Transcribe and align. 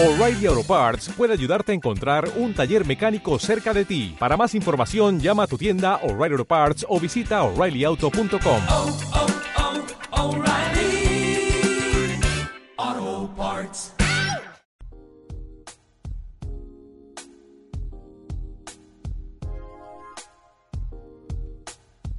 O'Reilly 0.00 0.46
Auto 0.46 0.62
Parts 0.62 1.08
puede 1.16 1.32
ayudarte 1.32 1.72
a 1.72 1.74
encontrar 1.74 2.30
un 2.36 2.54
taller 2.54 2.86
mecánico 2.86 3.36
cerca 3.40 3.74
de 3.74 3.84
ti. 3.84 4.14
Para 4.16 4.36
más 4.36 4.54
información, 4.54 5.18
llama 5.18 5.42
a 5.42 5.46
tu 5.48 5.58
tienda 5.58 5.96
O'Reilly 6.04 6.34
Auto 6.34 6.44
Parts 6.44 6.86
o 6.88 7.00
visita 7.00 7.42
oreillyauto.com. 7.42 8.62
oh, 8.70 8.96
oh, 12.86 13.30
Parts. 13.36 13.94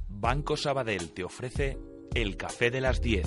Banco 0.06 0.58
Sabadell 0.58 1.12
te 1.14 1.24
ofrece 1.24 1.78
el 2.12 2.36
café 2.36 2.70
de 2.70 2.82
las 2.82 3.00
10. 3.00 3.26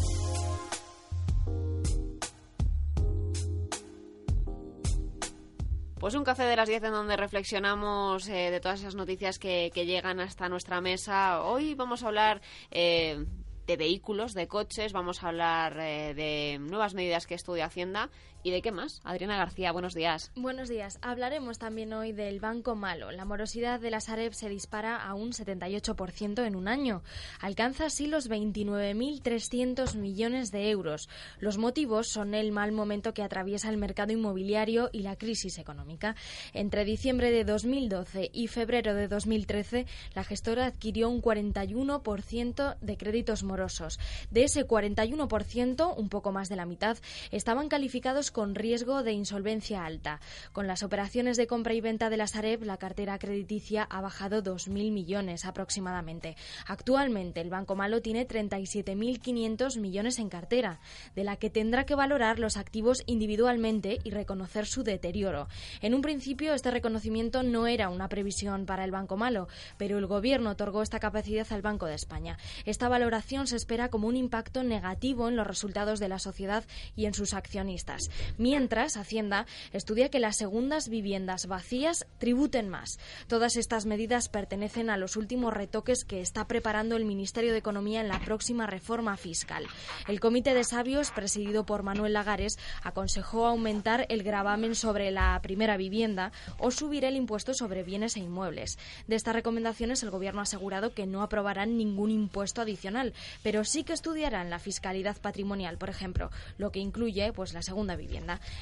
Pues 6.04 6.16
un 6.16 6.26
café 6.26 6.44
de 6.44 6.58
las 6.58 6.68
10 6.68 6.84
en 6.84 6.92
donde 6.92 7.16
reflexionamos 7.16 8.28
eh, 8.28 8.52
de 8.52 8.60
todas 8.60 8.82
esas 8.82 8.94
noticias 8.94 9.40
que, 9.40 9.72
que, 9.74 9.86
llegan 9.86 10.20
hasta 10.20 10.50
nuestra 10.50 10.82
mesa. 10.82 11.42
Hoy 11.44 11.76
vamos 11.76 12.04
a 12.04 12.08
hablar 12.08 12.42
eh, 12.72 13.26
de 13.66 13.78
vehículos, 13.78 14.34
de 14.34 14.50
coches, 14.50 14.92
vamos 14.92 15.24
a 15.24 15.30
hablar 15.30 15.80
eh, 15.80 16.14
de 16.14 16.60
nuevas 16.60 16.94
medidas 16.94 17.26
que 17.26 17.36
estudia 17.36 17.68
Hacienda 17.68 18.10
¿Y 18.46 18.52
de 18.52 18.62
qué 18.62 18.74
más? 18.74 19.00
Adriana 19.06 19.38
García, 19.38 19.72
buenos 19.72 19.94
días. 19.94 20.30
Buenos 20.36 20.68
días. 20.68 21.00
Hablaremos 21.02 21.60
también 21.60 21.94
hoy 21.94 22.12
del 22.12 22.42
Banco 22.42 22.76
Malo. 22.76 23.10
La 23.12 23.24
morosidad 23.24 23.80
de 23.80 23.90
la 23.90 24.02
Sareb 24.02 24.34
se 24.34 24.50
dispara 24.50 25.02
a 25.02 25.14
un 25.14 25.32
78% 25.32 26.46
en 26.46 26.58
un 26.58 26.68
año. 26.68 27.04
Alcanza 27.40 27.86
así 27.86 28.06
los 28.06 28.30
29.300 28.30 29.96
millones 29.96 30.52
de 30.52 30.70
euros. 30.72 31.08
Los 31.40 31.58
motivos 31.58 32.10
son 32.10 32.34
el 32.34 32.52
mal 32.52 32.74
momento 32.74 33.14
que 33.14 33.24
atraviesa 33.24 33.70
el 33.70 33.78
mercado 33.78 34.12
inmobiliario 34.12 34.90
y 34.92 35.04
la 35.04 35.16
crisis 35.16 35.58
económica. 35.58 36.18
Entre 36.52 36.84
diciembre 36.84 37.32
de 37.32 37.46
2012 37.46 38.30
y 38.34 38.48
febrero 38.48 38.94
de 38.94 39.08
2013, 39.08 39.86
la 40.16 40.26
gestora 40.26 40.66
adquirió 40.66 41.08
un 41.10 41.22
41% 41.22 42.76
de 42.82 42.98
créditos 42.98 43.44
morosos. 43.44 44.02
De 44.32 44.44
ese 44.44 44.68
41%, 44.68 45.94
un 45.96 46.10
poco 46.10 46.34
más 46.34 46.50
de 46.50 46.58
la 46.58 46.66
mitad, 46.66 46.98
estaban 47.32 47.70
calificados 47.70 48.33
con 48.34 48.56
riesgo 48.56 49.04
de 49.04 49.14
insolvencia 49.14 49.86
alta. 49.86 50.20
Con 50.52 50.68
las 50.68 50.84
operaciones 50.84 51.38
de 51.38 51.48
compra 51.48 51.74
y 51.74 51.80
venta 51.80 52.10
de 52.10 52.18
la 52.18 52.28
Sareb, 52.28 52.64
la 52.64 52.76
cartera 52.76 53.18
crediticia 53.18 53.84
ha 53.84 54.02
bajado 54.02 54.44
2.000 54.44 54.92
millones 54.92 55.46
aproximadamente. 55.46 56.36
Actualmente, 56.68 57.40
el 57.40 57.50
Banco 57.50 57.76
Malo 57.76 58.02
tiene 58.02 58.28
37.500 58.28 59.80
millones 59.80 60.20
en 60.20 60.28
cartera, 60.28 60.82
de 61.16 61.24
la 61.24 61.38
que 61.38 61.50
tendrá 61.50 61.86
que 61.86 61.96
valorar 61.96 62.40
los 62.40 62.58
activos 62.58 63.04
individualmente 63.06 64.00
y 64.04 64.10
reconocer 64.10 64.66
su 64.66 64.84
deterioro. 64.84 65.48
En 65.82 65.94
un 65.94 66.02
principio, 66.02 66.54
este 66.54 66.72
reconocimiento 66.72 67.44
no 67.44 67.68
era 67.68 67.90
una 67.90 68.10
previsión 68.10 68.66
para 68.66 68.84
el 68.84 68.92
Banco 68.92 69.16
Malo, 69.16 69.48
pero 69.78 69.98
el 69.98 70.08
Gobierno 70.08 70.50
otorgó 70.50 70.82
esta 70.82 71.00
capacidad 71.00 71.48
al 71.52 71.62
Banco 71.62 71.86
de 71.86 71.96
España. 71.96 72.38
Esta 72.66 72.90
valoración 72.90 73.48
se 73.48 73.56
espera 73.56 73.90
como 73.90 74.08
un 74.08 74.18
impacto 74.18 74.64
negativo 74.64 75.30
en 75.30 75.36
los 75.36 75.46
resultados 75.46 76.00
de 76.00 76.10
la 76.10 76.20
sociedad 76.20 76.64
y 76.96 77.06
en 77.06 77.14
sus 77.14 77.34
accionistas. 77.34 78.10
Mientras, 78.38 78.98
Hacienda 78.98 79.46
estudia 79.72 80.10
que 80.10 80.20
las 80.20 80.38
segundas 80.38 80.90
viviendas 80.90 81.48
vacías 81.48 82.06
tributen 82.18 82.70
más. 82.70 83.00
Todas 83.28 83.56
estas 83.56 83.86
medidas 83.86 84.30
pertenecen 84.30 84.90
a 84.90 84.98
los 84.98 85.16
últimos 85.16 85.54
retoques 85.54 86.06
que 86.06 86.22
está 86.22 86.48
preparando 86.48 86.96
el 86.96 87.06
Ministerio 87.06 87.52
de 87.52 87.58
Economía 87.58 88.02
en 88.02 88.08
la 88.08 88.20
próxima 88.20 88.68
reforma 88.68 89.18
fiscal. 89.18 89.66
El 90.08 90.20
Comité 90.20 90.54
de 90.54 90.64
Sabios, 90.64 91.12
presidido 91.12 91.66
por 91.66 91.84
Manuel 91.84 92.14
Lagares, 92.14 92.58
aconsejó 92.84 93.46
aumentar 93.46 94.06
el 94.10 94.24
gravamen 94.24 94.76
sobre 94.76 95.12
la 95.12 95.40
primera 95.42 95.78
vivienda 95.78 96.32
o 96.58 96.72
subir 96.72 97.06
el 97.06 97.16
impuesto 97.16 97.54
sobre 97.54 97.84
bienes 97.84 98.16
e 98.16 98.22
inmuebles. 98.22 98.78
De 99.08 99.16
estas 99.16 99.36
recomendaciones, 99.36 100.04
el 100.04 100.12
Gobierno 100.12 100.40
ha 100.40 100.44
asegurado 100.44 100.94
que 100.94 101.06
no 101.06 101.22
aprobarán 101.22 101.78
ningún 101.78 102.12
impuesto 102.12 102.62
adicional, 102.62 103.14
pero 103.42 103.64
sí 103.64 103.84
que 103.84 103.94
estudiarán 103.94 104.50
la 104.50 104.60
fiscalidad 104.60 105.18
patrimonial, 105.18 105.78
por 105.78 105.90
ejemplo, 105.90 106.30
lo 106.58 106.72
que 106.72 106.80
incluye 106.80 107.34
pues 107.34 107.54
la 107.54 107.62
segunda 107.62 107.96
vivienda. 107.96 108.13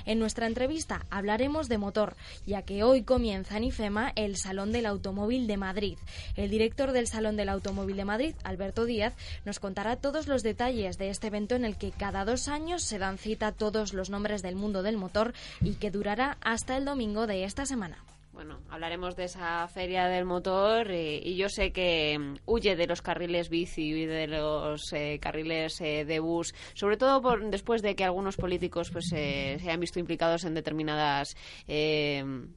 En 0.06 0.20
nuestra 0.20 0.48
entrevista 0.48 1.06
hablaremos 1.10 1.68
de 1.68 1.78
motor, 1.78 2.16
ya 2.46 2.62
que 2.62 2.84
hoy 2.84 3.04
comienza 3.04 3.58
en 3.58 3.66
IFEMA 3.66 4.14
el 4.16 4.38
Salón 4.38 4.72
del 4.72 4.86
Automóvil 4.86 5.48
de 5.48 5.58
Madrid. 5.58 5.98
El 6.36 6.50
director 6.50 6.92
del 6.92 7.08
Salón 7.08 7.36
del 7.36 7.50
Automóvil 7.50 7.98
de 7.98 8.06
Madrid, 8.06 8.36
Alberto 8.44 8.86
Díaz, 8.86 9.14
nos 9.46 9.60
contará 9.60 9.96
todos 9.96 10.28
los 10.28 10.44
detalles 10.44 10.98
de 10.98 11.10
este 11.10 11.28
evento 11.28 11.56
en 11.56 11.66
el 11.66 11.78
que 11.78 11.92
cada 11.92 12.26
dos 12.26 12.48
años 12.48 12.84
se 12.84 12.98
dan 12.98 13.18
cita 13.18 13.52
todos 13.52 13.94
los 13.94 14.10
nombres 14.10 14.42
del 14.42 14.56
mundo 14.56 14.84
del 14.84 14.98
motor 14.98 15.34
y 15.62 15.74
que 15.74 15.92
durará 15.92 16.38
hasta 16.42 16.78
el 16.78 16.86
domingo 16.86 17.28
de 17.28 17.44
esta 17.44 17.66
semana 17.66 17.98
bueno, 18.42 18.60
hablaremos 18.72 19.16
de 19.16 19.26
esa 19.26 19.68
feria 19.68 20.08
del 20.08 20.26
motor 20.26 20.90
eh, 20.90 21.22
y 21.24 21.36
yo 21.36 21.48
sé 21.48 21.72
que 21.72 22.18
um, 22.18 22.36
huye 22.48 22.76
de 22.76 22.88
los 22.88 23.04
carriles 23.04 23.50
bici 23.50 23.94
y 23.94 24.06
de 24.08 24.26
los 24.26 24.92
eh, 24.94 25.20
carriles 25.22 25.80
eh, 25.80 26.06
de 26.06 26.20
bus, 26.20 26.56
sobre 26.74 26.98
todo 26.98 27.22
por, 27.22 27.48
después 27.52 27.84
de 27.84 27.96
que 27.96 28.04
algunos 28.04 28.38
políticos 28.38 28.90
pues 28.90 29.10
se 29.10 29.60
hayan 29.62 29.80
visto 29.80 30.00
implicados 30.00 30.44
en 30.44 30.56
determinadas 30.56 31.36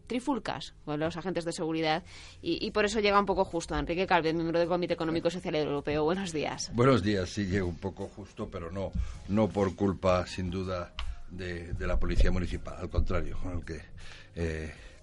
trifulcas 0.06 0.72
con 0.86 1.00
los 1.00 1.18
agentes 1.18 1.44
de 1.44 1.52
seguridad 1.52 2.02
y, 2.40 2.70
por 2.70 2.86
eso 2.86 3.00
llega 3.00 3.20
un 3.20 3.26
poco 3.26 3.44
justo. 3.44 3.76
Enrique 3.76 4.06
Calvet, 4.06 4.34
miembro 4.34 4.58
del 4.58 4.68
Comité 4.68 4.94
Económico 4.94 5.28
y 5.28 5.32
Social 5.32 5.54
Europeo, 5.54 6.04
buenos 6.04 6.32
días. 6.32 6.70
Buenos 6.72 7.02
días, 7.02 7.28
sí, 7.28 7.44
llega 7.44 7.66
un 7.66 7.76
poco 7.76 8.08
justo, 8.08 8.48
pero 8.50 8.70
no, 8.70 8.90
no 9.28 9.50
por 9.50 9.76
culpa, 9.76 10.26
sin 10.26 10.50
duda, 10.50 10.94
de, 11.30 11.74
de 11.74 11.86
la 11.86 11.98
Policía 11.98 12.30
Municipal, 12.30 12.76
al 12.78 12.88
contrario, 12.88 13.36
aunque 13.44 13.82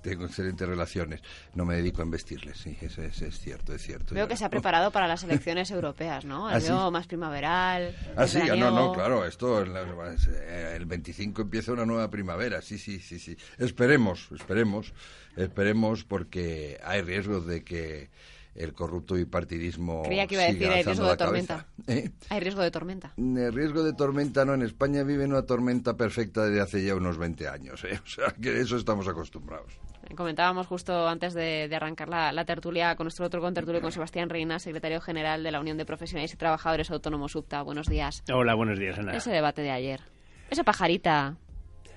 tengo 0.01 0.25
excelentes 0.25 0.67
relaciones. 0.67 1.21
No 1.53 1.65
me 1.65 1.75
dedico 1.75 2.01
a 2.01 2.05
investirles, 2.05 2.57
sí, 2.57 2.77
eso 2.81 3.01
es, 3.01 3.21
es 3.21 3.39
cierto, 3.39 3.73
es 3.73 3.81
cierto. 3.81 4.15
Veo 4.15 4.27
que 4.27 4.37
se 4.37 4.45
ha 4.45 4.49
preparado 4.49 4.91
para 4.91 5.07
las 5.07 5.23
elecciones 5.23 5.71
europeas, 5.71 6.25
¿no? 6.25 6.47
¿Ah, 6.47 6.59
sí? 6.59 6.71
más 6.91 7.07
primaveral. 7.07 7.95
Ah, 8.15 8.27
sí, 8.27 8.39
ah, 8.41 8.55
no, 8.55 8.71
no, 8.71 8.91
claro, 8.93 9.25
esto, 9.25 9.63
eh, 9.63 10.73
el 10.75 10.85
25 10.85 11.43
empieza 11.43 11.71
una 11.71 11.85
nueva 11.85 12.09
primavera, 12.09 12.61
sí, 12.61 12.77
sí, 12.77 12.99
sí, 12.99 13.19
sí. 13.19 13.35
Esperemos, 13.57 14.29
esperemos, 14.31 14.93
esperemos 15.35 16.03
porque 16.03 16.79
hay 16.83 17.01
riesgos 17.01 17.45
de 17.45 17.63
que 17.63 18.09
el 18.55 18.73
corrupto 18.73 19.15
bipartidismo. 19.15 20.03
Creía 20.03 20.27
que 20.27 20.35
iba 20.35 20.43
a 20.43 20.47
decir 20.47 20.69
hay 20.71 20.83
riesgo 20.83 21.07
de 21.07 21.17
tormenta. 21.17 21.67
¿Eh? 21.87 22.11
Hay 22.29 22.39
riesgo 22.39 22.61
de 22.61 22.71
tormenta. 22.71 23.13
El 23.17 23.53
riesgo 23.53 23.83
de 23.83 23.93
tormenta 23.93 24.45
no. 24.45 24.53
En 24.53 24.61
España 24.61 25.03
vive 25.03 25.25
una 25.25 25.43
tormenta 25.43 25.95
perfecta 25.95 26.45
desde 26.45 26.61
hace 26.61 26.83
ya 26.83 26.95
unos 26.95 27.17
20 27.17 27.47
años. 27.47 27.83
¿eh? 27.85 27.99
O 28.11 28.13
sea, 28.13 28.33
que 28.33 28.59
eso 28.59 28.77
estamos 28.77 29.07
acostumbrados. 29.07 29.73
Comentábamos 30.15 30.67
justo 30.67 31.07
antes 31.07 31.33
de, 31.33 31.67
de 31.67 31.75
arrancar 31.75 32.09
la, 32.09 32.31
la, 32.31 32.45
tertulia 32.45 32.95
con 32.95 33.05
nuestro 33.05 33.25
otro 33.25 33.41
contertulio, 33.41 33.81
con 33.81 33.91
Sebastián 33.91 34.29
Reina, 34.29 34.59
secretario 34.59 35.01
general 35.01 35.43
de 35.43 35.51
la 35.51 35.59
Unión 35.59 35.77
de 35.77 35.85
Profesionales 35.85 36.33
y 36.33 36.37
Trabajadores 36.37 36.91
Autónomos 36.91 37.35
UPTA. 37.35 37.61
Buenos 37.61 37.87
días. 37.87 38.23
Hola, 38.31 38.53
buenos 38.55 38.79
días, 38.79 38.97
Ana. 38.99 39.13
Ese 39.13 39.31
debate 39.31 39.61
de 39.61 39.71
ayer. 39.71 40.01
Esa 40.49 40.63
pajarita 40.63 41.37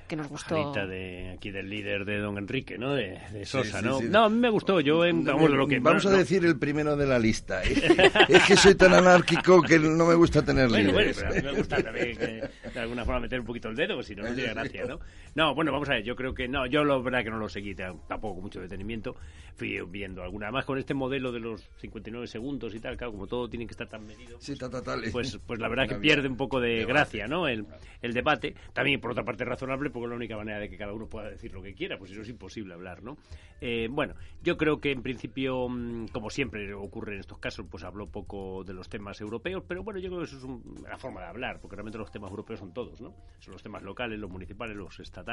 que 0.07 0.17
nos 0.17 0.29
gustó. 0.29 0.73
de 0.73 1.33
aquí 1.35 1.51
del 1.51 1.69
líder 1.69 2.05
de 2.05 2.19
Don 2.19 2.37
Enrique, 2.37 2.77
¿no? 2.79 2.95
De, 2.95 3.19
de 3.33 3.47
Sosa, 3.47 3.79
sí, 3.79 3.85
sí, 3.85 3.85
¿no? 3.85 3.99
Sí. 4.01 4.09
No, 4.09 4.25
a 4.25 4.29
mí 4.29 4.39
me 4.39 4.51
gustó. 4.51 4.81
Yo, 4.81 5.05
en, 5.05 5.25
vamos, 5.25 5.51
lo 5.51 5.67
que, 5.67 5.79
vamos 5.81 6.05
a 6.07 6.11
no. 6.11 6.17
decir 6.17 6.45
el 6.45 6.59
primero 6.59 6.97
de 6.97 7.07
la 7.07 7.19
lista. 7.19 7.63
¿eh? 7.65 7.75
es 8.29 8.43
que 8.45 8.57
soy 8.57 8.75
tan 8.75 8.93
anárquico 8.93 9.63
que 9.63 9.79
no 9.79 10.07
me 10.07 10.15
gusta 10.15 10.43
tener 10.43 10.69
bueno, 10.69 10.93
líderes. 10.93 11.17
Bueno, 11.17 11.31
pero 11.35 11.39
a 11.39 11.43
mí 11.43 11.53
me 11.53 11.59
gusta 11.59 11.83
también 11.83 12.17
que, 12.17 12.51
de 12.73 12.81
alguna 12.81 13.05
forma 13.05 13.21
meter 13.21 13.41
un 13.41 13.47
poquito 13.47 13.69
el 13.69 13.77
dedo, 13.77 14.03
si 14.03 14.15
no, 14.15 14.25
no 14.25 14.35
tiene 14.35 14.53
gracia, 14.53 14.85
¿no? 14.85 15.01
No, 15.34 15.55
bueno, 15.55 15.72
vamos 15.72 15.89
a 15.89 15.95
ver. 15.95 16.05
Yo 16.05 16.15
creo 16.15 16.34
que 16.34 16.49
no. 16.49 16.67
Yo 16.67 16.84
la 16.84 16.97
verdad 16.99 17.25
que 17.25 17.31
no 17.31 17.39
lo 17.39 17.49
seguí 17.49 17.75
tampoco 17.75 18.34
con 18.34 18.43
mucho 18.43 18.61
detenimiento. 18.61 19.17
Fui 19.56 19.81
viendo 19.89 20.22
alguna. 20.22 20.47
Además, 20.47 20.65
con 20.65 20.78
este 20.78 20.95
modelo 20.95 21.33
de 21.33 21.41
los 21.41 21.69
59 21.77 22.27
segundos 22.27 22.75
y 22.75 22.81
tal, 22.81 22.97
claro, 22.97 23.12
como 23.12 23.27
todo 23.27 23.49
tiene 23.49 23.67
que 23.67 23.73
estar 23.73 23.89
tan 23.89 24.06
medido. 24.06 24.39
Sí, 24.41 24.56
tal, 24.56 24.71
tal, 24.71 24.83
tal. 24.83 25.03
Pues, 25.11 25.39
pues 25.47 25.61
la 25.61 25.69
verdad 25.69 25.89
que 25.89 25.94
pierde 26.00 26.28
un 26.28 26.37
poco 26.37 26.61
de 26.61 26.84
gracia, 26.84 27.27
¿no? 27.27 27.49
El, 27.49 27.67
el 28.03 28.12
debate. 28.12 28.55
También, 28.73 29.00
por 29.00 29.11
otra 29.11 29.25
parte, 29.25 29.44
razonable, 29.44 29.91
porque 29.91 30.06
es 30.06 30.11
la 30.11 30.17
única 30.17 30.37
manera 30.37 30.59
de 30.59 30.69
que 30.69 30.77
cada 30.77 30.93
uno 30.93 31.09
pueda 31.09 31.31
decir 31.31 31.53
lo 31.53 31.62
que 31.62 31.75
quiera, 31.75 31.99
pues 31.99 32.11
eso 32.11 32.23
es 32.23 32.29
imposible 32.29 32.75
hablar, 32.75 33.03
¿no? 33.03 33.17
Eh, 33.61 33.88
bueno, 33.91 34.14
yo 34.43 34.56
creo 34.56 34.81
que 34.81 34.93
en 34.93 35.03
principio, 35.03 35.69
mm, 35.69 36.09
como 36.09 36.31
siempre 36.31 36.75
ocurre 36.75 37.14
en 37.14 37.20
estos 37.20 37.38
casos, 37.38 37.67
pues 37.70 37.82
habló 37.85 38.06
poco 38.09 38.62
de 38.64 38.75
los 38.75 38.88
temas 38.88 39.20
europeos, 39.20 39.62
pero 39.67 39.82
bueno, 39.82 40.00
yo 40.00 40.09
creo 40.09 40.20
que 40.20 40.26
eso 40.26 40.37
es 40.37 40.44
una 40.44 40.99
forma 40.99 41.20
de 41.23 41.26
hablar, 41.29 41.61
porque 41.61 41.76
realmente 41.76 41.99
los 41.99 42.11
temas 42.11 42.31
europeos 42.31 42.61
son 42.61 42.73
todos, 42.73 43.00
¿no? 43.00 43.14
Son 43.38 43.53
los 43.53 43.62
temas 43.62 43.82
locales, 43.82 44.19
los 44.19 44.31
municipales, 44.31 44.76
los 44.76 45.00
estatales, 45.00 45.24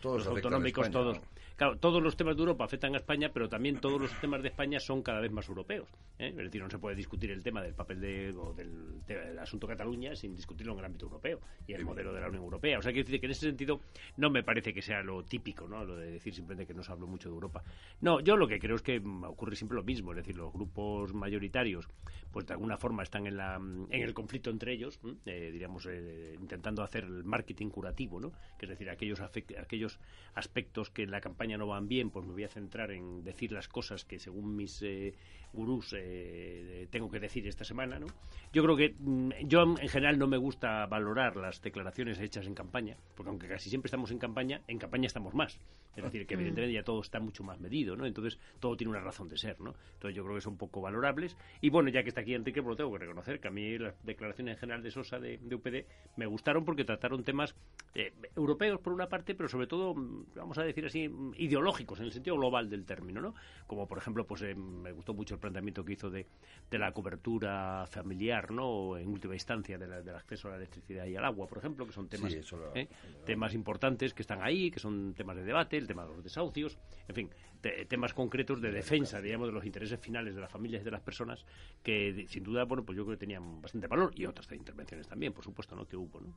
todos 0.00 0.18
los 0.18 0.26
autonómicos, 0.26 0.86
España, 0.86 1.04
todos. 1.04 1.18
¿no? 1.18 1.42
Claro, 1.56 1.76
todos 1.76 2.02
los 2.02 2.16
temas 2.16 2.36
de 2.36 2.40
Europa 2.40 2.64
afectan 2.64 2.94
a 2.94 2.96
España, 2.96 3.30
pero 3.32 3.48
también 3.48 3.78
todos 3.78 4.00
los 4.00 4.20
temas 4.20 4.42
de 4.42 4.48
España 4.48 4.80
son 4.80 5.02
cada 5.02 5.20
vez 5.20 5.30
más 5.30 5.48
europeos. 5.48 5.88
¿eh? 6.18 6.28
Es 6.28 6.36
decir, 6.36 6.62
no 6.62 6.70
se 6.70 6.78
puede 6.78 6.96
discutir 6.96 7.30
el 7.30 7.42
tema 7.42 7.62
del 7.62 7.74
papel 7.74 8.00
de, 8.00 8.34
o 8.36 8.52
del, 8.54 9.04
del, 9.06 9.38
asunto 9.38 9.66
Cataluña 9.66 10.16
sin 10.16 10.34
discutirlo 10.34 10.72
en 10.72 10.78
el 10.80 10.84
ámbito 10.86 11.06
europeo 11.06 11.40
y 11.66 11.74
el 11.74 11.84
modelo 11.84 12.12
de 12.12 12.20
la 12.20 12.28
Unión 12.28 12.42
Europea. 12.42 12.78
O 12.78 12.82
sea, 12.82 12.92
quiero 12.92 13.06
decir 13.06 13.20
que 13.20 13.26
en 13.26 13.32
ese 13.32 13.46
sentido 13.46 13.80
no 14.16 14.30
me 14.30 14.42
parece 14.42 14.72
que 14.72 14.82
sea 14.82 15.02
lo 15.02 15.22
típico, 15.24 15.68
¿no? 15.68 15.84
Lo 15.84 15.96
de 15.96 16.10
decir 16.10 16.34
simplemente 16.34 16.66
que 16.66 16.74
no 16.74 16.82
se 16.82 16.92
habló 16.92 17.06
mucho 17.06 17.28
de 17.28 17.34
Europa. 17.34 17.62
No, 18.00 18.20
yo 18.20 18.36
lo 18.36 18.48
que 18.48 18.58
creo 18.58 18.76
es 18.76 18.82
que 18.82 18.98
mm, 18.98 19.24
ocurre 19.24 19.56
siempre 19.56 19.76
lo 19.76 19.84
mismo, 19.84 20.12
es 20.12 20.16
decir, 20.16 20.36
los 20.36 20.52
grupos 20.52 21.12
mayoritarios, 21.12 21.88
pues 22.30 22.46
de 22.46 22.54
alguna 22.54 22.76
forma 22.76 23.02
están 23.02 23.26
en, 23.26 23.36
la, 23.36 23.58
mm, 23.58 23.88
en 23.90 24.02
el 24.02 24.14
conflicto 24.14 24.50
entre 24.50 24.72
ellos, 24.72 24.98
eh, 25.26 25.50
diríamos, 25.52 25.86
eh, 25.86 26.36
intentando 26.40 26.82
hacer 26.82 27.04
el 27.04 27.24
marketing 27.24 27.68
curativo, 27.68 28.20
¿no? 28.20 28.32
Que 28.58 28.66
es 28.66 28.70
decir, 28.70 28.88
aquellos, 28.90 29.20
afec- 29.32 29.58
aquellos 29.58 29.98
aspectos 30.34 30.90
que 30.90 31.02
en 31.02 31.10
la 31.10 31.20
campaña 31.20 31.56
no 31.56 31.66
van 31.66 31.88
bien, 31.88 32.10
pues 32.10 32.26
me 32.26 32.32
voy 32.32 32.44
a 32.44 32.48
centrar 32.48 32.90
en 32.90 33.24
decir 33.24 33.52
las 33.52 33.68
cosas 33.68 34.04
que 34.04 34.18
según 34.18 34.54
mis 34.56 34.80
eh, 34.82 35.14
gurús 35.52 35.94
eh, 35.96 36.86
tengo 36.90 37.10
que 37.10 37.20
decir 37.20 37.46
esta 37.46 37.64
semana, 37.64 37.98
¿no? 37.98 38.06
Yo 38.52 38.62
creo 38.62 38.76
que 38.76 38.94
mm, 38.98 39.30
yo 39.46 39.62
en 39.62 39.88
general 39.88 40.18
no 40.18 40.26
me 40.26 40.36
gusta 40.36 40.86
valorar 40.86 41.36
las 41.36 41.60
declaraciones 41.62 42.18
hechas 42.20 42.46
en 42.46 42.54
campaña, 42.54 42.96
porque 43.14 43.30
aunque 43.30 43.48
casi 43.48 43.68
siempre 43.68 43.88
estamos 43.88 44.10
en 44.10 44.18
campaña, 44.18 44.60
en 44.68 44.78
campaña 44.78 45.06
estamos 45.06 45.34
más. 45.34 45.58
Es 45.94 46.02
decir, 46.02 46.26
que 46.26 46.32
evidentemente 46.34 46.72
ya 46.72 46.82
todo 46.82 47.02
está 47.02 47.20
mucho 47.20 47.44
más 47.44 47.60
medido, 47.60 47.94
¿no? 47.96 48.06
Entonces 48.06 48.38
todo 48.60 48.74
tiene 48.76 48.90
una 48.92 49.00
razón 49.02 49.28
de 49.28 49.36
ser, 49.36 49.60
¿no? 49.60 49.74
Entonces 49.92 50.16
yo 50.16 50.22
creo 50.24 50.36
que 50.36 50.40
son 50.40 50.56
poco 50.56 50.80
valorables. 50.80 51.36
Y 51.60 51.68
bueno, 51.68 51.90
ya 51.90 52.02
que 52.02 52.08
está 52.08 52.22
aquí 52.22 52.34
Enrique, 52.34 52.62
pues 52.62 52.70
lo 52.70 52.76
tengo 52.76 52.92
que 52.92 52.98
reconocer, 53.00 53.40
que 53.40 53.48
a 53.48 53.50
mí 53.50 53.76
las 53.76 53.94
declaraciones 54.02 54.54
en 54.54 54.60
general 54.60 54.82
de 54.82 54.90
Sosa 54.90 55.18
de, 55.18 55.36
de 55.36 55.54
UPD 55.54 55.84
me 56.16 56.24
gustaron 56.24 56.64
porque 56.64 56.84
trataron 56.84 57.24
temas 57.24 57.54
eh, 57.94 58.10
europeos 58.34 58.80
por 58.80 58.94
una 58.94 59.06
parte, 59.06 59.21
pero 59.24 59.48
sobre 59.48 59.66
todo, 59.66 59.94
mm, 59.94 60.26
vamos 60.34 60.58
a 60.58 60.62
decir 60.64 60.84
así, 60.86 61.08
mm, 61.08 61.32
ideológicos 61.36 61.98
en 62.00 62.06
el 62.06 62.12
sentido 62.12 62.36
global 62.36 62.68
del 62.68 62.84
término, 62.84 63.20
¿no? 63.20 63.34
Como 63.66 63.86
por 63.86 63.98
ejemplo, 63.98 64.26
pues 64.26 64.42
eh, 64.42 64.54
me 64.54 64.92
gustó 64.92 65.14
mucho 65.14 65.34
el 65.34 65.40
planteamiento 65.40 65.84
que 65.84 65.92
hizo 65.94 66.10
de, 66.10 66.26
de 66.70 66.78
la 66.78 66.92
cobertura 66.92 67.86
familiar, 67.88 68.50
¿no? 68.50 68.66
O 68.68 68.96
en 68.98 69.08
última 69.08 69.34
instancia 69.34 69.78
de 69.78 69.86
la- 69.86 70.02
del 70.02 70.14
acceso 70.16 70.48
a 70.48 70.52
la 70.52 70.56
electricidad 70.58 71.06
y 71.06 71.16
al 71.16 71.24
agua, 71.24 71.46
por 71.46 71.58
ejemplo, 71.58 71.86
que 71.86 71.92
son 71.92 72.08
temas, 72.08 72.32
Sí, 72.32 72.38
eso 72.38 72.56
lo- 72.56 72.74
¿eh? 72.74 72.88
temas 73.24 73.54
importantes 73.54 74.12
que 74.14 74.22
están 74.22 74.42
ahí, 74.42 74.70
que 74.70 74.80
son 74.80 75.14
temas 75.14 75.36
de 75.36 75.44
debate, 75.44 75.76
el 75.76 75.86
tema 75.86 76.04
de 76.04 76.14
los 76.14 76.24
desahucios, 76.24 76.78
en 77.08 77.14
fin, 77.14 77.30
te- 77.60 77.84
temas 77.86 78.12
concretos 78.14 78.60
de 78.60 78.72
defensa, 78.72 79.20
digamos, 79.20 79.46
de 79.48 79.52
los 79.52 79.64
intereses 79.64 80.00
finales 80.00 80.34
de 80.34 80.40
las 80.40 80.50
familias 80.50 80.82
y 80.82 80.84
de 80.84 80.90
las 80.90 81.00
personas 81.02 81.44
que 81.82 82.26
sin 82.28 82.42
duda, 82.42 82.64
bueno, 82.64 82.84
pues 82.84 82.96
yo 82.96 83.04
creo 83.04 83.16
que 83.16 83.20
tenían 83.20 83.60
bastante 83.62 83.86
valor 83.86 84.12
y 84.16 84.26
otras 84.26 84.50
intervenciones 84.52 85.06
también, 85.06 85.32
por 85.32 85.44
supuesto, 85.44 85.76
¿no? 85.76 85.86
Que 85.86 85.96
hubo, 85.96 86.20
¿no? 86.20 86.34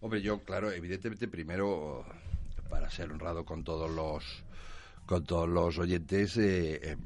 Hombre, 0.00 0.20
yo, 0.22 0.40
claro, 0.40 0.70
evidentemente, 0.70 1.28
primero, 1.28 2.04
para 2.68 2.90
ser 2.90 3.10
honrado 3.10 3.44
con 3.44 3.64
todos 3.64 3.90
los 3.90 4.24
con 5.06 5.24
todos 5.24 5.48
los 5.48 5.78
oyentes, 5.78 6.36
eh, 6.36 6.80
eh, 6.82 6.96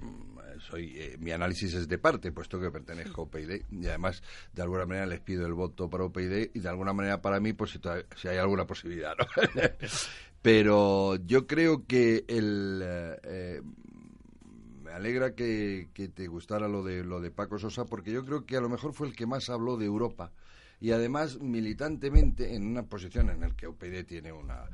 soy 0.61 0.99
eh, 0.99 1.17
mi 1.19 1.33
análisis 1.33 1.75
es 1.75 1.89
de 1.89 1.99
parte, 1.99 2.33
puesto 2.33 2.61
que 2.61 2.71
pertenezco 2.71 3.23
a 3.23 3.25
UPyD 3.25 3.63
y 3.71 3.87
además, 3.87 4.23
de 4.53 4.63
alguna 4.63 4.87
manera, 4.87 5.07
les 5.07 5.21
pido 5.21 5.47
el 5.47 5.55
voto 5.55 5.89
para 5.89 6.05
UPyD 6.05 6.51
y 6.55 6.61
de 6.61 6.69
alguna 6.69 6.93
manera 6.93 7.21
para 7.21 7.41
mí, 7.41 7.53
pues 7.53 7.73
si, 7.73 7.81
si 8.17 8.29
hay 8.29 8.39
alguna 8.39 8.67
posibilidad. 8.67 9.15
Pero 10.43 11.17
yo 11.17 11.47
creo 11.47 11.87
que 11.87 12.25
el... 12.29 12.81
eh, 12.83 13.21
eh, 13.25 13.63
me 14.83 14.93
alegra 14.93 15.35
que, 15.35 15.91
que 15.93 16.09
te 16.09 16.27
gustara 16.27 16.67
lo 16.69 16.83
de 16.83 17.05
lo 17.05 17.21
de 17.21 17.31
Paco 17.31 17.59
Sosa 17.59 17.85
porque 17.85 18.11
yo 18.11 18.25
creo 18.25 18.45
que 18.45 18.57
a 18.57 18.61
lo 18.61 18.69
mejor 18.69 18.93
fue 18.93 19.07
el 19.07 19.15
que 19.15 19.27
más 19.27 19.49
habló 19.49 19.77
de 19.77 19.87
Europa 19.87 20.33
y 20.81 20.93
además 20.93 21.39
militantemente 21.41 22.55
en 22.55 22.67
una 22.67 22.85
posición 22.85 23.31
en 23.31 23.41
la 23.41 23.51
que 23.51 23.69
UPyD 23.69 24.05
tiene 24.07 24.33
una 24.33 24.65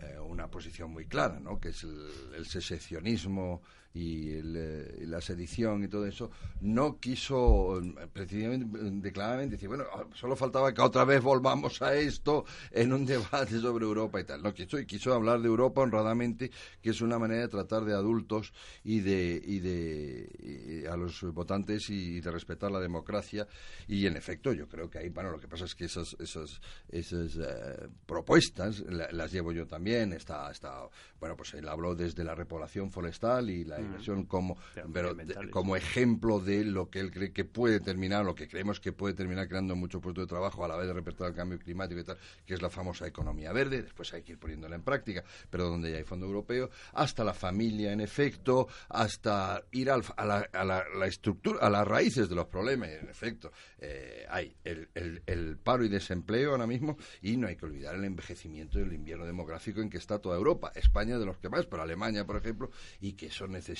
eh, 0.00 0.18
una 0.18 0.48
posición 0.48 0.90
muy 0.90 1.06
clara, 1.06 1.38
¿no? 1.38 1.60
que 1.60 1.68
es 1.68 1.84
el, 1.84 1.96
el 2.36 2.46
secesionismo 2.46 3.62
y, 3.94 4.32
el, 4.32 4.54
eh, 4.56 5.04
la 5.06 5.20
sedición 5.20 5.84
y 5.84 5.88
todo 5.88 6.04
eso, 6.06 6.30
no 6.60 6.98
quiso 6.98 7.80
eh, 7.80 8.08
precisamente, 8.12 8.76
declaradamente 9.00 9.52
decir, 9.54 9.68
bueno, 9.68 9.84
ah, 9.94 10.04
solo 10.14 10.34
faltaba 10.34 10.74
que 10.74 10.82
otra 10.82 11.04
vez 11.04 11.22
volvamos 11.22 11.80
a 11.80 11.94
esto 11.94 12.44
en 12.72 12.92
un 12.92 13.06
debate 13.06 13.60
sobre 13.60 13.84
Europa 13.84 14.20
y 14.20 14.24
tal. 14.24 14.42
No 14.42 14.52
quiso, 14.52 14.80
y 14.80 14.84
quiso 14.86 15.14
hablar 15.14 15.40
de 15.40 15.46
Europa 15.46 15.80
honradamente, 15.82 16.50
que 16.82 16.90
es 16.90 17.00
una 17.00 17.20
manera 17.20 17.42
de 17.42 17.48
tratar 17.48 17.84
de 17.84 17.94
adultos 17.94 18.52
y 18.82 18.98
de, 19.00 19.40
y 19.44 19.60
de 19.60 20.88
a 20.90 20.96
los 20.96 21.22
votantes 21.32 21.88
y 21.88 22.20
de 22.20 22.30
respetar 22.32 22.72
la 22.72 22.80
democracia. 22.80 23.46
Y 23.86 24.06
en 24.06 24.16
efecto, 24.16 24.52
yo 24.52 24.68
creo 24.68 24.90
que 24.90 24.98
ahí, 24.98 25.08
bueno, 25.10 25.30
lo 25.30 25.38
que 25.38 25.46
pasa 25.46 25.66
es 25.66 25.74
que 25.76 25.84
esas, 25.84 26.16
esas, 26.18 26.60
esas 26.88 27.36
eh, 27.36 27.88
propuestas 28.06 28.80
la- 28.80 29.10
las 29.12 29.30
llevo 29.30 29.52
yo 29.52 29.66
también. 29.68 30.12
Está, 30.12 30.50
está, 30.50 30.88
bueno, 31.20 31.36
pues 31.36 31.54
él 31.54 31.68
habló 31.68 31.94
desde 31.94 32.24
la 32.24 32.34
repoblación 32.34 32.90
forestal 32.90 33.50
y 33.50 33.64
la 33.64 33.83
inversión 33.84 34.24
como, 34.24 34.56
Claro, 34.72 34.90
pero 34.92 35.08
de- 35.08 35.14
medioambientales. 35.14 35.50
como 35.52 35.76
ejemplo 35.76 36.40
de 36.40 36.64
lo 36.64 36.90
que 36.90 37.00
él 37.00 37.10
cree 37.10 37.32
que 37.32 37.44
puede 37.44 37.80
terminar, 37.80 38.24
lo 38.24 38.34
que 38.34 38.48
creemos 38.48 38.80
que 38.80 38.92
puede 38.92 39.14
terminar 39.14 39.48
creando 39.48 39.76
muchos 39.76 40.00
puestos 40.02 40.24
de 40.24 40.28
trabajo 40.28 40.64
a 40.64 40.68
la 40.68 40.76
vez 40.76 40.86
de 40.86 40.92
respetar 40.94 41.28
el 41.28 41.34
cambio 41.34 41.58
climático 41.58 42.00
y 42.00 42.04
tal, 42.04 42.18
que 42.46 42.54
es 42.54 42.62
la 42.62 42.70
famosa 42.70 43.06
economía 43.06 43.52
verde. 43.52 43.82
Después 43.82 44.12
hay 44.14 44.22
que 44.22 44.32
ir 44.32 44.38
poniéndola 44.38 44.76
en 44.76 44.82
práctica, 44.82 45.22
pero 45.50 45.64
donde 45.68 45.90
ya 45.90 45.98
hay 45.98 46.04
fondo 46.04 46.26
europeo, 46.26 46.70
hasta 46.92 47.24
la 47.24 47.34
familia 47.34 47.92
en 47.92 48.00
efecto, 48.00 48.68
hasta 48.88 49.62
ir 49.72 49.90
al- 49.90 50.04
a, 50.16 50.24
la, 50.24 50.48
a 50.52 50.64
la- 50.64 50.84
la 50.98 51.06
estructura, 51.06 51.60
a 51.60 51.70
las 51.70 51.86
raíces 51.86 52.28
de 52.28 52.34
los 52.34 52.46
problemas. 52.46 52.88
En 52.90 53.08
efecto, 53.08 53.52
eh, 53.78 54.24
hay 54.30 54.54
el, 54.64 54.88
el- 54.94 55.22
el 55.26 55.56
paro 55.58 55.84
y 55.84 55.88
desempleo 55.88 56.52
ahora 56.52 56.66
mismo 56.66 56.96
y 57.22 57.36
no 57.36 57.48
hay 57.48 57.56
que 57.56 57.66
olvidar 57.66 57.94
el 57.94 58.04
envejecimiento 58.04 58.78
y 58.78 58.82
el 58.82 58.92
invierno 58.92 59.26
demográfico 59.26 59.80
en 59.80 59.90
que 59.90 59.98
está 59.98 60.18
toda 60.18 60.36
Europa. 60.36 60.72
España 60.74 61.18
de 61.18 61.26
los 61.26 61.38
que 61.38 61.48
más, 61.48 61.66
pero 61.66 61.82
Alemania, 61.82 62.24
por 62.24 62.36
ejemplo, 62.36 62.70
y 63.00 63.12
que 63.12 63.26
eso 63.26 63.46
necesita 63.46 63.73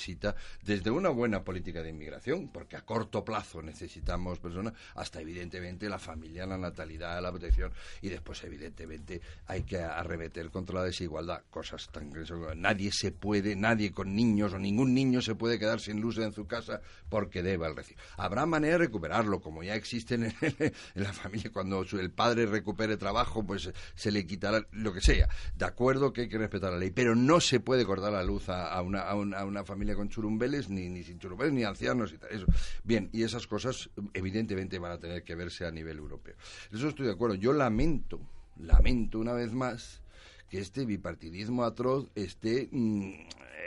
desde 0.63 0.91
una 0.91 1.09
buena 1.09 1.43
política 1.43 1.81
de 1.81 1.89
inmigración, 1.89 2.49
porque 2.49 2.75
a 2.75 2.81
corto 2.81 3.23
plazo 3.23 3.61
necesitamos 3.61 4.39
personas, 4.39 4.73
hasta 4.95 5.21
evidentemente 5.21 5.89
la 5.89 5.99
familia, 5.99 6.45
la 6.45 6.57
natalidad, 6.57 7.21
la 7.21 7.31
protección, 7.31 7.71
y 8.01 8.09
después 8.09 8.43
evidentemente 8.43 9.21
hay 9.47 9.63
que 9.63 9.79
arremeter 9.79 10.49
contra 10.49 10.79
la 10.79 10.85
desigualdad, 10.85 11.43
cosas 11.49 11.87
tan 11.89 12.11
nadie 12.55 12.91
se 12.91 13.11
puede, 13.11 13.55
nadie 13.55 13.91
con 13.91 14.15
niños 14.15 14.53
o 14.53 14.59
ningún 14.59 14.93
niño 14.93 15.21
se 15.21 15.35
puede 15.35 15.59
quedar 15.59 15.79
sin 15.79 15.99
luz 16.01 16.17
en 16.17 16.33
su 16.33 16.47
casa 16.47 16.81
porque 17.09 17.43
deba 17.43 17.67
el 17.67 17.75
recibo. 17.75 17.99
Habrá 18.17 18.45
manera 18.45 18.73
de 18.73 18.79
recuperarlo, 18.79 19.41
como 19.41 19.63
ya 19.63 19.75
existen 19.75 20.33
en, 20.41 20.73
la 20.95 21.13
familia, 21.13 21.51
cuando 21.51 21.81
el 21.81 22.11
padre 22.11 22.45
recupere 22.45 22.97
trabajo, 22.97 23.45
pues 23.45 23.71
se 23.95 24.11
le 24.11 24.25
quitará 24.25 24.65
lo 24.71 24.93
que 24.93 25.01
sea. 25.01 25.27
De 25.55 25.65
acuerdo 25.65 26.13
que 26.13 26.21
hay 26.21 26.29
que 26.29 26.37
respetar 26.37 26.71
la 26.71 26.79
ley, 26.79 26.91
pero 26.91 27.15
no 27.15 27.39
se 27.39 27.59
puede 27.59 27.85
cortar 27.85 28.13
la 28.13 28.23
luz 28.23 28.49
a 28.49 28.81
una 28.81 29.63
familia 29.63 29.84
con 29.93 30.09
churumbeles, 30.09 30.69
ni, 30.69 30.89
ni 30.89 31.03
sin 31.03 31.19
churumbeles, 31.19 31.53
ni 31.53 31.63
ancianos 31.63 32.13
y 32.13 32.17
tal. 32.17 32.31
Eso. 32.31 32.45
Bien, 32.83 33.09
y 33.11 33.23
esas 33.23 33.45
cosas 33.45 33.89
evidentemente 34.13 34.79
van 34.79 34.93
a 34.93 34.99
tener 34.99 35.23
que 35.23 35.35
verse 35.35 35.65
a 35.65 35.71
nivel 35.71 35.97
europeo. 35.97 36.35
Eso 36.71 36.87
estoy 36.87 37.05
de 37.05 37.11
acuerdo. 37.11 37.35
Yo 37.35 37.53
lamento, 37.53 38.19
lamento 38.57 39.19
una 39.19 39.33
vez 39.33 39.53
más 39.53 40.01
que 40.49 40.59
este 40.59 40.85
bipartidismo 40.85 41.63
atroz 41.63 42.09
esté 42.15 42.69
mm, 42.71 43.11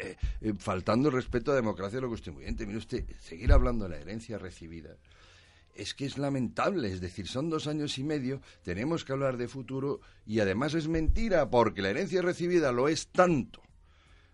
eh, 0.03 0.17
eh, 0.41 0.55
faltando 0.59 1.09
el 1.09 1.15
respeto 1.15 1.51
a 1.51 1.55
la 1.55 1.61
democracia 1.61 1.99
y 1.99 2.03
lo 2.03 2.09
constituyente. 2.09 2.67
Mire 2.67 2.79
usted, 2.79 3.05
seguir 3.21 3.53
hablando 3.53 3.85
de 3.85 3.91
la 3.91 4.01
herencia 4.01 4.39
recibida 4.39 4.97
es 5.75 5.95
que 5.95 6.07
es 6.07 6.19
lamentable, 6.19 6.93
es 6.93 7.01
decir, 7.01 7.29
son 7.29 7.51
dos 7.51 7.69
años 7.69 7.99
y 7.99 8.05
medio, 8.05 8.41
tenemos 8.65 9.05
que 9.05 9.13
hablar 9.13 9.37
de 9.37 9.47
futuro 9.47 10.01
y 10.27 10.41
además 10.41 10.75
es 10.75 10.89
mentira 10.89 11.49
porque 11.51 11.83
la 11.83 11.91
herencia 11.91 12.21
recibida 12.21 12.73
lo 12.73 12.89
es 12.89 13.07
tanto 13.09 13.63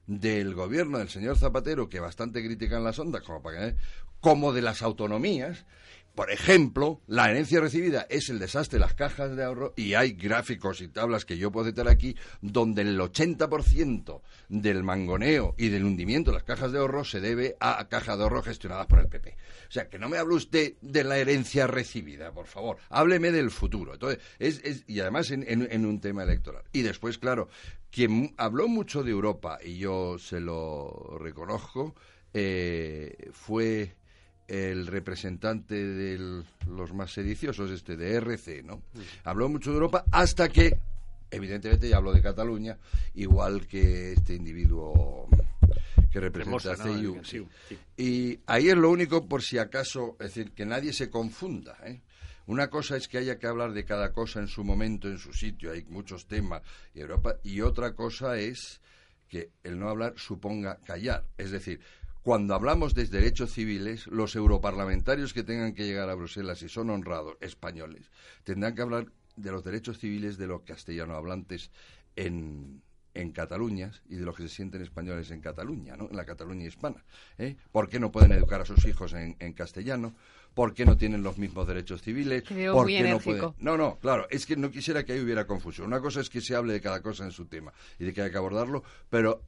del 0.07 0.55
gobierno 0.55 0.99
del 0.99 1.09
señor 1.09 1.37
Zapatero, 1.39 1.89
que 1.89 2.01
bastante 2.01 2.45
critican 2.45 2.85
las 2.85 2.99
ondas, 2.99 3.23
como, 3.23 3.43
para 3.43 3.73
que- 3.73 3.77
como 4.21 4.53
de 4.53 4.63
las 4.63 4.83
autonomías. 4.83 5.65
Por 6.15 6.31
ejemplo, 6.31 7.01
la 7.09 7.29
herencia 7.29 7.61
recibida 7.61 8.07
es 8.09 8.29
el 8.31 8.39
desastre 8.39 8.79
de 8.79 8.85
las 8.85 8.95
cajas 8.95 9.35
de 9.35 9.43
ahorro 9.43 9.75
y 9.77 9.95
hay 9.95 10.13
gráficos 10.13 10.81
y 10.81 10.87
tablas 10.89 11.25
que 11.25 11.37
yo 11.37 11.51
puedo 11.51 11.67
citar 11.67 11.89
aquí 11.89 12.15
donde 12.41 12.83
el 12.83 12.99
80% 13.01 14.21
del 14.49 14.85
mangoneo 14.85 15.55
y 15.59 15.71
del 15.71 15.85
hundimiento 15.85 16.31
de 16.31 16.37
las 16.37 16.45
cajas 16.45 16.71
de 16.71 16.79
ahorro 16.79 17.05
se 17.05 17.21
debe 17.21 17.57
a 17.59 17.89
cajas 17.89 18.17
de 18.17 18.23
ahorro 18.23 18.43
gestionadas 18.43 18.87
por 18.87 19.01
el 19.01 19.09
PP. 19.09 19.37
O 19.69 19.73
sea, 19.73 19.89
que 19.89 19.99
no 19.99 20.09
me 20.09 20.19
hable 20.19 20.37
usted 20.37 20.75
de 20.81 21.03
la 21.03 21.19
herencia 21.19 21.67
recibida, 21.67 22.31
por 22.33 22.47
favor. 22.47 22.77
Hábleme 22.91 23.33
del 23.33 23.51
futuro. 23.51 23.95
Entonces, 23.95 24.21
es, 24.39 24.61
es- 24.63 24.85
y 24.87 25.01
además 25.01 25.33
en, 25.33 25.45
en- 25.49 25.85
un 25.85 26.01
tema 26.01 26.23
electoral. 26.23 26.63
Y 26.73 26.83
después, 26.83 27.19
claro, 27.19 27.49
quien 27.91 28.35
habló 28.37 28.69
mucho 28.69 29.03
de 29.03 29.11
Europa, 29.11 29.59
y 29.65 29.79
yo 29.79 30.17
se 30.19 30.39
lo 30.41 31.19
reconozco, 31.21 31.95
eh, 32.33 33.31
fue 33.33 33.95
el 34.49 34.87
representante 34.87 35.75
de 35.75 36.43
los 36.69 36.93
más 36.93 37.13
sediciosos, 37.13 37.71
este 37.71 37.97
de 37.97 38.15
RC, 38.15 38.63
¿no? 38.63 38.83
Habló 39.25 39.49
mucho 39.49 39.71
de 39.71 39.77
Europa 39.77 40.05
hasta 40.11 40.49
que, 40.49 40.79
evidentemente, 41.31 41.89
ya 41.89 41.97
habló 41.97 42.13
de 42.13 42.23
Cataluña, 42.23 42.77
igual 43.15 43.67
que 43.67 44.13
este 44.13 44.35
individuo 44.35 45.29
que 46.13 46.21
representa 46.21 46.73
a. 46.73 46.77
CIU. 46.77 47.17
El- 47.17 47.25
sí. 47.25 47.47
sí. 47.69 47.79
Y 47.97 48.41
ahí 48.47 48.69
es 48.69 48.77
lo 48.77 48.91
único, 48.91 49.27
por 49.27 49.43
si 49.43 49.59
acaso, 49.59 50.17
es 50.21 50.35
decir, 50.35 50.53
que 50.53 50.67
nadie 50.67 50.93
se 50.93 51.09
confunda, 51.11 51.77
¿eh? 51.85 52.01
Una 52.47 52.69
cosa 52.69 52.99
es 52.99 53.09
que 53.09 53.17
haya 53.17 53.39
que 53.39 53.47
hablar 53.47 53.73
de 53.73 53.87
cada 53.87 54.13
cosa 54.13 54.39
en 54.41 54.49
su 54.49 54.65
momento, 54.65 55.09
en 55.09 55.17
su 55.17 55.33
sitio, 55.33 55.73
hay 55.73 55.83
muchos 55.89 56.27
temas, 56.27 56.61
y 56.95 57.01
Europa, 57.01 57.37
y 57.43 57.63
otra 57.63 57.95
cosa 57.95 58.37
es 58.37 58.83
que 59.29 59.49
el 59.63 59.79
no 59.79 59.89
hablar 59.89 60.13
suponga 60.19 60.77
callar. 60.85 61.25
Es 61.39 61.51
decir, 61.51 61.81
cuando 62.25 62.55
hablamos 62.55 62.95
de 62.95 63.05
derechos 63.05 63.53
civiles, 63.53 64.07
los 64.07 64.35
europarlamentarios 64.35 65.35
que 65.35 65.43
tengan 65.43 65.75
que 65.75 65.85
llegar 65.85 66.09
a 66.09 66.15
Bruselas 66.15 66.63
y 66.63 66.71
son 66.71 66.89
honrados 66.89 67.37
españoles, 67.41 68.11
tendrán 68.45 68.75
que 68.75 68.81
hablar 68.81 69.07
de 69.37 69.53
los 69.53 69.63
derechos 69.63 69.99
civiles 69.99 70.39
de 70.39 70.47
los 70.47 70.63
castellano 70.63 71.17
hablantes 71.17 71.71
en, 72.17 72.81
en 73.13 73.31
Cataluña 73.31 73.93
y 74.09 74.17
de 74.17 74.25
los 74.25 74.35
que 74.35 74.45
se 74.45 74.55
sienten 74.55 74.81
españoles 74.81 75.31
en 75.33 75.43
Cataluña, 75.43 75.99
¿no? 75.99 76.09
en 76.09 76.17
la 76.17 76.25
Cataluña 76.25 76.67
hispana. 76.67 77.05
¿eh? 77.37 77.57
¿Por 77.71 77.91
qué 77.91 78.01
no 78.01 78.11
pueden 78.11 78.33
educar 78.33 78.63
a 78.63 78.65
sus 78.65 78.87
hijos 78.87 79.13
en, 79.13 79.37
en 79.39 79.53
castellano? 79.53 80.15
¿Por 80.55 80.73
qué 80.73 80.87
no 80.87 80.97
tienen 80.97 81.23
los 81.23 81.37
mismos 81.37 81.67
derechos 81.67 82.01
civiles? 82.01 82.45
Veo 82.49 82.73
¿Por 82.73 82.85
muy 82.85 82.97
qué 82.97 83.11
no 83.11 83.19
pueden? 83.19 83.53
No, 83.59 83.77
no, 83.77 83.99
claro, 83.99 84.27
es 84.31 84.47
que 84.47 84.57
no 84.57 84.71
quisiera 84.71 85.05
que 85.05 85.13
ahí 85.13 85.21
hubiera 85.21 85.47
confusión. 85.47 85.89
Una 85.89 86.01
cosa 86.01 86.23
es 86.23 86.31
que 86.31 86.41
se 86.41 86.57
hable 86.57 86.73
de 86.73 86.81
cada 86.81 87.03
cosa 87.03 87.25
en 87.25 87.33
su 87.33 87.45
tema 87.45 87.75
y 87.99 88.05
de 88.05 88.15
que 88.15 88.23
hay 88.23 88.31
que 88.31 88.39
abordarlo, 88.39 88.83
pero 89.11 89.43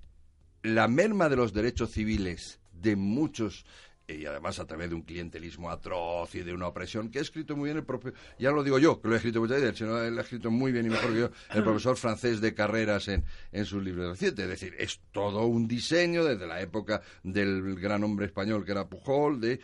la 0.63 0.89
merma 0.89 1.29
de 1.29 1.37
los 1.37 1.53
derechos 1.55 1.93
civiles 1.93 2.59
de 2.81 2.97
muchos 2.97 3.65
y 4.09 4.25
además 4.27 4.59
a 4.59 4.67
través 4.67 4.89
de 4.89 4.95
un 4.95 5.03
clientelismo 5.03 5.71
atroz 5.71 6.35
y 6.35 6.43
de 6.43 6.53
una 6.53 6.69
opresión 6.69 7.11
que 7.11 7.19
ha 7.19 7.23
escrito 7.23 7.57
muy 7.57 7.69
bien 7.69 7.79
el 7.79 7.85
propio, 7.85 8.13
ya 8.39 8.51
lo 8.51 8.63
digo 8.63 8.79
yo, 8.79 9.01
que 9.01 9.09
lo 9.09 9.15
he 9.15 9.17
escrito 9.17 9.41
muchas 9.41 9.61
veces, 9.61 9.79
sino 9.79 10.01
él 10.01 10.17
ha 10.19 10.23
escrito 10.23 10.51
muy 10.51 10.71
bien 10.71 10.87
y 10.87 10.91
mejor 10.91 11.13
que 11.13 11.21
yo, 11.21 11.31
el 11.53 11.65
profesor 11.65 11.97
francés 11.97 12.41
de 12.41 12.55
carreras 12.55 13.09
en, 13.09 13.25
en 13.53 13.65
sus 13.65 13.83
libros 13.83 14.11
recientes. 14.11 14.45
Es 14.45 14.51
decir, 14.51 14.75
es 14.79 15.01
todo 15.11 15.47
un 15.47 15.67
diseño 15.67 16.25
desde 16.25 16.47
la 16.47 16.61
época 16.61 17.03
del 17.23 17.75
gran 17.77 18.05
hombre 18.05 18.27
español 18.27 18.65
que 18.65 18.73
era 18.73 18.89
Pujol, 18.89 19.41
de, 19.41 19.61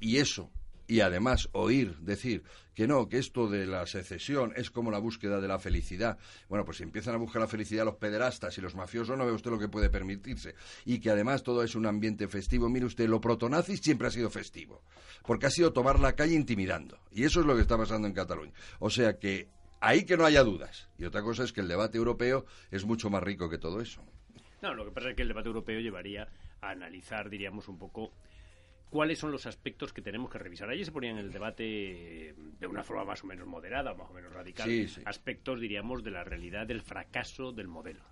y 0.00 0.16
eso, 0.16 0.50
y 0.88 1.00
además 1.00 1.48
oír 1.52 1.96
decir 1.98 2.42
que 2.74 2.88
no, 2.88 3.08
que 3.08 3.18
esto 3.18 3.48
de 3.48 3.66
la 3.66 3.86
secesión 3.86 4.52
es 4.56 4.70
como 4.70 4.90
la 4.90 4.98
búsqueda 4.98 5.40
de 5.40 5.48
la 5.48 5.58
felicidad. 5.58 6.18
Bueno, 6.48 6.64
pues 6.64 6.78
si 6.78 6.82
empiezan 6.82 7.14
a 7.14 7.18
buscar 7.18 7.42
la 7.42 7.48
felicidad 7.48 7.84
los 7.84 7.96
pederastas 7.96 8.56
y 8.56 8.60
los 8.60 8.74
mafiosos, 8.74 9.18
no 9.18 9.26
ve 9.26 9.32
usted 9.32 9.50
lo 9.50 9.58
que 9.58 9.68
puede 9.68 9.90
permitirse. 9.90 10.54
Y 10.84 11.00
que 11.00 11.10
además 11.10 11.42
todo 11.42 11.62
es 11.62 11.74
un 11.74 11.86
ambiente 11.86 12.26
festivo. 12.26 12.68
Mire 12.68 12.86
usted, 12.86 13.08
lo 13.08 13.20
protonazi 13.20 13.76
siempre 13.76 14.08
ha 14.08 14.10
sido 14.10 14.30
festivo, 14.30 14.82
porque 15.26 15.46
ha 15.46 15.50
sido 15.50 15.72
tomar 15.72 16.00
la 16.00 16.14
calle 16.14 16.34
intimidando. 16.34 16.98
Y 17.10 17.24
eso 17.24 17.40
es 17.40 17.46
lo 17.46 17.54
que 17.54 17.62
está 17.62 17.76
pasando 17.76 18.08
en 18.08 18.14
Cataluña. 18.14 18.52
O 18.78 18.90
sea 18.90 19.18
que 19.18 19.48
ahí 19.80 20.04
que 20.04 20.16
no 20.16 20.24
haya 20.24 20.42
dudas. 20.42 20.88
Y 20.98 21.04
otra 21.04 21.22
cosa 21.22 21.44
es 21.44 21.52
que 21.52 21.60
el 21.60 21.68
debate 21.68 21.98
europeo 21.98 22.46
es 22.70 22.84
mucho 22.84 23.10
más 23.10 23.22
rico 23.22 23.50
que 23.50 23.58
todo 23.58 23.80
eso. 23.80 24.02
No, 24.62 24.72
lo 24.74 24.84
que 24.84 24.92
pasa 24.92 25.10
es 25.10 25.16
que 25.16 25.22
el 25.22 25.28
debate 25.28 25.48
europeo 25.48 25.80
llevaría 25.80 26.28
a 26.60 26.70
analizar, 26.70 27.28
diríamos, 27.28 27.68
un 27.68 27.78
poco 27.78 28.12
cuáles 28.90 29.18
son 29.18 29.30
los 29.32 29.46
aspectos 29.46 29.92
que 29.92 30.02
tenemos 30.02 30.30
que 30.30 30.38
revisar. 30.38 30.68
Ayer 30.70 30.84
se 30.84 30.92
ponía 30.92 31.10
en 31.10 31.18
el 31.18 31.30
debate 31.32 32.28
eh, 32.30 32.34
de 32.36 32.66
una 32.66 32.82
forma 32.82 33.04
más 33.04 33.22
o 33.24 33.26
menos 33.26 33.46
moderada, 33.46 33.94
más 33.94 34.10
o 34.10 34.12
menos 34.14 34.32
radical, 34.32 34.66
Sí, 34.68 34.88
sí. 34.88 35.02
aspectos, 35.04 35.60
diríamos, 35.60 36.02
de 36.02 36.10
la 36.10 36.24
realidad 36.24 36.66
del 36.66 36.80
fracaso 36.82 37.52
del 37.52 37.68
modelo. 37.68 38.02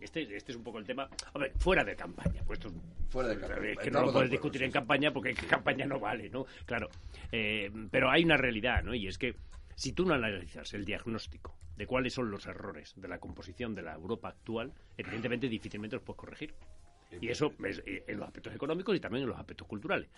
Este, 0.00 0.22
este 0.36 0.52
es 0.52 0.58
un 0.58 0.62
poco 0.64 0.78
el 0.78 0.84
tema. 0.84 1.08
A 1.32 1.38
ver, 1.38 1.52
fuera 1.58 1.82
de 1.82 1.96
campaña. 1.96 2.42
Pues 2.44 2.58
esto 2.58 2.68
es- 2.68 3.08
Fuera 3.10 3.30
de 3.30 3.38
campaña. 3.40 3.70
Es 3.70 3.78
que 3.78 3.90
no 3.90 4.00
lo 4.00 4.06
de 4.08 4.12
puedes 4.12 4.30
discutir 4.30 4.62
en 4.62 4.70
campaña 4.70 5.12
porque 5.12 5.30
en 5.30 5.36
campaña 5.36 5.86
no 5.86 5.98
vale, 5.98 6.28
¿no? 6.28 6.44
Claro. 6.66 6.88
Eh, 7.32 7.70
pero 7.90 8.10
hay 8.10 8.24
una 8.24 8.36
realidad, 8.36 8.82
¿no? 8.82 8.94
Y 8.94 9.06
es 9.06 9.16
que 9.16 9.36
si 9.74 9.92
tú 9.92 10.04
no 10.04 10.12
analizas 10.14 10.74
el 10.74 10.84
diagnóstico 10.84 11.56
de 11.76 11.86
cuáles 11.86 12.12
son 12.14 12.30
los 12.30 12.46
errores 12.46 12.92
de 12.96 13.08
la 13.08 13.18
composición 13.18 13.74
de 13.74 13.82
la 13.82 13.94
Europa 13.94 14.28
actual, 14.28 14.72
evidentemente 14.98 15.48
difícilmente 15.48 15.96
los 15.96 16.02
puedes 16.02 16.18
corregir. 16.18 16.54
Y 17.20 17.28
eso 17.28 17.52
es 17.64 17.82
eh, 17.86 18.04
en 18.06 18.18
los 18.18 18.26
aspectos 18.26 18.54
económicos 18.54 18.94
y 18.96 19.00
también 19.00 19.22
en 19.24 19.28
los 19.30 19.38
aspectos 19.38 19.66
culturales. 19.66 20.08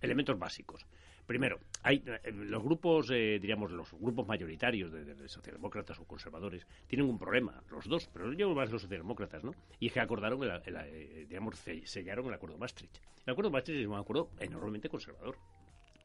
Elementos 0.00 0.38
básicos. 0.38 0.86
Primero, 1.26 1.58
hay 1.82 2.02
eh, 2.06 2.30
los 2.32 2.62
grupos, 2.62 3.10
eh, 3.10 3.38
diríamos, 3.40 3.70
los 3.70 3.92
grupos 3.92 4.26
mayoritarios 4.26 4.90
de, 4.92 5.04
de- 5.04 5.14
de 5.14 5.28
socialdemócratas 5.28 5.98
o 6.00 6.04
conservadores 6.06 6.66
tienen 6.86 7.08
un 7.08 7.18
problema, 7.18 7.62
los 7.70 7.86
dos, 7.86 8.08
pero 8.12 8.32
yo 8.32 8.54
más 8.54 8.70
los 8.70 8.82
socialdemócratas, 8.82 9.44
¿no? 9.44 9.54
Y 9.78 9.88
es 9.88 9.92
que 9.92 10.00
acordaron, 10.00 10.42
el, 10.42 10.50
el, 10.64 10.76
eh, 10.76 11.26
digamos, 11.28 11.58
se- 11.58 11.86
sellaron 11.86 12.26
el 12.26 12.34
acuerdo 12.34 12.56
Maastricht. 12.58 12.96
El 13.26 13.32
acuerdo 13.32 13.50
Maastricht 13.50 13.80
es 13.82 13.86
un 13.86 13.96
acuerdo 13.96 14.30
enormemente 14.40 14.88
conservador. 14.88 15.36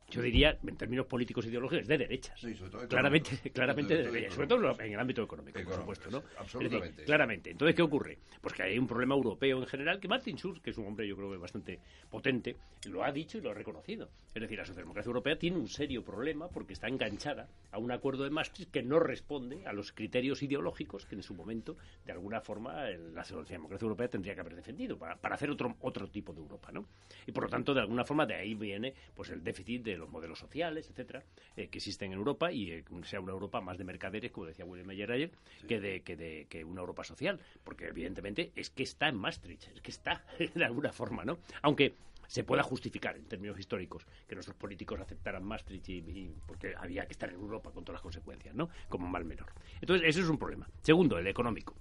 Yo 0.09 0.21
diría, 0.21 0.57
en 0.65 0.77
términos 0.77 1.07
políticos 1.07 1.45
e 1.45 1.49
ideológicos, 1.49 1.87
de 1.87 1.97
derechas. 1.97 2.39
Sí, 2.39 2.53
sobre 2.53 2.71
todo 2.71 2.87
claramente, 2.87 3.29
claramente 3.53 3.97
de 3.97 4.03
Sobre 4.03 4.11
todo 4.11 4.13
derechas. 4.13 4.35
Sobre 4.35 4.47
todo 4.47 4.79
en 4.81 4.93
el 4.93 4.99
ámbito 4.99 5.23
económico, 5.23 5.59
por 5.63 5.75
supuesto, 5.75 6.11
¿no? 6.11 6.19
decir, 6.19 6.37
absolutamente. 6.37 7.03
claramente. 7.03 7.49
Entonces, 7.51 7.75
¿qué 7.75 7.81
ocurre? 7.81 8.17
Pues 8.41 8.53
que 8.53 8.63
hay 8.63 8.77
un 8.77 8.87
problema 8.87 9.15
europeo 9.15 9.59
en 9.59 9.65
general 9.65 9.99
que 9.99 10.07
Martin 10.07 10.37
Schulz, 10.37 10.61
que 10.61 10.69
es 10.69 10.77
un 10.77 10.85
hombre 10.85 11.07
yo 11.07 11.15
creo 11.15 11.31
que 11.31 11.37
bastante 11.37 11.79
potente, 12.09 12.55
lo 12.89 13.03
ha 13.03 13.11
dicho 13.11 13.37
y 13.37 13.41
lo 13.41 13.51
ha 13.51 13.53
reconocido. 13.53 14.09
Es 14.33 14.41
decir, 14.41 14.57
la 14.57 14.65
socialdemocracia 14.65 15.09
europea 15.09 15.37
tiene 15.37 15.57
un 15.57 15.67
serio 15.67 16.03
problema 16.03 16.47
porque 16.47 16.73
está 16.73 16.87
enganchada 16.87 17.47
a 17.71 17.77
un 17.79 17.91
acuerdo 17.91 18.23
de 18.23 18.29
Maastricht 18.29 18.71
que 18.71 18.83
no 18.83 18.99
responde 18.99 19.65
a 19.65 19.73
los 19.73 19.91
criterios 19.91 20.43
ideológicos 20.43 21.05
que 21.05 21.15
en 21.15 21.23
su 21.23 21.33
momento, 21.33 21.77
de 22.05 22.11
alguna 22.11 22.41
forma, 22.41 22.89
la 22.89 23.23
socialdemocracia 23.23 23.85
europea 23.85 24.07
tendría 24.09 24.35
que 24.35 24.41
haber 24.41 24.55
defendido 24.55 24.97
para, 24.97 25.15
para 25.15 25.35
hacer 25.35 25.49
otro, 25.49 25.75
otro 25.81 26.07
tipo 26.07 26.33
de 26.33 26.41
Europa, 26.41 26.71
¿no? 26.71 26.85
Y 27.25 27.31
por 27.31 27.43
lo 27.43 27.49
tanto, 27.49 27.73
de 27.73 27.81
alguna 27.81 28.03
forma, 28.03 28.25
de 28.25 28.35
ahí 28.35 28.53
viene 28.53 28.93
pues 29.15 29.29
el 29.29 29.43
déficit 29.43 29.83
de 29.83 29.92
los 29.97 30.09
modelos 30.09 30.39
sociales, 30.39 30.89
etcétera, 30.89 31.23
eh, 31.55 31.67
que 31.69 31.77
existen 31.79 32.11
en 32.11 32.17
Europa 32.17 32.51
y 32.51 32.71
eh, 32.71 32.83
sea 33.03 33.19
una 33.19 33.31
Europa 33.33 33.61
más 33.61 33.77
de 33.77 33.83
mercaderes, 33.83 34.31
como 34.31 34.47
decía 34.47 34.65
William 34.65 34.87
Mayer 34.87 35.11
ayer, 35.11 35.31
que, 35.67 35.79
de, 35.79 36.01
que, 36.01 36.15
de, 36.15 36.47
que 36.49 36.63
una 36.63 36.81
Europa 36.81 37.03
social. 37.03 37.39
Porque, 37.63 37.87
evidentemente, 37.87 38.51
es 38.55 38.69
que 38.69 38.83
está 38.83 39.07
en 39.09 39.15
Maastricht, 39.15 39.67
es 39.73 39.81
que 39.81 39.91
está, 39.91 40.25
de 40.55 40.65
alguna 40.65 40.91
forma, 40.91 41.23
¿no? 41.25 41.39
Aunque 41.61 41.93
se 42.27 42.43
pueda 42.43 42.63
justificar 42.63 43.15
en 43.15 43.25
términos 43.25 43.59
históricos 43.59 44.07
que 44.27 44.33
nuestros 44.35 44.57
políticos 44.57 44.99
aceptaran 44.99 45.43
Maastricht 45.43 45.89
y, 45.89 45.97
y- 45.97 46.35
porque 46.47 46.73
había 46.77 47.05
que 47.05 47.11
estar 47.11 47.29
en 47.29 47.35
Europa 47.35 47.69
con 47.71 47.83
todas 47.83 47.97
las 47.97 48.01
consecuencias, 48.01 48.55
¿no? 48.55 48.69
Como 48.89 49.07
mal 49.07 49.25
menor. 49.25 49.51
Entonces, 49.81 50.07
ese 50.07 50.21
es 50.21 50.29
un 50.29 50.37
problema. 50.39 50.67
Segundo, 50.81 51.17
el 51.19 51.27
económico. 51.27 51.75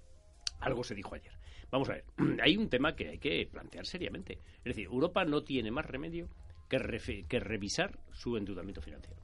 Algo 0.60 0.84
se 0.84 0.94
dijo 0.94 1.14
ayer. 1.14 1.32
Vamos 1.70 1.88
a 1.88 1.92
ver, 1.94 2.04
hay 2.42 2.56
un 2.56 2.68
tema 2.68 2.94
que 2.94 3.08
hay 3.08 3.18
que 3.18 3.48
plantear 3.50 3.86
seriamente. 3.86 4.34
Es 4.58 4.64
decir, 4.64 4.84
Europa 4.84 5.24
no 5.24 5.42
tiene 5.42 5.70
más 5.70 5.86
remedio 5.86 6.28
que, 6.72 6.78
refe- 6.78 7.26
que 7.26 7.38
revisar 7.38 7.98
su 8.12 8.34
endeudamiento 8.38 8.80
financiero. 8.80 9.20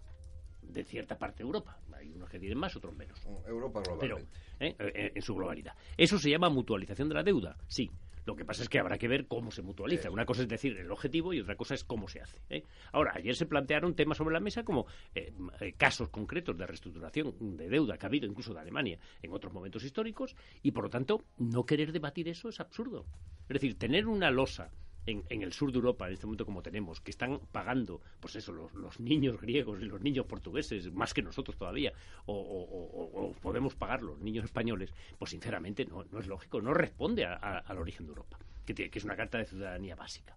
De 0.61 0.85
cierta 0.85 1.17
parte 1.17 1.39
de 1.39 1.45
Europa. 1.47 1.81
Hay 1.95 2.11
unos 2.13 2.29
que 2.29 2.39
tienen 2.39 2.59
más, 2.59 2.77
otros 2.77 2.95
menos 2.95 3.19
Europa 3.47 3.81
pero 3.83 3.97
globalmente. 3.97 4.39
¿eh? 4.61 4.77
Eh, 4.79 5.13
en 5.15 5.23
su 5.23 5.35
globalidad. 5.35 5.75
¿Eso 5.97 6.19
se 6.19 6.29
llama 6.29 6.51
mutualización 6.51 7.09
de 7.09 7.15
la 7.15 7.23
deuda? 7.23 7.57
Sí. 7.67 7.91
Lo 8.27 8.37
que 8.37 8.45
pasa 8.45 8.63
es 8.63 8.69
que 8.69 8.79
habrá 8.79 8.99
que 8.99 9.09
ver 9.09 9.27
cómo 9.27 9.51
se 9.51 9.63
mutualiza. 9.63 10.11
Una 10.11 10.27
cosa 10.27 10.43
es 10.43 10.49
decir 10.49 10.77
el 10.77 10.91
objetivo 10.93 11.33
y 11.33 11.41
otra 11.41 11.57
cosa 11.57 11.73
es 11.73 11.83
cómo 11.85 12.07
se 12.07 12.21
hace. 12.21 12.43
¿eh? 12.51 12.63
Ahora, 12.93 13.13
ayer 13.17 13.35
se 13.35 13.47
plantearon 13.47 13.95
temas 13.95 14.19
sobre 14.19 14.35
la 14.35 14.41
mesa 14.41 14.63
como 14.63 14.85
eh, 15.15 15.33
eh, 15.61 15.73
casos 15.73 16.11
concretos 16.11 16.55
de 16.59 16.67
reestructuración 16.67 17.57
de 17.57 17.71
deuda 17.71 17.97
que 17.97 18.05
ha 18.05 18.11
habido 18.11 18.27
incluso 18.27 18.53
de 18.53 18.61
Alemania 18.61 18.99
en 19.23 19.33
otros 19.33 19.55
momentos 19.55 19.83
históricos 19.85 20.37
y, 20.63 20.73
por 20.73 20.85
lo 20.85 20.91
tanto, 20.91 21.25
no 21.39 21.65
querer 21.65 21.93
debatir 21.93 22.29
eso 22.29 22.51
es 22.51 22.61
absurdo. 22.61 23.07
Es 23.49 23.55
decir, 23.55 23.79
tener 23.79 24.07
una 24.07 24.31
losa 24.31 24.71
en, 25.11 25.25
en 25.31 25.43
el 25.43 25.53
sur 25.53 25.71
de 25.73 25.77
Europa, 25.77 26.07
en 26.07 26.13
este 26.15 26.27
momento 26.27 26.45
como 26.45 26.63
tenemos, 26.63 27.01
que 27.01 27.11
están 27.11 27.41
pagando, 27.51 28.01
pues 28.21 28.37
eso, 28.37 28.53
los, 28.53 28.73
los 28.75 29.01
niños 29.01 29.41
griegos 29.41 29.81
y 29.81 29.87
los 29.87 30.01
niños 30.03 30.27
portugueses, 30.27 30.93
más 30.93 31.15
que 31.15 31.23
nosotros 31.23 31.57
todavía, 31.57 31.93
o, 32.27 32.35
o- 32.35 33.21
o- 33.23 33.29
o 33.29 33.33
podemos 33.33 33.75
pagar 33.75 34.03
los 34.03 34.19
niños 34.21 34.45
españoles, 34.45 34.93
pues 35.19 35.31
sinceramente 35.31 35.87
no, 35.87 36.05
no 36.13 36.21
es 36.21 36.27
lógico, 36.27 36.61
no 36.61 36.75
responde 36.75 37.25
a- 37.25 37.35
al 37.59 37.79
origen 37.79 38.07
de 38.07 38.11
Europa, 38.11 38.39
que, 38.67 38.75
tiene- 38.75 38.91
que 38.91 38.99
es 38.99 39.05
una 39.05 39.17
carta 39.17 39.39
de 39.39 39.47
ciudadanía 39.47 39.97
básica. 39.97 40.37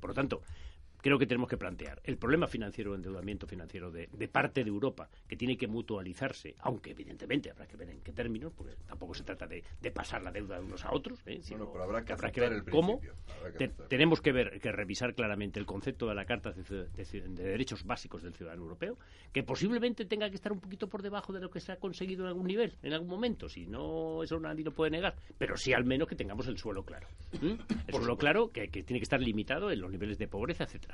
Por 0.00 0.10
lo 0.10 0.14
tanto, 0.14 0.42
creo 1.04 1.18
que 1.18 1.26
tenemos 1.26 1.50
que 1.50 1.58
plantear 1.58 2.00
el 2.04 2.16
problema 2.16 2.46
financiero, 2.46 2.94
endeudamiento 2.94 3.46
financiero 3.46 3.90
de, 3.90 4.08
de 4.10 4.26
parte 4.26 4.64
de 4.64 4.70
Europa, 4.70 5.10
que 5.28 5.36
tiene 5.36 5.54
que 5.58 5.66
mutualizarse, 5.68 6.54
aunque 6.60 6.92
evidentemente 6.92 7.50
habrá 7.50 7.66
que 7.66 7.76
ver 7.76 7.90
en 7.90 8.00
qué 8.00 8.10
términos, 8.14 8.54
porque 8.56 8.74
tampoco 8.86 9.12
se 9.12 9.22
trata 9.22 9.46
de, 9.46 9.62
de 9.82 9.90
pasar 9.90 10.22
la 10.22 10.32
deuda 10.32 10.56
de 10.58 10.64
unos 10.64 10.82
a 10.82 10.92
otros, 10.94 11.20
¿eh? 11.26 11.40
sino 11.42 11.70
pero 11.70 11.84
habrá 11.84 12.02
que 12.06 12.14
habrá 12.14 12.32
que 12.32 12.40
aceptar 12.40 12.50
ver 12.50 12.58
el 12.66 12.72
cómo. 12.72 13.00
que 13.00 13.08
Te- 13.58 13.68
tenemos 13.88 14.22
que 14.22 14.32
ver, 14.32 14.58
que 14.62 14.72
revisar 14.72 15.14
claramente 15.14 15.60
el 15.60 15.66
concepto 15.66 16.06
de 16.08 16.14
la 16.14 16.24
Carta 16.24 16.52
de, 16.52 16.62
de 16.62 17.04
de 17.04 17.42
Derechos 17.44 17.84
Básicos 17.84 18.22
del 18.22 18.32
Ciudadano 18.32 18.62
Europeo, 18.62 18.96
que 19.30 19.42
posiblemente 19.42 20.06
tenga 20.06 20.30
que 20.30 20.36
estar 20.36 20.52
un 20.52 20.60
poquito 20.60 20.88
por 20.88 21.02
debajo 21.02 21.34
de 21.34 21.40
lo 21.40 21.50
que 21.50 21.60
se 21.60 21.70
ha 21.72 21.76
conseguido 21.76 22.22
en 22.22 22.28
algún 22.28 22.46
nivel, 22.46 22.78
en 22.82 22.94
algún 22.94 23.08
momento, 23.10 23.46
si 23.50 23.66
no, 23.66 24.22
eso 24.22 24.40
nadie 24.40 24.64
lo 24.64 24.72
puede 24.72 24.90
negar, 24.90 25.16
pero 25.36 25.58
sí 25.58 25.74
al 25.74 25.84
menos 25.84 26.08
que 26.08 26.16
tengamos 26.16 26.46
el 26.48 26.56
suelo 26.56 26.82
claro. 26.82 27.08
El 27.86 27.94
suelo 27.94 28.16
claro 28.16 28.48
que, 28.50 28.68
que 28.68 28.82
tiene 28.82 29.00
que 29.00 29.04
estar 29.04 29.20
limitado 29.20 29.70
en 29.70 29.80
los 29.82 29.90
niveles 29.90 30.16
de 30.16 30.28
pobreza, 30.28 30.64
etcétera 30.64 30.93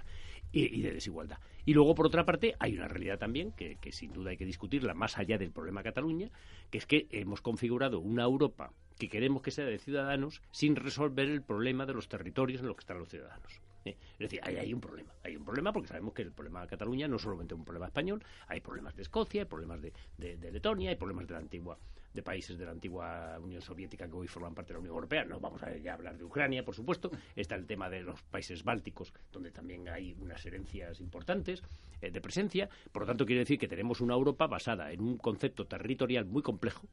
y, 0.53 0.83
de 0.83 0.93
desigualdad. 0.93 1.39
Y 1.65 1.75
luego, 1.75 1.95
por 1.95 2.07
otra 2.07 2.25
parte, 2.25 2.57
hay 2.59 2.75
una 2.77 2.89
realidad 2.89 3.19
también 3.19 3.53
que, 3.53 3.79
sin 3.93 4.13
duda 4.13 4.31
hay 4.31 4.37
que 4.37 4.45
discutirla 4.47 4.95
más 4.95 5.19
allá 5.19 5.39
del 5.39 5.53
problema 5.53 5.83
Cataluña, 5.83 6.31
que 6.71 6.79
es 6.79 6.87
que 6.87 7.07
hemos 7.11 7.41
configurado 7.41 8.01
una 8.01 8.25
Europa 8.25 8.73
que 8.99 9.09
queremos 9.09 9.43
que 9.43 9.51
sea 9.51 9.65
de 9.65 9.79
ciudadanos 9.79 10.43
sin 10.51 10.77
resolver 10.77 11.29
el 11.29 11.43
problema 11.43 11.87
de 11.87 11.95
los 11.95 12.09
territorios 12.09 12.61
en 12.61 12.67
los 12.67 12.77
que 12.77 12.81
están 12.81 12.99
los 12.99 13.09
ciudadanos. 13.09 13.61
¿eh? 13.85 13.97
Es 14.15 14.19
decir, 14.19 14.41
ahí 14.43 14.57
hay 14.57 14.75
un 14.75 14.81
problema. 14.81 15.11
Hay 15.25 15.37
un 15.37 15.45
problema 15.45 15.73
porque 15.73 15.89
sabemos 15.89 16.13
que 16.13 16.23
el 16.23 16.33
problema 16.33 16.61
de 16.63 16.67
Cataluña 16.67 17.09
no 17.09 17.17
es 17.17 17.23
solamente 17.23 17.55
un 17.55 17.65
problema 17.65 17.87
español, 17.87 18.23
hay 18.49 18.61
problemas 18.61 18.95
de 18.97 19.03
Escocia, 19.03 19.43
hay 19.43 19.49
problemas 19.49 19.81
de, 19.81 19.93
de- 20.19 20.37
de 20.37 20.53
Letonia, 20.53 20.91
hay 20.91 20.97
problemas 20.97 21.27
de 21.29 21.33
la 21.35 21.41
antigua 21.41 21.79
de 22.13 22.23
países 22.23 22.59
de 22.59 22.65
la 22.65 22.73
antigua 22.73 23.39
Unión 23.43 23.63
Soviética 23.63 24.09
que 24.09 24.17
hoy 24.17 24.27
forman 24.27 24.55
parte 24.55 24.73
de 24.73 24.75
la 24.75 24.81
Unión 24.81 24.95
Europea. 24.95 25.25
No 25.25 25.41
vamos 25.41 25.63
a 25.63 25.77
ya 25.77 25.95
hablar 25.95 26.19
de 26.19 26.25
Ucrania, 26.25 26.65
por 26.65 26.75
supuesto. 26.75 27.11
Está 27.37 27.55
el 27.55 27.67
tema 27.67 27.89
de 27.89 28.03
los 28.03 28.23
países 28.23 28.65
bálticos, 28.65 29.13
donde 29.33 29.51
también 29.51 29.89
hay 29.89 30.17
unas 30.21 30.45
herencias 30.45 31.01
importantes 31.01 31.63
eh, 32.01 32.11
de 32.11 32.21
presencia. 32.21 32.69
Por 32.93 33.03
lo 33.03 33.07
tanto, 33.07 33.27
quiere 33.27 33.41
decir 33.41 33.59
que 33.59 33.69
tenemos 33.69 34.01
una 34.01 34.15
Europa 34.15 34.47
basada 34.47 34.93
en 34.93 35.01
un 35.01 35.19
concepto 35.19 35.67
territorial 35.67 36.25
muy 36.27 36.43
complejo, 36.43 36.87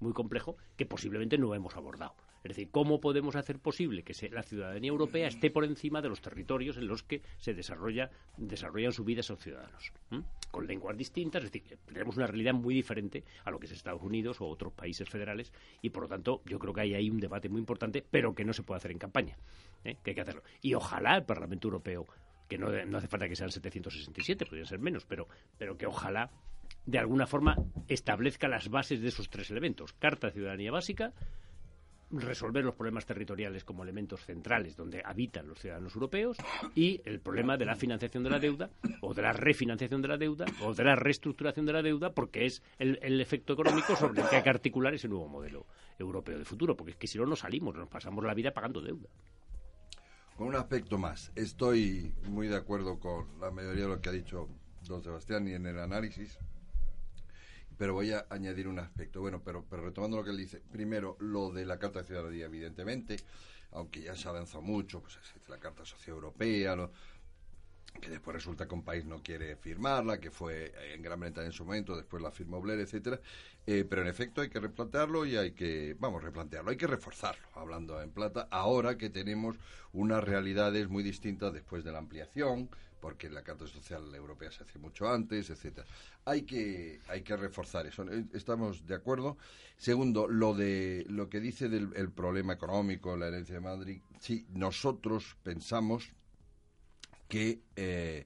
muy 0.00 0.12
complejo, 0.12 0.56
que 0.76 0.86
posiblemente 0.86 1.38
no 1.38 1.54
hemos 1.54 1.76
abordado. 1.76 2.14
Es 2.44 2.50
decir, 2.50 2.68
¿cómo 2.70 3.00
podemos 3.00 3.36
hacer 3.36 3.58
posible 3.58 4.02
que 4.02 4.12
se- 4.12 4.28
la 4.28 4.42
ciudadanía 4.42 4.90
europea 4.90 5.28
esté 5.28 5.50
por 5.50 5.64
encima 5.64 6.02
de 6.02 6.10
los 6.10 6.20
territorios 6.20 6.76
en 6.76 6.86
los 6.86 7.02
que 7.02 7.22
se 7.38 7.54
desarrolla, 7.54 8.10
desarrollan 8.36 8.92
su 8.92 9.02
vida 9.02 9.20
esos 9.20 9.38
ciudadanos? 9.40 9.92
¿m? 10.10 10.22
Con 10.50 10.66
lenguas 10.66 10.96
distintas, 10.96 11.42
es 11.42 11.50
decir, 11.50 11.78
tenemos 11.86 12.16
una 12.18 12.26
realidad 12.26 12.52
muy 12.52 12.74
diferente 12.74 13.24
a 13.44 13.50
lo 13.50 13.58
que 13.58 13.64
es 13.66 13.72
Estados 13.72 14.02
Unidos 14.02 14.42
o 14.42 14.46
otros 14.46 14.74
países 14.74 15.08
federales 15.08 15.52
y, 15.80 15.88
por 15.88 16.02
lo 16.04 16.08
tanto, 16.10 16.42
yo 16.44 16.58
creo 16.58 16.74
que 16.74 16.82
hay 16.82 16.94
ahí 16.94 17.08
un 17.08 17.18
debate 17.18 17.48
muy 17.48 17.60
importante, 17.60 18.04
pero 18.08 18.34
que 18.34 18.44
no 18.44 18.52
se 18.52 18.62
puede 18.62 18.76
hacer 18.76 18.90
en 18.90 18.98
campaña, 18.98 19.38
¿eh? 19.82 19.96
que 20.04 20.10
hay 20.10 20.14
que 20.14 20.20
hacerlo. 20.20 20.42
Y 20.60 20.74
ojalá 20.74 21.16
el 21.16 21.24
Parlamento 21.24 21.68
Europeo, 21.68 22.06
que 22.46 22.58
no, 22.58 22.68
no 22.84 22.98
hace 22.98 23.08
falta 23.08 23.26
que 23.26 23.36
sean 23.36 23.50
767, 23.50 24.44
podrían 24.44 24.66
ser 24.66 24.80
menos, 24.80 25.06
pero, 25.06 25.28
pero 25.56 25.78
que 25.78 25.86
ojalá 25.86 26.30
de 26.84 26.98
alguna 26.98 27.26
forma 27.26 27.56
establezca 27.88 28.48
las 28.48 28.68
bases 28.68 29.00
de 29.00 29.08
esos 29.08 29.30
tres 29.30 29.50
elementos. 29.50 29.94
Carta 29.94 30.26
de 30.26 30.34
Ciudadanía 30.34 30.70
Básica, 30.70 31.14
resolver 32.20 32.64
los 32.64 32.74
problemas 32.74 33.06
territoriales 33.06 33.64
como 33.64 33.82
elementos 33.82 34.24
centrales 34.24 34.76
donde 34.76 35.02
habitan 35.04 35.48
los 35.48 35.58
ciudadanos 35.58 35.94
europeos 35.94 36.36
y 36.74 37.00
el 37.04 37.20
problema 37.20 37.56
de 37.56 37.64
la 37.64 37.76
financiación 37.76 38.22
de 38.24 38.30
la 38.30 38.38
deuda 38.38 38.70
o 39.00 39.14
de 39.14 39.22
la 39.22 39.32
refinanciación 39.32 40.02
de 40.02 40.08
la 40.08 40.16
deuda 40.16 40.46
o 40.62 40.74
de 40.74 40.84
la 40.84 40.96
reestructuración 40.96 41.66
de 41.66 41.72
la 41.72 41.82
deuda 41.82 42.12
porque 42.12 42.46
es 42.46 42.62
el, 42.78 43.20
efecto 43.20 43.54
económico 43.54 43.96
sobre 43.96 44.22
el 44.22 44.28
que 44.28 44.36
hay 44.36 44.42
que 44.42 44.50
articular 44.50 44.94
ese 44.94 45.08
nuevo 45.08 45.28
modelo 45.28 45.66
europeo 45.98 46.38
de 46.38 46.44
futuro 46.44 46.76
porque 46.76 46.92
es 46.92 46.96
que 46.96 47.06
si 47.06 47.18
no 47.18 47.26
nos 47.26 47.40
salimos, 47.40 47.74
nos 47.74 47.88
pasamos 47.88 48.24
la 48.24 48.34
vida 48.34 48.52
pagando 48.52 48.80
deuda. 48.80 49.08
Con 50.36 50.48
un 50.48 50.56
aspecto 50.56 50.98
más, 50.98 51.30
estoy 51.36 52.12
muy 52.24 52.48
de 52.48 52.56
acuerdo 52.56 52.98
con 52.98 53.38
la 53.40 53.50
mayoría 53.50 53.84
de 53.84 53.88
lo 53.88 54.00
que 54.00 54.08
ha 54.08 54.12
dicho 54.12 54.48
don 54.88 55.02
Sebastián 55.02 55.46
y 55.48 55.52
en 55.52 55.66
el 55.66 55.78
análisis, 55.78 56.38
pero 57.76 57.94
voy 57.94 58.12
a 58.12 58.26
añadir 58.30 58.68
un 58.68 58.78
aspecto. 58.78 59.20
Bueno, 59.20 59.42
pero, 59.44 59.64
pero 59.68 59.84
retomando 59.84 60.16
lo 60.18 60.24
que 60.24 60.30
él 60.30 60.36
dice, 60.36 60.60
primero, 60.60 61.16
lo 61.20 61.50
de 61.50 61.66
la 61.66 61.78
Carta 61.78 62.00
de 62.00 62.06
Ciudadanía, 62.06 62.46
evidentemente, 62.46 63.24
aunque 63.72 64.02
ya 64.02 64.16
se 64.16 64.28
ha 64.28 64.30
avanzado 64.30 64.62
mucho, 64.62 65.00
pues 65.02 65.18
la 65.48 65.58
Carta 65.58 65.84
Social 65.84 66.16
Europea, 66.16 66.76
lo- 66.76 66.92
que 68.00 68.10
después 68.10 68.34
resulta 68.34 68.66
que 68.66 68.74
un 68.74 68.82
país 68.84 69.04
no 69.04 69.22
quiere 69.22 69.56
firmarla, 69.56 70.18
que 70.18 70.30
fue 70.30 70.72
en 70.92 71.00
Gran 71.02 71.20
Bretaña 71.20 71.46
en 71.46 71.52
su 71.52 71.64
momento, 71.64 71.96
después 71.96 72.20
la 72.22 72.32
firmó 72.32 72.60
Blair, 72.60 72.80
etcétera. 72.80 73.20
Eh, 73.66 73.84
pero 73.88 74.02
en 74.02 74.08
efecto 74.08 74.40
hay 74.40 74.48
que 74.50 74.58
replantearlo 74.60 75.24
y 75.24 75.36
hay 75.36 75.52
que, 75.52 75.96
vamos, 75.98 76.22
replantearlo, 76.22 76.70
hay 76.70 76.76
que 76.76 76.88
reforzarlo, 76.88 77.46
hablando 77.54 78.00
en 78.02 78.10
plata, 78.10 78.48
ahora 78.50 78.98
que 78.98 79.10
tenemos 79.10 79.56
unas 79.92 80.24
realidades 80.24 80.88
muy 80.88 81.02
distintas 81.04 81.52
después 81.52 81.84
de 81.84 81.92
la 81.92 81.98
ampliación, 81.98 82.68
porque 83.04 83.28
la 83.28 83.42
Carta 83.42 83.66
Social 83.66 84.14
Europea 84.14 84.50
se 84.50 84.62
hace 84.64 84.78
mucho 84.78 85.06
antes, 85.06 85.50
etcétera. 85.50 85.86
Hay 86.24 86.40
que, 86.40 87.00
hay 87.08 87.20
que 87.20 87.36
reforzar 87.36 87.86
eso. 87.86 88.02
Eh, 88.10 88.24
Estamos 88.32 88.86
de 88.86 88.94
acuerdo. 88.94 89.36
Segundo, 89.76 90.26
lo 90.26 90.54
de 90.54 91.04
lo 91.10 91.28
que 91.28 91.38
dice 91.38 91.68
del 91.68 91.92
el 91.96 92.10
problema 92.10 92.54
económico, 92.54 93.14
la 93.14 93.28
herencia 93.28 93.56
de 93.56 93.60
Madrid. 93.60 94.00
Sí, 94.20 94.46
nosotros 94.54 95.36
pensamos 95.42 96.14
que 97.28 97.60
eh, 97.76 98.24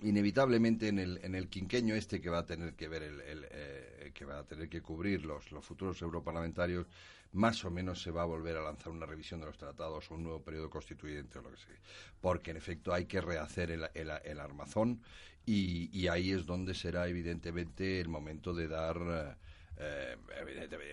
inevitablemente 0.00 0.88
en 0.88 0.98
el, 0.98 1.20
en 1.22 1.34
el 1.34 1.48
quinqueño 1.48 1.94
este 1.94 2.20
que 2.20 2.30
va 2.30 2.40
a 2.40 2.46
tener 2.46 2.74
que 2.74 2.88
ver 2.88 3.02
el, 3.02 3.20
eh, 3.50 4.12
que 4.14 4.24
va 4.24 4.38
a 4.38 4.44
tener 4.44 4.68
que 4.68 4.80
cubrir 4.80 5.24
los, 5.24 5.50
los 5.50 5.64
futuros 5.64 6.00
europarlamentarios 6.02 6.86
más 7.32 7.64
o 7.64 7.70
menos 7.70 8.00
se 8.00 8.10
va 8.10 8.22
a 8.22 8.26
volver 8.26 8.56
a 8.56 8.62
lanzar 8.62 8.90
una 8.90 9.06
revisión 9.06 9.40
de 9.40 9.46
los 9.46 9.58
tratados 9.58 10.10
o 10.10 10.14
un 10.14 10.22
nuevo 10.22 10.42
periodo 10.42 10.70
constituyente 10.70 11.38
o 11.38 11.42
lo 11.42 11.50
que 11.50 11.58
sea. 11.58 11.76
Porque 12.20 12.52
en 12.52 12.56
efecto 12.56 12.92
hay 12.92 13.04
que 13.04 13.20
rehacer 13.20 13.70
el, 13.70 13.86
el, 13.94 14.40
armazón 14.40 15.02
y, 15.44 15.90
y 15.92 16.08
ahí 16.08 16.32
es 16.32 16.46
donde 16.46 16.74
será 16.74 17.06
evidentemente 17.06 18.00
el 18.00 18.08
momento 18.08 18.54
de 18.54 18.68
dar 18.68 19.36
eh, 19.80 20.16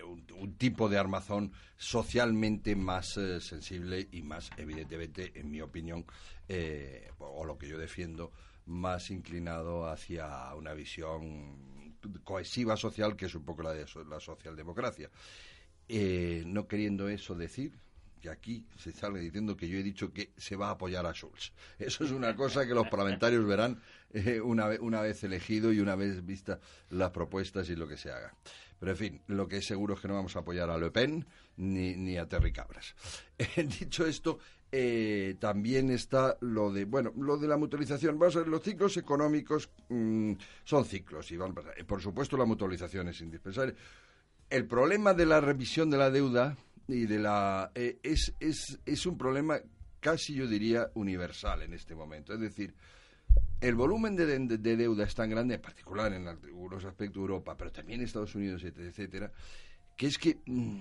un, 0.04 0.24
un 0.38 0.54
tipo 0.56 0.88
de 0.88 0.98
armazón 0.98 1.52
socialmente 1.76 2.76
más 2.76 3.16
eh, 3.16 3.40
sensible 3.40 4.08
y 4.12 4.22
más, 4.22 4.50
evidentemente, 4.56 5.32
en 5.34 5.50
mi 5.50 5.60
opinión, 5.60 6.04
eh, 6.48 7.10
o 7.18 7.44
lo 7.44 7.58
que 7.58 7.66
yo 7.66 7.78
defiendo, 7.78 8.32
más 8.66 9.10
inclinado 9.10 9.88
hacia 9.88 10.54
una 10.54 10.74
visión 10.74 11.96
cohesiva 12.24 12.76
social, 12.76 13.16
que 13.16 13.26
es 13.26 13.34
un 13.34 13.44
poco 13.44 13.62
la 13.62 13.72
de 13.72 13.86
la 14.08 14.20
socialdemocracia. 14.20 15.10
Eh, 15.88 16.42
no 16.46 16.66
queriendo 16.66 17.08
eso 17.08 17.34
decir 17.34 17.78
que 18.20 18.28
aquí 18.28 18.66
se 18.76 18.92
sale 18.92 19.20
diciendo 19.20 19.56
que 19.56 19.68
yo 19.68 19.78
he 19.78 19.82
dicho 19.82 20.12
que 20.12 20.32
se 20.36 20.56
va 20.56 20.68
a 20.68 20.72
apoyar 20.72 21.06
a 21.06 21.12
Schulz. 21.12 21.52
Eso 21.78 22.04
es 22.04 22.10
una 22.10 22.34
cosa 22.34 22.66
que 22.66 22.74
los 22.74 22.88
parlamentarios 22.88 23.46
verán 23.46 23.80
eh, 24.12 24.40
una, 24.40 24.66
ve- 24.68 24.78
una 24.80 25.00
vez 25.00 25.22
elegido 25.24 25.72
y 25.72 25.80
una 25.80 25.94
vez 25.96 26.24
vistas 26.24 26.58
las 26.90 27.10
propuestas 27.10 27.68
y 27.70 27.76
lo 27.76 27.86
que 27.88 27.96
se 27.96 28.10
haga. 28.10 28.34
Pero 28.78 28.92
en 28.92 28.98
fin, 28.98 29.20
lo 29.28 29.48
que 29.48 29.56
es 29.58 29.66
seguro 29.66 29.94
es 29.94 30.00
que 30.00 30.08
no 30.08 30.14
vamos 30.14 30.36
a 30.36 30.40
apoyar 30.40 30.68
a 30.70 30.76
Le 30.78 30.90
Pen 30.90 31.26
ni, 31.56 31.96
ni 31.96 32.18
a 32.18 32.26
Terry 32.28 32.52
Cabras. 32.52 32.94
Eh, 33.38 33.64
dicho 33.64 34.06
esto, 34.06 34.38
eh, 34.72 35.36
también 35.38 35.90
está 35.90 36.36
lo 36.40 36.72
de, 36.72 36.84
bueno, 36.86 37.12
lo 37.18 37.36
de 37.36 37.46
la 37.48 37.56
mutualización. 37.58 38.18
Vamos 38.18 38.36
a 38.36 38.40
ver, 38.40 38.48
los 38.48 38.62
ciclos 38.62 38.96
económicos 38.96 39.68
mm, 39.90 40.32
son 40.64 40.84
ciclos 40.86 41.30
y 41.32 41.36
van. 41.36 41.54
Eh, 41.76 41.84
Por 41.84 42.00
supuesto, 42.02 42.36
la 42.38 42.44
mutualización 42.46 43.08
es 43.08 43.20
indispensable. 43.20 43.74
El 44.48 44.66
problema 44.66 45.12
de 45.14 45.26
la 45.26 45.40
revisión 45.40 45.90
de 45.90 45.98
la 45.98 46.10
deuda 46.10 46.56
y 46.88 47.04
de 47.06 47.18
la 47.18 47.70
eh, 47.74 47.98
es, 48.02 48.32
es, 48.40 48.78
es 48.86 49.04
un 49.06 49.18
problema 49.18 49.58
casi 50.00 50.34
yo 50.34 50.46
diría 50.46 50.90
universal 50.94 51.62
en 51.62 51.74
este 51.74 51.94
momento. 51.94 52.32
Es 52.32 52.40
decir, 52.40 52.74
el 53.60 53.74
volumen 53.74 54.16
de, 54.16 54.26
de- 54.26 54.58
de 54.58 54.76
deuda 54.76 55.04
es 55.04 55.14
tan 55.14 55.30
grande, 55.30 55.54
en 55.54 55.60
particular 55.62 56.12
en 56.12 56.28
algunos 56.28 56.84
aspectos 56.84 57.14
de 57.16 57.20
Europa, 57.20 57.56
pero 57.56 57.72
también 57.72 58.00
en 58.00 58.06
Estados 58.06 58.34
Unidos, 58.34 58.62
etcétera, 58.64 59.32
que 59.96 60.06
es 60.06 60.18
que 60.18 60.38
mm, 60.46 60.78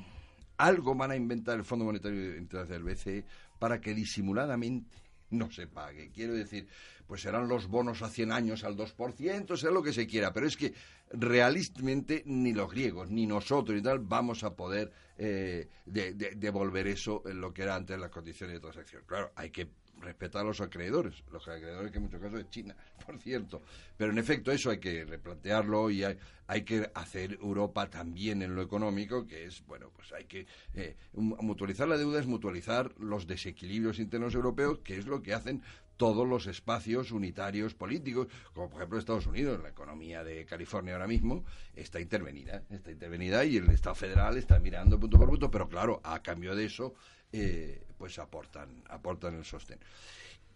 algo 0.57 0.93
van 0.95 1.11
a 1.11 1.15
inventar 1.15 1.57
el 1.57 1.63
Fondo 1.65 1.85
Monetario 1.85 2.35
Internacional, 2.37 2.83
BCE, 2.83 3.25
para 3.59 3.79
que 3.79 3.93
disimuladamente 3.93 4.97
no 5.31 5.49
se 5.51 5.67
pague. 5.67 6.11
Quiero 6.11 6.33
decir, 6.33 6.67
pues 7.07 7.21
serán 7.21 7.47
los 7.47 7.67
bonos 7.67 8.01
a 8.01 8.09
100 8.09 8.31
años 8.31 8.63
al 8.63 8.75
2%, 8.77 9.57
será 9.57 9.71
lo 9.71 9.81
que 9.83 9.91
se 9.93 10.05
quiera, 10.07 10.31
pero 10.33 10.45
es 10.47 10.55
que 10.55 10.73
realistamente 11.11 12.23
ni 12.25 12.53
los 12.53 12.69
griegos, 12.71 13.09
ni 13.09 13.25
nosotros 13.25 13.77
y 13.79 13.81
tal 13.81 13.99
vamos 13.99 14.43
a 14.43 14.55
poder 14.55 14.91
eh, 15.17 15.69
de- 15.85 16.13
de- 16.13 16.35
devolver 16.35 16.87
eso 16.87 17.23
en 17.25 17.39
lo 17.41 17.53
que 17.53 17.63
era 17.63 17.75
antes 17.75 17.97
las 17.97 18.09
condiciones 18.11 18.55
de 18.55 18.59
transacción. 18.59 19.03
Claro, 19.05 19.31
hay 19.35 19.49
que 19.49 19.69
respetar 20.01 20.41
a 20.41 20.45
los 20.45 20.61
acreedores, 20.61 21.23
los 21.31 21.47
acreedores 21.47 21.91
que 21.91 21.97
en 21.97 22.03
muchos 22.03 22.21
casos 22.21 22.39
es 22.39 22.49
China, 22.49 22.75
por 23.05 23.17
cierto. 23.19 23.61
Pero 23.97 24.11
en 24.11 24.17
efecto 24.17 24.51
eso 24.51 24.69
hay 24.69 24.79
que 24.79 25.05
replantearlo 25.05 25.89
y 25.89 26.03
hay, 26.03 26.17
hay 26.47 26.63
que 26.63 26.89
hacer 26.93 27.33
Europa 27.41 27.89
también 27.89 28.41
en 28.41 28.55
lo 28.55 28.61
económico, 28.61 29.25
que 29.25 29.45
es, 29.45 29.65
bueno, 29.65 29.89
pues 29.95 30.11
hay 30.13 30.25
que 30.25 30.45
eh, 30.73 30.95
mu- 31.13 31.37
mutualizar 31.41 31.87
la 31.87 31.97
deuda 31.97 32.19
es 32.19 32.27
mutualizar 32.27 32.93
los 32.99 33.27
desequilibrios 33.27 33.99
internos 33.99 34.35
europeos, 34.35 34.79
que 34.79 34.97
es 34.97 35.05
lo 35.07 35.21
que 35.21 35.33
hacen 35.33 35.61
todos 35.97 36.27
los 36.27 36.45
espacios 36.47 37.11
unitarios 37.13 37.73
políticos, 37.73 38.27
como 38.53 38.69
por 38.69 38.79
ejemplo 38.81 38.99
Estados 38.99 39.27
Unidos, 39.27 39.63
la 39.63 39.69
economía 39.69 40.25
de 40.25 40.45
California 40.45 40.93
ahora 40.93 41.07
mismo 41.07 41.45
está 41.73 42.01
intervenida, 42.01 42.63
está 42.69 42.91
intervenida 42.91 43.45
y 43.45 43.55
el 43.55 43.69
Estado 43.69 43.95
federal 43.95 44.35
está 44.37 44.59
mirando 44.59 44.99
punto 44.99 45.17
por 45.17 45.29
punto, 45.29 45.49
pero 45.49 45.69
claro, 45.69 46.01
a 46.03 46.21
cambio 46.21 46.53
de 46.53 46.65
eso, 46.65 46.95
eh, 47.31 47.81
pues 47.97 48.19
aportan, 48.19 48.83
aportan 48.89 49.35
el 49.35 49.45
sostén. 49.45 49.79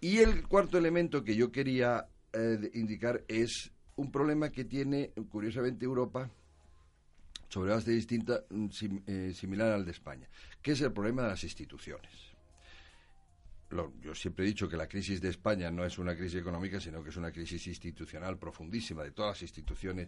Y 0.02 0.20
el 0.20 0.48
cuarto 0.48 0.78
elemento 0.78 1.24
que 1.24 1.36
yo 1.36 1.52
quería 1.52 2.08
eh, 2.34 2.72
indicar 2.74 3.24
es 3.28 3.72
un 3.96 4.12
problema 4.12 4.50
que 4.50 4.64
tiene, 4.66 5.12
curiosamente, 5.30 5.86
Europa 5.86 6.30
sobre 7.50 7.72
base 7.74 7.92
distinta, 7.92 8.44
mm, 8.50 8.68
eh, 9.08 9.34
similar 9.36 9.72
al 9.74 9.84
de 9.86 9.92
España, 9.92 10.28
que 10.62 10.72
es 10.74 10.82
el 10.82 10.94
problema 10.94 11.24
de 11.24 11.30
las 11.30 11.44
instituciones. 11.44 12.12
Lo- 13.72 13.94
yo 14.02 14.16
siempre 14.16 14.46
he 14.46 14.48
dicho 14.48 14.68
que 14.70 14.78
la 14.78 14.88
crisis 14.88 15.22
de 15.22 15.30
España 15.30 15.70
no 15.70 15.86
es 15.86 15.98
una 16.00 16.16
crisis 16.16 16.40
económica, 16.42 16.80
sino 16.80 17.04
que 17.04 17.10
es 17.10 17.18
una 17.18 17.32
crisis 17.32 17.68
institucional 17.68 18.38
profundísima 18.38 19.04
de 19.04 19.12
todas 19.12 19.38
las 19.38 19.42
instituciones, 19.44 20.08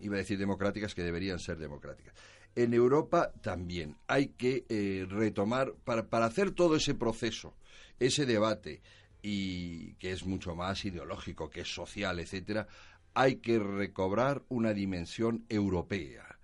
iba 0.00 0.16
a 0.16 0.18
decir 0.18 0.38
democráticas, 0.38 0.94
que 0.94 1.02
deberían 1.02 1.38
ser 1.38 1.58
democráticas. 1.58 2.14
En 2.54 2.72
Europa 2.72 3.32
también 3.42 3.96
hay 4.06 4.28
que 4.28 4.64
eh, 4.68 5.06
retomar, 5.08 5.74
para, 5.84 6.06
para 6.06 6.26
hacer 6.26 6.52
todo 6.52 6.76
ese 6.76 6.94
proceso, 6.94 7.54
ese 7.98 8.26
debate, 8.26 8.80
y 9.22 9.94
que 9.94 10.12
es 10.12 10.24
mucho 10.24 10.54
más 10.54 10.84
ideológico, 10.84 11.50
que 11.50 11.62
es 11.62 11.74
social, 11.74 12.20
etcétera, 12.20 12.68
hay 13.12 13.36
que 13.36 13.58
recobrar 13.58 14.44
una 14.48 14.72
dimensión 14.72 15.44
europea 15.48 16.38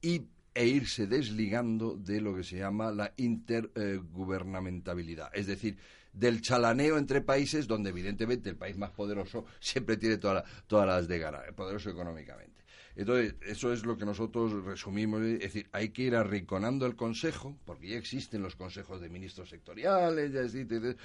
y, 0.00 0.22
e 0.54 0.66
irse 0.66 1.06
desligando 1.06 1.96
de 1.96 2.20
lo 2.20 2.34
que 2.34 2.44
se 2.44 2.58
llama 2.58 2.92
la 2.92 3.14
intergubernamentabilidad, 3.16 5.30
es 5.34 5.46
decir, 5.46 5.78
del 6.12 6.42
chalaneo 6.42 6.98
entre 6.98 7.22
países 7.22 7.66
donde 7.66 7.90
evidentemente 7.90 8.50
el 8.50 8.56
país 8.56 8.76
más 8.76 8.90
poderoso 8.90 9.46
siempre 9.60 9.96
tiene 9.96 10.18
toda 10.18 10.44
todas 10.66 10.86
las 10.86 11.08
de 11.08 11.18
ganar, 11.18 11.54
poderoso 11.54 11.88
económicamente. 11.90 12.51
Entonces, 12.94 13.34
eso 13.46 13.72
es 13.72 13.84
lo 13.86 13.96
que 13.96 14.04
nosotros 14.04 14.52
resumimos. 14.64 15.22
Es 15.22 15.40
decir, 15.40 15.68
hay 15.72 15.90
que 15.90 16.02
ir 16.02 16.14
arrinconando 16.14 16.86
el 16.86 16.94
Consejo, 16.94 17.56
porque 17.64 17.88
ya 17.88 17.96
existen 17.96 18.42
los 18.42 18.56
consejos 18.56 19.00
de 19.00 19.08
ministros 19.08 19.48
sectoriales, 19.48 20.32
ya 20.32 20.40
existe, 20.40 20.96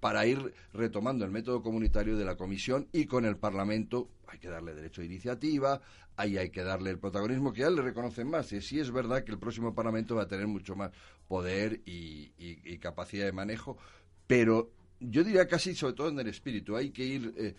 para 0.00 0.26
ir 0.26 0.52
retomando 0.72 1.24
el 1.24 1.30
método 1.30 1.62
comunitario 1.62 2.16
de 2.16 2.24
la 2.24 2.36
Comisión 2.36 2.88
y 2.92 3.06
con 3.06 3.24
el 3.24 3.36
Parlamento 3.36 4.08
hay 4.26 4.38
que 4.38 4.48
darle 4.48 4.74
derecho 4.74 5.02
de 5.02 5.08
iniciativa, 5.08 5.82
ahí 6.16 6.38
hay 6.38 6.50
que 6.50 6.62
darle 6.62 6.90
el 6.90 6.98
protagonismo 6.98 7.52
que 7.52 7.60
ya 7.60 7.70
le 7.70 7.82
reconocen 7.82 8.28
más. 8.28 8.50
Y 8.52 8.62
sí 8.62 8.80
es 8.80 8.90
verdad 8.90 9.24
que 9.24 9.32
el 9.32 9.38
próximo 9.38 9.74
Parlamento 9.74 10.16
va 10.16 10.22
a 10.22 10.28
tener 10.28 10.46
mucho 10.46 10.74
más 10.74 10.90
poder 11.28 11.80
y, 11.84 12.78
capacidad 12.78 13.26
de 13.26 13.32
manejo, 13.32 13.78
pero 14.26 14.72
yo 14.98 15.22
diría 15.22 15.46
casi 15.46 15.74
sobre 15.74 15.94
todo 15.94 16.08
en 16.08 16.18
el 16.18 16.26
espíritu, 16.26 16.74
hay 16.74 16.90
que 16.90 17.04
ir 17.04 17.34
eh, 17.36 17.54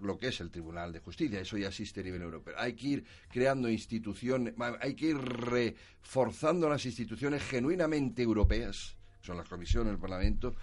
lo 0.00 0.18
que 0.18 0.28
es 0.28 0.40
el 0.40 0.50
Tribunal 0.50 0.92
de 0.92 1.00
Justicia, 1.00 1.40
eso 1.40 1.56
ya 1.56 1.68
existe 1.68 2.00
a 2.00 2.04
nivel 2.04 2.22
europeo. 2.22 2.54
Hay 2.58 2.74
que 2.74 2.86
ir 2.88 3.04
creando 3.28 3.68
instituciones, 3.68 4.54
hay 4.80 4.94
que 4.94 5.06
ir 5.06 5.16
reforzando 5.16 6.68
las 6.68 6.84
instituciones 6.86 7.42
genuinamente 7.42 8.22
europeas, 8.22 8.96
son 9.20 9.36
las 9.36 9.48
comisiones, 9.48 9.92
el 9.92 9.98
Parlamento, 9.98 10.54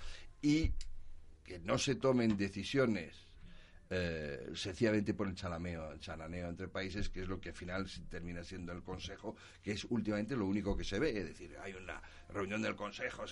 y 0.41 0.71
que 1.43 1.59
no 1.59 1.77
se 1.77 1.95
tomen 1.95 2.35
decisiones 2.37 3.25
eh, 3.87 4.49
sencillamente 4.55 5.13
por 5.13 5.27
el 5.27 5.35
chalameo, 5.35 5.91
el 5.91 5.99
chalaneo 5.99 6.49
entre 6.49 6.67
países, 6.67 7.09
que 7.09 7.21
es 7.21 7.27
lo 7.27 7.39
que 7.39 7.49
al 7.49 7.55
final 7.55 7.87
termina 8.09 8.43
siendo 8.43 8.71
el 8.71 8.81
Consejo, 8.81 9.35
que 9.61 9.73
es 9.73 9.85
últimamente 9.85 10.35
lo 10.35 10.47
único 10.47 10.75
que 10.75 10.83
se 10.83 10.97
ve. 10.97 11.15
Es 11.15 11.25
decir, 11.25 11.55
hay 11.61 11.73
una 11.73 12.01
reunión 12.29 12.63
del 12.63 12.75
Consejo 12.75 13.25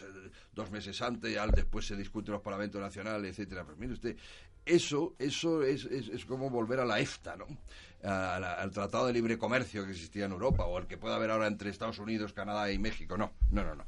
dos 0.54 0.70
meses 0.70 1.02
antes, 1.02 1.32
y 1.32 1.38
al 1.38 1.52
después 1.52 1.88
se 1.88 1.96
discute 1.96 2.32
los 2.32 2.42
parlamentos 2.42 2.80
nacionales, 2.80 3.32
etcétera. 3.32 3.66
Pero 3.66 3.78
mire 3.78 3.94
usted, 3.94 4.16
eso, 4.66 5.16
eso 5.20 5.64
es, 5.64 5.86
es, 5.86 6.26
como 6.26 6.50
volver 6.50 6.80
a 6.80 6.86
la 6.86 7.00
EFTA, 7.00 7.36
¿no? 7.36 7.48
al 8.04 8.72
Tratado 8.72 9.08
de 9.08 9.14
Libre 9.14 9.38
Comercio 9.38 9.86
que 9.86 9.92
existía 9.92 10.26
en 10.26 10.34
Europa, 10.34 10.66
o 10.66 10.78
el 10.78 10.88
que 10.88 10.98
puede 10.98 11.16
haber 11.16 11.32
ahora 11.32 11.48
entre 11.48 11.70
Estados 11.70 12.00
Unidos, 12.00 12.34
Canadá 12.34 12.70
y 12.72 12.78
México. 12.78 13.18
No, 13.18 13.32
no, 13.52 13.64
no, 13.64 13.76
no 13.76 13.86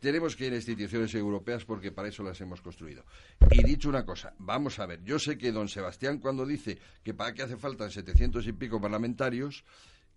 tenemos 0.00 0.34
que 0.34 0.46
ir 0.46 0.52
a 0.52 0.56
instituciones 0.56 1.14
europeas 1.14 1.64
porque 1.64 1.92
para 1.92 2.08
eso 2.08 2.22
las 2.22 2.40
hemos 2.40 2.60
construido. 2.62 3.04
Y 3.50 3.62
dicho 3.62 3.88
una 3.88 4.04
cosa, 4.04 4.34
vamos 4.38 4.78
a 4.78 4.86
ver, 4.86 5.04
yo 5.04 5.18
sé 5.18 5.36
que 5.36 5.52
don 5.52 5.68
Sebastián 5.68 6.18
cuando 6.18 6.46
dice 6.46 6.78
que 7.04 7.14
para 7.14 7.34
qué 7.34 7.42
hace 7.42 7.56
falta 7.56 7.88
700 7.88 8.46
y 8.46 8.52
pico 8.54 8.80
parlamentarios, 8.80 9.62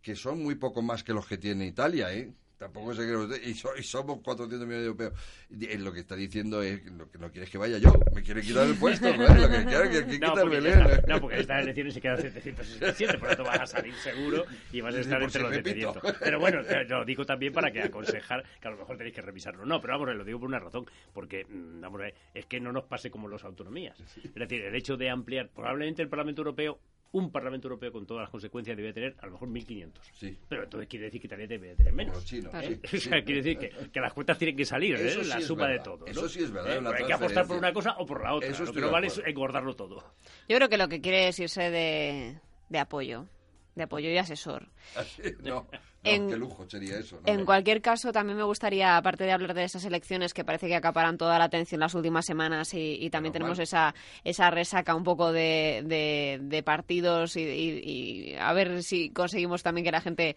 que 0.01 0.15
son 0.15 0.41
muy 0.41 0.55
poco 0.55 0.81
más 0.81 1.03
que 1.03 1.13
los 1.13 1.27
que 1.27 1.37
tiene 1.37 1.67
Italia, 1.67 2.13
¿eh? 2.13 2.33
Tampoco 2.57 2.93
se 2.93 3.01
cree 3.01 3.41
y, 3.45 3.49
y, 3.51 3.83
somos 3.83 4.19
400 4.21 4.67
millones 4.67 4.81
de 4.81 4.85
europeos. 4.85 5.13
Y, 5.49 5.77
lo 5.77 5.91
que 5.91 6.01
está 6.01 6.15
diciendo 6.15 6.61
es 6.61 6.81
que 6.81 6.91
no 6.91 7.31
quieres 7.31 7.49
que 7.49 7.57
vaya 7.57 7.77
yo, 7.77 7.91
me 8.13 8.21
quiere 8.21 8.41
quitar 8.41 8.67
el 8.67 8.75
puesto, 8.75 9.05
¿no? 9.17 9.27
Lo 9.27 9.49
que 9.49 9.65
quiere 9.65 9.89
que, 9.89 10.05
que 10.05 10.19
no, 10.19 10.33
porque 10.33 10.59
Belén. 10.59 10.79
Está, 10.79 11.07
no, 11.07 11.21
porque 11.21 11.39
estas 11.39 11.63
elecciones 11.63 11.93
se 11.93 12.01
quedan 12.01 12.21
767, 12.21 13.17
por 13.17 13.29
lo 13.29 13.35
tanto 13.35 13.51
vas 13.51 13.61
a 13.61 13.67
salir 13.67 13.93
seguro 13.95 14.45
y 14.71 14.81
vas 14.81 14.95
a 14.95 14.99
estar 14.99 15.21
entre 15.21 15.41
los 15.41 15.53
700. 15.53 16.15
Pero 16.19 16.39
bueno, 16.39 16.61
lo 16.61 17.05
digo 17.05 17.25
también 17.25 17.53
para 17.53 17.71
que 17.71 17.81
aconsejar, 17.81 18.43
que 18.61 18.67
a 18.67 18.71
lo 18.71 18.77
mejor 18.77 18.97
tenéis 18.97 19.15
que 19.15 19.21
revisarlo. 19.21 19.65
No, 19.65 19.81
pero 19.81 19.93
vamos, 19.93 20.15
lo 20.15 20.23
digo 20.23 20.39
por 20.39 20.47
una 20.47 20.59
razón, 20.59 20.85
porque 21.11 21.45
mm, 21.45 21.81
vamos, 21.81 22.01
es 22.33 22.45
que 22.45 22.59
no 22.59 22.71
nos 22.71 22.85
pase 22.85 23.09
como 23.09 23.27
los 23.27 23.43
autonomías. 23.43 23.99
Es 23.99 24.33
decir, 24.33 24.61
el 24.63 24.75
hecho 24.75 24.95
de 24.95 25.09
ampliar, 25.09 25.49
probablemente 25.49 26.01
el 26.01 26.09
Parlamento 26.09 26.41
Europeo 26.41 26.79
un 27.13 27.31
Parlamento 27.31 27.67
Europeo 27.67 27.91
con 27.91 28.05
todas 28.05 28.23
las 28.23 28.29
consecuencias 28.29 28.75
debe 28.75 28.91
tener 28.91 29.15
a 29.19 29.27
lo 29.27 29.33
mejor 29.33 29.47
1.500. 29.49 29.91
Sí. 30.13 30.37
Pero 30.49 30.63
entonces 30.63 30.89
quiere 30.89 31.05
decir 31.05 31.21
que 31.21 31.27
también 31.27 31.49
debe 31.49 31.75
tener 31.75 31.93
menos. 31.93 32.25
Chino, 32.25 32.49
¿Eh? 32.59 32.79
o 32.83 32.97
sea, 32.97 33.23
quiere 33.23 33.41
decir 33.41 33.71
que, 33.91 33.99
las 33.99 34.13
cuentas 34.13 34.37
tienen 34.37 34.57
que 34.57 34.65
salir, 34.65 34.95
¿eh? 34.95 35.23
la 35.23 35.39
suma 35.39 35.67
de 35.67 35.79
todo. 35.79 36.05
Eso 36.07 36.27
sí 36.27 36.43
es 36.43 36.51
verdad. 36.51 36.77
¿Eh? 36.77 36.95
hay 36.97 37.05
que 37.05 37.13
apostar 37.13 37.47
por 37.47 37.57
una 37.57 37.71
cosa 37.71 37.95
o 37.99 38.05
por 38.05 38.23
la 38.23 38.33
otra. 38.33 38.49
Eso 38.49 38.65
lo 38.65 38.73
que 38.73 38.81
no 38.81 38.91
vale 38.91 39.07
es 39.07 39.21
engordarlo 39.25 39.75
todo. 39.75 40.15
Yo 40.49 40.57
creo 40.57 40.69
que 40.69 40.77
lo 40.77 40.87
que 40.87 41.01
quiere 41.01 41.27
es 41.27 41.39
irse 41.39 41.69
de, 41.69 42.39
de 42.69 42.79
apoyo, 42.79 43.27
de 43.75 43.83
apoyo 43.83 44.09
y 44.09 44.17
asesor. 44.17 44.69
¿Ah, 44.95 45.03
no 45.43 45.67
en, 46.03 46.29
qué 46.29 46.35
lujo 46.35 46.67
sería 46.69 46.97
eso. 46.99 47.19
en 47.25 47.45
cualquier 47.45 47.81
caso, 47.81 48.11
también 48.11 48.37
me 48.37 48.43
gustaría, 48.43 48.97
aparte 48.97 49.23
de 49.23 49.31
hablar 49.31 49.53
de 49.53 49.63
esas 49.63 49.85
elecciones 49.85 50.33
que 50.33 50.43
parece 50.43 50.67
que 50.67 50.75
acaparan 50.75 51.17
toda 51.17 51.39
la 51.39 51.45
atención 51.45 51.79
las 51.79 51.95
últimas 51.95 52.25
semanas 52.25 52.73
y, 52.73 53.09
también 53.09 53.31
tenemos 53.33 53.59
esa, 53.59 53.93
esa 54.23 54.49
resaca 54.49 54.95
un 54.95 55.03
poco 55.03 55.31
de, 55.31 56.39
de, 56.41 56.63
partidos 56.63 57.35
y, 57.35 58.35
a 58.39 58.51
ver 58.53 58.83
si 58.83 59.11
conseguimos 59.11 59.63
también 59.63 59.85
que 59.85 59.91
la 59.91 60.01
gente 60.01 60.35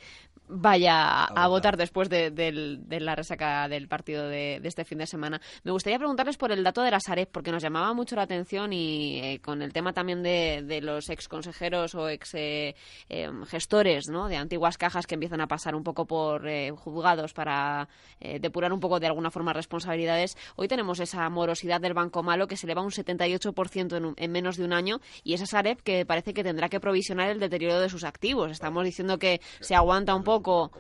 vaya 0.49 1.25
a, 1.25 1.49
votar. 1.49 1.77
después 1.77 2.09
de, 2.09 2.81
la 3.01 3.15
resaca 3.17 3.69
del 3.69 3.89
partido 3.89 4.29
de, 4.29 4.61
este 4.63 4.85
fin 4.85 4.99
de 4.99 5.07
semana. 5.07 5.41
Me 5.65 5.73
gustaría 5.73 5.99
preguntarles 5.99 6.37
por 6.37 6.53
el 6.53 6.63
dato 6.63 6.83
de 6.83 6.91
la 6.91 7.01
Sareb, 7.01 7.29
porque 7.31 7.51
nos 7.51 7.63
llamaba 7.63 7.93
mucho 7.95 8.15
la 8.15 8.23
atención 8.23 8.73
y 8.73 9.21
eh, 9.21 9.41
con 9.41 9.63
el 9.63 9.73
tema 9.73 9.93
también 9.93 10.23
de, 10.23 10.81
los 10.83 11.09
ex 11.09 11.27
consejeros 11.27 11.95
o 11.95 12.09
ex 12.09 12.35
eh, 12.35 12.77
eh, 13.09 13.31
gestores 13.49 14.09
¿no? 14.09 14.29
de 14.29 14.37
antiguas 14.37 14.77
cajas 14.79 15.07
que 15.07 15.15
empiezan 15.15 15.41
a 15.41 15.47
pasar 15.47 15.56
un 15.75 15.83
poco 15.83 16.07
por 16.07 16.47
eh, 16.47 16.71
juzgados 16.71 17.33
para 17.33 17.89
eh, 18.21 18.39
depurar 18.39 18.73
un 18.73 18.81
poco 18.81 19.01
de 19.01 19.07
alguna 19.07 19.31
forma 19.31 19.53
responsabilidades. 19.53 20.37
Hoy 20.57 20.69
tenemos 20.69 21.01
esa 21.01 21.29
morosidad 21.31 21.81
del 21.81 21.95
Banco 21.95 22.23
Malo 22.23 22.47
que 22.47 22.57
se 22.57 22.67
eleva 22.67 22.83
un 22.83 22.91
78% 22.91 23.97
en, 23.97 24.15
en 24.17 24.33
menos 24.33 24.57
de 24.57 24.65
un 24.65 24.73
año 24.73 25.01
y 25.25 25.35
esa 25.35 25.47
Sareb 25.47 25.83
que 25.83 26.05
parece 26.07 26.35
que 26.35 26.45
tendrá 26.45 26.69
que 26.69 26.81
provisionar 26.81 27.31
el 27.31 27.41
deterioro 27.41 27.81
de 27.81 27.89
sus 27.89 28.05
activos. 28.05 28.51
Estamos 28.51 28.85
diciendo 28.85 29.19
que 29.19 29.41
se 29.61 29.75
aguanta 29.75 30.15
un 30.15 30.25
poco. 30.25 30.71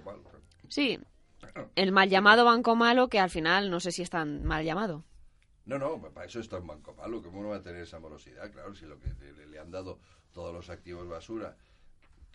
Sí, 0.68 0.98
el 1.74 1.92
mal 1.92 2.08
llamado 2.08 2.44
Banco 2.44 2.74
Malo 2.76 3.08
que 3.08 3.18
al 3.18 3.30
final 3.30 3.70
no 3.70 3.80
sé 3.80 3.90
si 3.92 4.02
es 4.02 4.10
tan 4.10 4.44
mal 4.44 4.64
llamado. 4.64 5.04
No, 5.66 5.78
no, 5.78 6.00
para 6.00 6.26
eso 6.26 6.38
está 6.38 6.58
un 6.58 6.68
banco 6.68 6.94
malo. 6.94 7.20
¿Cómo 7.20 7.42
no 7.42 7.48
va 7.48 7.56
a 7.56 7.62
tener 7.62 7.82
esa 7.82 7.98
morosidad? 7.98 8.52
Claro, 8.52 8.72
si 8.74 8.86
lo 8.86 9.00
que 9.00 9.08
le 9.50 9.58
han 9.58 9.72
dado 9.72 9.98
todos 10.32 10.54
los 10.54 10.70
activos 10.70 11.08
basura 11.08 11.56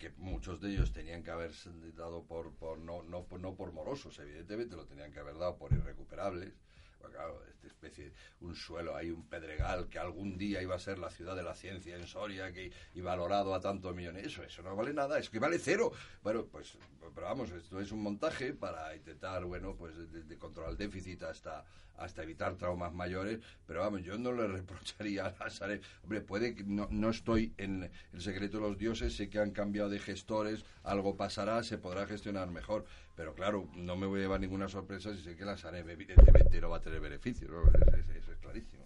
que 0.01 0.09
muchos 0.17 0.59
de 0.59 0.71
ellos 0.71 0.91
tenían 0.91 1.21
que 1.21 1.29
haber 1.29 1.51
dado 1.95 2.23
por, 2.23 2.51
por 2.55 2.79
no, 2.79 3.03
no, 3.03 3.23
no 3.37 3.53
por 3.53 3.71
morosos, 3.71 4.17
evidentemente, 4.17 4.75
lo 4.75 4.87
tenían 4.87 5.13
que 5.13 5.19
haber 5.19 5.37
dado 5.37 5.57
por 5.57 5.71
irrecuperables. 5.71 6.51
Claro, 7.09 7.41
esta 7.49 7.67
especie, 7.67 8.11
un 8.41 8.55
suelo, 8.55 8.95
hay 8.95 9.09
un 9.09 9.23
pedregal 9.27 9.87
que 9.87 9.99
algún 9.99 10.37
día 10.37 10.61
iba 10.61 10.75
a 10.75 10.79
ser 10.79 10.99
la 10.99 11.09
ciudad 11.09 11.35
de 11.35 11.43
la 11.43 11.55
ciencia 11.55 11.95
en 11.95 12.07
Soria 12.07 12.51
que, 12.51 12.71
y 12.93 13.01
valorado 13.01 13.53
a 13.53 13.61
tantos 13.61 13.95
millones. 13.95 14.27
Eso, 14.27 14.43
eso 14.43 14.61
no 14.61 14.75
vale 14.75 14.93
nada, 14.93 15.19
es 15.19 15.29
que 15.29 15.39
vale 15.39 15.59
cero. 15.59 15.91
Bueno, 16.23 16.45
pues, 16.45 16.77
pero 17.13 17.27
vamos, 17.27 17.51
esto 17.51 17.79
es 17.79 17.91
un 17.91 18.01
montaje 18.01 18.53
para 18.53 18.95
intentar, 18.95 19.45
bueno, 19.45 19.75
pues 19.75 19.93
de, 20.11 20.37
controlar 20.37 20.71
el 20.71 20.77
déficit 20.77 21.23
hasta, 21.23 21.65
hasta 21.97 22.23
evitar 22.23 22.55
traumas 22.55 22.93
mayores, 22.93 23.39
pero 23.67 23.81
vamos, 23.81 24.03
yo 24.03 24.17
no 24.17 24.31
le 24.31 24.47
reprocharía 24.59 25.27
a 25.27 25.49
Sareb. 25.49 25.81
Hombre, 26.03 26.21
puede 26.21 26.55
que 26.55 26.63
no, 26.63 26.87
no 26.91 27.09
estoy 27.09 27.53
en 27.57 27.89
el 28.13 28.21
secreto 28.21 28.57
de 28.57 28.63
los 28.69 28.77
dioses, 28.77 29.15
sé 29.15 29.29
que 29.29 29.39
han 29.39 29.51
cambiado 29.51 29.89
de 29.89 29.99
gestores, 29.99 30.65
algo 30.83 31.15
pasará, 31.15 31.63
se 31.63 31.77
podrá 31.77 32.05
gestionar 32.05 32.49
mejor, 32.49 32.85
pero 33.21 33.35
claro, 33.35 33.67
no 33.75 33.95
me 33.95 34.07
voy 34.07 34.17
a 34.17 34.23
llevar 34.23 34.39
ninguna 34.39 34.67
sorpresa 34.67 35.15
si 35.15 35.21
sé 35.21 35.35
que 35.35 35.45
la 35.45 35.55
Sareb 35.55 35.87
evidentemente 35.87 36.59
no 36.59 36.71
va 36.71 36.77
a 36.77 36.81
tener 36.81 36.99
beneficios, 36.99 37.51
eso 38.17 38.31
es 38.31 38.37
clarísimo. 38.39 38.83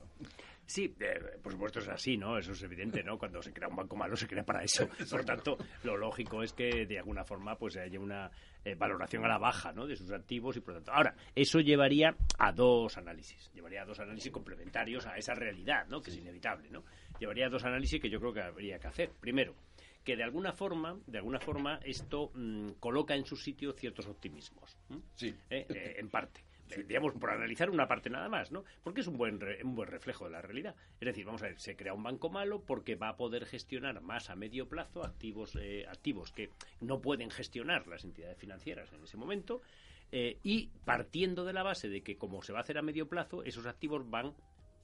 Sí, 0.66 0.94
eh, 1.00 1.38
por 1.42 1.54
supuesto 1.54 1.80
es 1.80 1.88
así, 1.88 2.18
¿no? 2.18 2.38
Eso 2.38 2.52
es 2.52 2.62
evidente, 2.64 3.02
¿no? 3.02 3.18
Cuando 3.18 3.42
se 3.42 3.54
crea 3.54 3.70
un 3.70 3.78
banco 3.78 3.96
malo 3.96 4.18
se 4.18 4.28
crea 4.28 4.44
para 4.44 4.62
eso. 4.62 4.90
Por 5.10 5.20
lo 5.20 5.26
tanto, 5.26 5.58
lo 5.84 5.96
lógico 5.96 6.44
es 6.44 6.52
que 6.52 6.86
de 6.86 7.00
alguna 7.00 7.24
forma 7.24 7.56
pues 7.58 7.78
haya 7.78 7.98
una 7.98 8.30
eh, 8.66 8.76
valoración 8.76 9.24
a 9.24 9.30
la 9.30 9.38
baja, 9.38 9.72
¿no? 9.72 9.88
De 9.88 9.96
sus 9.96 10.12
activos 10.12 10.58
y 10.58 10.60
por 10.60 10.74
lo 10.74 10.80
tanto. 10.82 10.92
Ahora, 10.92 11.16
eso 11.34 11.62
llevaría 11.62 12.14
a 12.38 12.52
dos 12.52 12.98
análisis, 12.98 13.50
llevaría 13.54 13.84
a 13.84 13.86
dos 13.86 14.02
análisis 14.02 14.34
complementarios 14.34 15.08
a 15.08 15.16
esa 15.16 15.34
realidad, 15.34 15.88
¿no? 15.88 16.02
Que 16.02 16.12
es 16.12 16.18
inevitable, 16.18 16.70
¿no? 16.72 16.84
Llevaría 17.20 17.46
a 17.46 17.50
dos 17.50 17.64
análisis 17.64 18.02
que 18.02 18.10
yo 18.10 18.20
creo 18.20 18.34
que 18.34 18.42
habría 18.42 18.80
que 18.80 18.88
hacer. 18.88 19.12
Primero, 19.18 19.56
que 20.06 20.16
de 20.16 20.24
alguna 20.24 20.54
forma, 20.54 20.98
de 21.08 21.18
alguna 21.18 21.40
forma, 21.40 21.80
esto 21.84 22.32
mm, 22.34 22.74
coloca 22.80 23.16
en 23.16 23.26
su 23.26 23.36
sitio 23.36 23.74
ciertos 23.74 24.08
optimismos. 24.08 24.78
Sí. 25.16 25.36
Eh, 25.50 25.96
en 25.98 26.10
parte 26.10 26.46
digamos, 26.88 27.14
por 27.14 27.30
analizar 27.30 27.70
una 27.70 27.88
parte 27.88 28.10
nada 28.10 28.28
más, 28.30 28.52
¿no? 28.52 28.64
Porque 28.84 29.02
es 29.02 29.08
un 29.08 29.18
buen, 29.18 29.40
un 29.64 29.76
buen 29.76 29.90
reflejo 29.90 30.26
de 30.26 30.32
la 30.32 30.42
realidad. 30.42 30.76
Es 31.00 31.06
decir, 31.06 31.26
vamos 31.26 31.44
a 31.44 31.48
ver, 31.48 31.60
se 31.60 31.76
crea 31.76 31.94
un 31.94 32.04
banco 32.04 32.30
malo 32.30 32.62
porque 32.62 32.96
va 32.96 33.10
a 33.10 33.18
poder 33.18 33.46
gestionar 33.46 34.02
más 34.02 34.30
a 34.30 34.36
medio 34.36 34.68
plazo 34.68 35.04
activos, 35.04 35.56
eh, 35.56 35.86
activos 35.88 36.32
que 36.32 36.50
no 36.82 37.02
pueden 37.02 37.30
gestionar 37.30 37.88
las 37.88 38.04
entidades 38.04 38.38
financieras 38.38 38.92
en 38.94 39.04
ese 39.04 39.18
momento 39.18 39.62
eh, 40.12 40.40
y 40.44 40.70
partiendo 40.86 41.46
de 41.46 41.54
la 41.54 41.64
base 41.64 41.90
de 41.90 42.02
que 42.02 42.18
como 42.18 42.42
se 42.42 42.54
va 42.54 42.60
a 42.60 42.62
hacer 42.62 42.78
a 42.78 42.82
medio 42.82 43.08
plazo, 43.08 43.44
esos 43.44 43.66
activos 43.66 44.10
van 44.10 44.34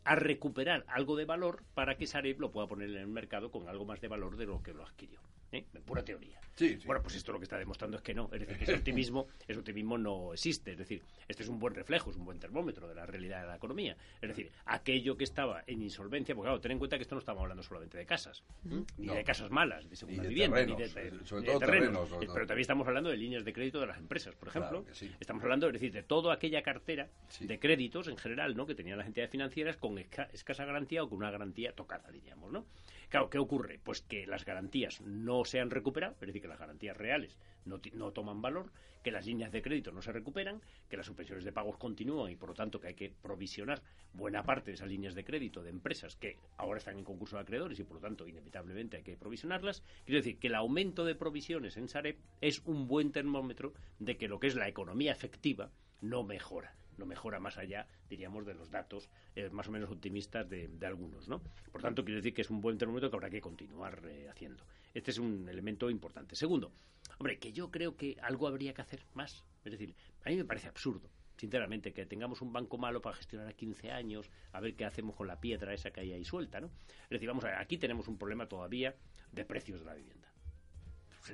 a 0.04 0.16
recuperar 0.16 0.86
algo 0.88 1.16
de 1.16 1.26
valor 1.26 1.64
para 1.74 1.98
que 1.98 2.08
Sareb 2.08 2.40
lo 2.40 2.52
pueda 2.52 2.68
poner 2.68 2.90
en 2.90 2.98
el 2.98 3.08
mercado 3.08 3.52
con 3.52 3.68
algo 3.68 3.86
más 3.86 4.02
de 4.02 4.08
valor 4.08 4.38
de 4.38 4.46
lo 4.46 4.62
que 4.64 4.74
lo 4.74 4.84
adquirió. 4.84 5.20
¿Eh? 5.52 5.66
pura 5.86 6.04
teoría. 6.04 6.42
Bueno, 6.86 7.02
pues 7.02 7.16
esto 7.16 7.32
lo 7.32 7.40
que 7.40 7.46
está 7.46 7.58
demostrando 7.58 7.98
es 7.98 8.04
que 8.04 8.14
no. 8.14 8.30
Es 8.32 8.40
decir, 8.40 8.58
que 8.58 8.64
ese 8.64 8.74
optimismo, 8.76 9.28
ese 9.48 9.60
optimismo 9.60 9.98
no 9.98 10.34
existe. 10.34 10.72
Es 10.72 10.78
decir, 10.78 11.02
este 11.28 11.44
es 11.44 11.50
un 11.50 11.60
buen 11.60 11.74
reflejo, 11.74 12.12
es 12.12 12.18
un 12.18 12.26
buen 12.26 12.40
termómetro 12.40 12.88
de 12.88 12.96
la 12.96 13.06
realidad 13.06 13.42
de 13.42 13.48
la 13.48 13.56
economía. 13.56 13.96
Es 14.22 14.30
decir, 14.30 14.52
aquello 14.66 15.18
que 15.18 15.24
estaba 15.24 15.64
en 15.66 15.82
insolvencia, 15.82 16.36
porque 16.36 16.48
claro, 16.48 16.62
ten 16.62 16.72
en 16.74 16.80
cuenta 16.80 16.98
que 16.98 17.04
esto 17.04 17.16
no 17.16 17.20
estamos 17.20 17.42
hablando 17.42 17.64
solamente 17.64 17.98
de 17.98 18.06
casas, 18.06 18.44
ni 18.98 19.08
de 19.08 19.24
casas 19.24 19.50
malas, 19.50 19.90
de 19.90 19.96
segunda 19.96 20.24
vivienda, 20.24 20.64
ni 20.66 20.76
de, 20.76 20.90
terrenos, 21.60 22.10
pero 22.34 22.46
también 22.46 22.62
estamos 22.62 22.88
hablando 22.88 23.10
de 23.10 23.18
líneas 23.18 23.44
de 23.44 23.54
crédito 23.54 23.80
de 23.80 23.88
las 23.88 23.98
empresas, 23.98 24.36
por 24.36 24.50
ejemplo. 24.50 24.86
Estamos 25.20 25.44
hablando, 25.44 25.68
es 25.68 25.74
decir, 25.74 25.92
de 25.92 26.04
toda 26.04 26.34
aquella 26.34 26.62
cartera 26.62 27.10
de 27.40 27.60
créditos 27.60 28.08
en 28.08 28.18
general, 28.18 28.56
¿no? 28.56 28.66
Que 28.66 28.76
tenían 28.76 28.98
las 28.98 29.08
entidades 29.08 29.32
financieras 29.32 29.78
con 29.78 29.98
escasa 29.98 30.66
garantía 30.66 31.04
o 31.04 31.10
con 31.10 31.18
una 31.18 31.32
garantía 31.32 31.74
tocada, 31.74 32.12
diríamos, 32.12 32.52
¿no? 32.52 32.66
Claro, 33.12 33.30
¿qué 33.30 33.39
ocurre? 33.39 33.78
Pues 33.84 34.02
que 34.02 34.26
las 34.26 34.45
garantías 34.45 35.02
no 35.02 35.43
se 35.43 35.60
han 35.60 35.69
recuperado, 35.69 36.13
es 36.21 36.28
decir, 36.28 36.41
que 36.41 36.47
las 36.47 36.58
garantías 36.58 36.95
reales 36.95 37.38
no 37.65 38.12
toman 38.13 38.41
valor, 38.41 38.71
que 39.04 39.12
las 39.12 39.26
líneas 39.26 39.52
de 39.52 39.62
crédito 39.62 39.91
no 39.91 40.02
se 40.02 40.13
recuperan, 40.13 40.62
que 40.88 40.95
las 40.95 41.08
suspensiones 41.08 41.43
de 41.43 41.52
pagos 41.52 41.76
continúan 41.76 42.32
y 42.32 42.38
por 42.38 42.47
lo 42.47 42.56
tanto 42.56 42.80
que 42.80 42.88
hay 42.88 42.93
que 42.93 43.13
provisionar 43.21 43.82
buena 44.13 44.43
parte 44.43 44.71
de 44.71 44.76
esas 44.76 44.88
líneas 44.88 45.13
de 45.13 45.26
crédito 45.26 45.62
de 45.62 45.71
empresas 45.71 46.15
que 46.15 46.38
ahora 46.56 46.78
están 46.78 46.97
en 46.97 47.04
concurso 47.04 47.36
de 47.36 47.41
acreedores 47.41 47.78
y 47.82 47.84
por 47.84 47.95
lo 47.95 48.02
tanto 48.02 48.30
inevitablemente 48.30 48.95
hay 48.95 49.04
que 49.04 49.17
provisionarlas. 49.17 49.84
Quiero 50.06 50.19
decir 50.19 50.39
que 50.39 50.47
el 50.47 50.56
aumento 50.56 51.04
de 51.04 51.15
provisiones 51.15 51.76
en 51.76 51.89
Sareb 51.89 52.15
es 52.39 52.62
un 52.63 52.88
buen 52.88 53.12
termómetro 53.12 53.74
de 54.00 54.15
que 54.15 54.30
lo 54.30 54.39
que 54.39 54.47
es 54.47 54.56
la 54.56 54.69
economía 54.69 55.12
efectiva 55.12 55.69
no 56.00 56.24
mejora 56.24 56.78
no 56.97 57.06
mejora 57.06 57.39
más 57.39 57.58
allá, 57.58 57.88
diríamos, 58.10 58.45
de 58.45 58.54
los 58.54 58.69
datos 58.69 59.10
eh, 59.36 59.49
más 59.49 59.67
o 59.67 59.71
menos 59.71 59.89
optimistas 59.89 60.49
de, 60.49 60.67
de 60.67 60.86
algunos, 60.86 61.27
¿no? 61.27 61.41
Por 61.71 61.82
tanto, 61.82 62.04
quiero 62.04 62.17
decir 62.17 62.34
que 62.34 62.41
es 62.41 62.49
un 62.49 62.62
buen 62.62 62.77
termómetro 62.77 63.10
que 63.10 63.15
habrá 63.15 63.30
que 63.30 63.41
continuar 63.41 64.01
eh, 64.06 64.27
haciendo. 64.30 64.65
Este 64.93 65.12
es 65.12 65.17
un 65.17 65.47
elemento 65.49 65.89
importante. 65.89 66.36
Segundo, 66.36 66.71
hombre, 67.17 67.39
que 67.39 67.51
yo 67.51 67.71
creo 67.71 67.95
que 67.95 68.17
algo 68.21 68.47
habría 68.47 68.73
que 68.73 68.82
hacer 68.82 69.06
más. 69.13 69.43
Es 69.63 69.71
decir, 69.71 69.95
a 70.25 70.30
mí 70.30 70.38
me 70.38 70.45
parece 70.45 70.67
absurdo, 70.67 71.10
sinceramente, 71.38 71.93
que 71.93 72.06
tengamos 72.06 72.41
un 72.41 72.51
banco 72.51 72.77
malo 72.77 73.01
para 73.01 73.15
gestionar 73.15 73.47
a 73.47 73.54
15 73.54 73.91
años, 73.91 74.30
a 74.51 74.60
ver 74.60 74.75
qué 74.75 74.86
hacemos 74.86 75.15
con 75.15 75.27
la 75.27 75.39
piedra 75.39 75.73
esa 75.73 75.91
que 75.91 76.01
hay 76.01 76.13
ahí 76.13 76.25
suelta, 76.25 76.60
¿no? 76.60 76.67
Es 77.04 77.10
decir, 77.10 77.27
vamos 77.27 77.43
a 77.45 77.47
ver, 77.47 77.58
aquí 77.58 77.77
tenemos 77.77 78.08
un 78.08 78.17
problema 78.17 78.47
todavía 78.47 78.95
de 79.32 79.45
precios 79.45 79.80
de 79.80 79.86
la 79.86 79.93
vivienda 79.93 80.32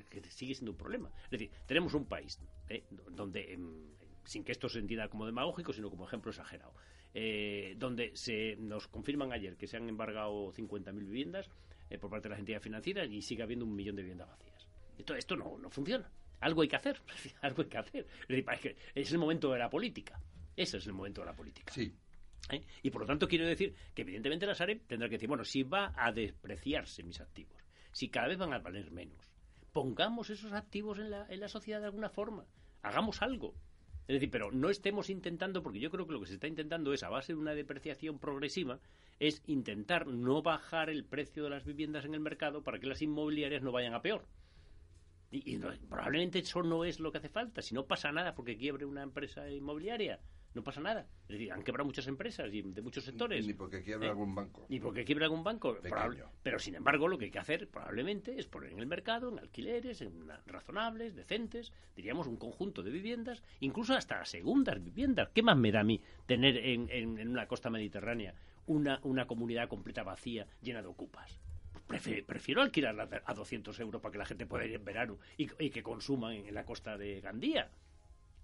que 0.10 0.22
sigue 0.30 0.54
siendo 0.54 0.72
un 0.72 0.78
problema. 0.78 1.10
Es 1.26 1.32
decir, 1.32 1.52
tenemos 1.66 1.94
un 1.94 2.06
país 2.06 2.40
eh, 2.70 2.84
donde, 3.12 3.54
em, 3.54 3.88
sin 4.28 4.44
que 4.44 4.52
esto 4.52 4.70
se 4.70 4.80
entienda 4.80 5.08
como 5.08 5.26
demagógico, 5.26 5.74
sino 5.74 5.90
como 5.90 6.06
ejemplo 6.06 6.32
exagerado, 6.32 6.74
eh, 7.14 7.76
donde 7.78 8.16
se 8.16 8.58
nos 8.58 8.88
confirman 8.88 9.32
ayer 9.32 9.56
que 9.56 9.68
se 9.68 9.78
han 9.78 9.88
embargado 9.88 10.52
50.000 10.52 10.94
viviendas 10.94 11.50
eh, 11.90 11.98
por 11.98 12.10
parte 12.10 12.28
de 12.28 12.32
las 12.32 12.40
entidades 12.40 12.64
financieras 12.64 13.10
y 13.10 13.22
sigue 13.22 13.44
habiendo 13.44 13.66
un 13.66 13.76
millón 13.76 13.96
de 13.96 14.02
viviendas 14.04 14.30
vacías. 14.30 14.68
Esto, 14.98 15.16
esto 15.16 15.36
no, 15.36 15.58
no 15.58 15.70
funciona. 15.70 16.12
Algo 16.42 16.62
hay 16.62 16.68
que 16.68 16.76
hacer. 16.76 17.02
Algo 17.42 17.64
hay 17.64 17.70
que 17.70 17.78
hacer. 17.78 18.08
Es, 18.22 18.28
decir, 18.28 18.46
es 18.52 18.60
que 18.60 18.78
es 18.94 19.12
el 19.12 19.18
momento 19.18 19.52
de 19.52 19.60
la 19.60 19.70
política. 19.70 20.20
Ese 20.56 20.78
es 20.78 20.88
el 20.88 20.94
momento 20.94 21.22
de 21.22 21.28
la 21.28 21.36
política. 21.36 21.72
Sí. 21.74 21.94
¿eh? 22.50 22.64
Y 22.84 22.90
por 22.90 23.02
lo 23.02 23.08
tanto 23.08 23.28
quiero 23.28 23.46
decir 23.46 23.74
que 23.94 24.02
evidentemente 24.02 24.46
la 24.46 24.56
Sareb 24.56 24.86
tendrá 24.88 25.08
que 25.08 25.16
decir, 25.16 25.30
bueno, 25.30 25.46
si 25.46 25.64
va 25.64 25.94
a 25.96 26.12
despreciarse 26.12 27.04
mis 27.04 27.22
activos, 27.22 27.58
si 27.92 28.10
cada 28.10 28.28
vez 28.28 28.38
van 28.38 28.54
a 28.54 28.60
valer 28.60 28.92
menos, 28.92 29.32
pongamos 29.72 30.30
esos 30.30 30.54
activos 30.54 31.00
en 31.00 31.12
la, 31.12 31.26
en 31.30 31.40
la 31.40 31.48
sociedad 31.48 31.80
de 31.80 31.86
alguna 31.86 32.10
forma, 32.10 32.46
hagamos 32.82 33.22
algo. 33.22 33.56
Es 34.08 34.14
decir, 34.14 34.32
pero 34.32 34.52
no 34.52 34.70
estemos 34.70 35.10
intentando, 35.10 35.62
porque 35.62 35.80
yo 35.80 35.92
creo 35.92 36.08
que 36.08 36.14
lo 36.14 36.22
que 36.22 36.28
se 36.28 36.36
está 36.36 36.48
intentando 36.48 36.94
es, 36.94 37.04
a 37.04 37.10
base 37.10 37.34
de 37.34 37.40
una 37.40 37.54
depreciación 37.54 38.20
progresiva, 38.20 38.80
es 39.20 39.44
intentar 39.48 40.08
no 40.08 40.42
bajar 40.42 40.90
el 40.90 41.04
precio 41.04 41.44
de 41.44 41.50
las 41.50 41.66
viviendas 41.66 42.06
en 42.06 42.14
el 42.14 42.22
mercado 42.22 42.64
para 42.64 42.80
que 42.80 42.88
las 42.88 43.02
inmobiliarias 43.02 43.64
no 43.64 43.74
vayan 43.74 43.94
a 43.94 44.02
peor. 44.02 44.26
Y, 45.30 45.56
y 45.56 45.58
probablemente 45.58 46.40
eso 46.40 46.64
no 46.64 46.86
es 46.86 47.02
lo 47.02 47.12
que 47.12 47.18
hace 47.18 47.28
falta. 47.28 47.62
Si 47.62 47.76
no 47.76 47.86
pasa 47.86 48.14
nada 48.14 48.34
porque 48.34 48.58
quiebre 48.58 48.86
una 48.86 49.04
empresa 49.04 49.50
inmobiliaria, 49.50 50.22
no 50.58 50.64
pasa 50.64 50.82
nada. 50.82 51.08
Es 51.24 51.30
decir, 51.30 51.52
han 51.54 51.64
quebrado 51.64 51.86
muchas 51.86 52.08
empresas 52.08 52.54
y 52.54 52.62
de 52.62 52.82
muchos 52.82 53.06
sectores. 53.06 53.48
Ni 53.48 53.54
porque 53.54 53.82
quiebra 53.82 54.08
¿Eh? 54.08 54.10
algún 54.10 54.36
banco. 54.36 54.66
Ni 54.68 54.80
porque 54.80 55.06
quiebra 55.06 55.26
algún 55.26 55.44
banco. 55.44 55.78
Probable- 55.82 56.24
pero 56.44 56.60
sin 56.60 56.76
embargo, 56.76 57.08
lo 57.08 57.18
que 57.18 57.26
hay 57.26 57.32
que 57.32 57.40
hacer 57.40 57.68
probablemente 57.70 58.38
es 58.40 58.48
poner 58.48 58.72
en 58.74 58.80
el 58.80 58.88
mercado, 58.88 59.30
en 59.30 59.40
alquileres, 59.40 60.02
en 60.02 60.28
razonables, 60.46 61.16
decentes, 61.16 61.72
diríamos 61.96 62.28
un 62.28 62.38
conjunto 62.38 62.84
de 62.84 62.92
viviendas, 62.92 63.42
incluso 63.62 63.94
hasta 63.94 64.26
segundas 64.26 64.84
viviendas. 64.84 65.30
¿Qué 65.34 65.44
más 65.44 65.56
me 65.58 65.72
da 65.72 65.80
a 65.80 65.84
mí 65.86 66.02
tener 66.26 66.58
en, 66.58 66.90
en- 66.90 67.18
en 67.20 67.28
una 67.30 67.48
costa 67.48 67.70
mediterránea 67.70 68.34
una, 68.66 69.00
una 69.04 69.28
comunidad 69.28 69.70
completa 69.70 70.04
vacía, 70.04 70.46
llena 70.62 70.82
de 70.82 70.88
ocupas? 70.88 71.40
Prefiero, 71.88 72.26
prefiero 72.26 72.62
alquilarla 72.62 73.08
a 73.24 73.34
200 73.34 73.80
euros 73.80 74.02
para 74.02 74.12
que 74.12 74.18
la 74.18 74.26
gente 74.26 74.46
pueda 74.46 74.66
ir 74.66 74.74
en 74.74 74.84
verano 74.84 75.20
y, 75.38 75.48
y 75.64 75.70
que 75.70 75.84
consuman 75.84 76.34
en 76.34 76.54
la 76.54 76.66
costa 76.66 76.98
de 76.98 77.22
Gandía 77.22 77.70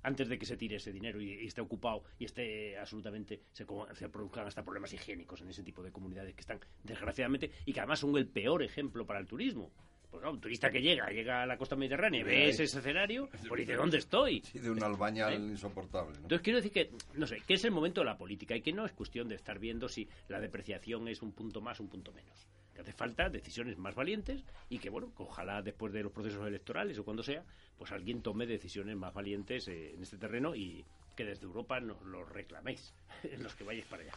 antes 0.04 0.30
de 0.30 0.38
que 0.38 0.46
se 0.46 0.58
tire 0.58 0.76
ese 0.76 0.92
dinero 0.92 1.20
y, 1.22 1.32
y 1.32 1.48
esté 1.48 1.62
ocupado 1.62 2.04
y 2.20 2.26
esté 2.26 2.78
absolutamente 2.78 3.42
se, 3.52 3.66
se 3.94 4.10
produzcan 4.10 4.48
hasta 4.48 4.64
problemas 4.64 4.94
higiénicos 4.94 5.42
en 5.42 5.50
ese 5.50 5.64
tipo 5.64 5.82
de 5.82 5.92
comunidades 5.92 6.34
que 6.36 6.42
están 6.42 6.60
desgraciadamente 6.84 7.52
y 7.66 7.74
que 7.74 7.80
además 7.80 8.00
son 8.00 8.16
el 8.18 8.28
peor 8.28 8.64
ejemplo 8.64 9.06
para 9.06 9.20
el 9.20 9.28
turismo. 9.28 9.72
Pues 10.14 10.22
no, 10.22 10.30
un 10.30 10.40
turista 10.40 10.70
que 10.70 10.80
llega, 10.80 11.10
llega 11.10 11.42
a 11.42 11.46
la 11.48 11.58
costa 11.58 11.76
mediterránea 11.76 12.20
y 12.20 12.24
ve 12.24 12.50
ese 12.50 12.66
escenario, 12.66 13.30
pues 13.50 13.62
dice, 13.62 13.74
¿dónde 13.74 13.98
estoy? 13.98 14.42
Sí, 14.42 14.60
de 14.60 14.70
un 14.70 14.84
albañal 14.84 15.34
¿Eh? 15.34 15.38
insoportable. 15.38 16.12
¿no? 16.12 16.26
Entonces 16.26 16.42
quiero 16.42 16.58
decir 16.58 16.72
que, 16.72 16.92
no 17.16 17.26
sé, 17.26 17.42
que 17.48 17.56
es 17.56 17.66
el 17.66 17.72
momento 17.72 18.02
de 18.02 18.06
la 18.06 18.16
política 18.16 18.56
y 18.56 18.62
que 18.62 18.72
no 18.72 18.86
es 18.86 18.92
cuestión 18.92 19.28
de 19.28 19.34
estar 19.34 19.58
viendo 19.58 19.90
si 19.90 20.08
la 20.28 20.40
depreciación 20.40 21.08
es 21.08 21.24
un 21.24 21.32
punto 21.32 21.62
más 21.62 21.80
o 21.80 21.84
un 21.84 21.90
punto 21.90 22.12
menos. 22.14 22.48
Que 22.74 22.82
hace 22.82 22.94
falta 22.94 23.30
decisiones 23.30 23.78
más 23.78 23.96
valientes 23.96 24.44
y 24.70 24.80
que, 24.80 24.90
bueno, 24.90 25.12
ojalá 25.18 25.62
después 25.62 25.94
de 25.94 26.04
los 26.04 26.12
procesos 26.12 26.48
electorales 26.48 26.98
o 26.98 27.06
cuando 27.06 27.24
sea, 27.24 27.44
pues 27.78 27.92
alguien 27.92 28.22
tome 28.22 28.46
decisiones 28.46 28.96
más 28.96 29.14
valientes 29.14 29.68
eh, 29.68 29.94
en 29.94 30.02
este 30.02 30.18
terreno 30.18 30.56
y 30.56 30.86
que 31.16 31.26
desde 31.26 31.46
Europa 31.46 31.80
nos 31.80 32.02
lo 32.02 32.26
reclaméis, 32.26 32.94
los 33.40 33.56
que 33.56 33.64
vayáis 33.64 33.86
para 33.86 34.04
allá. 34.04 34.14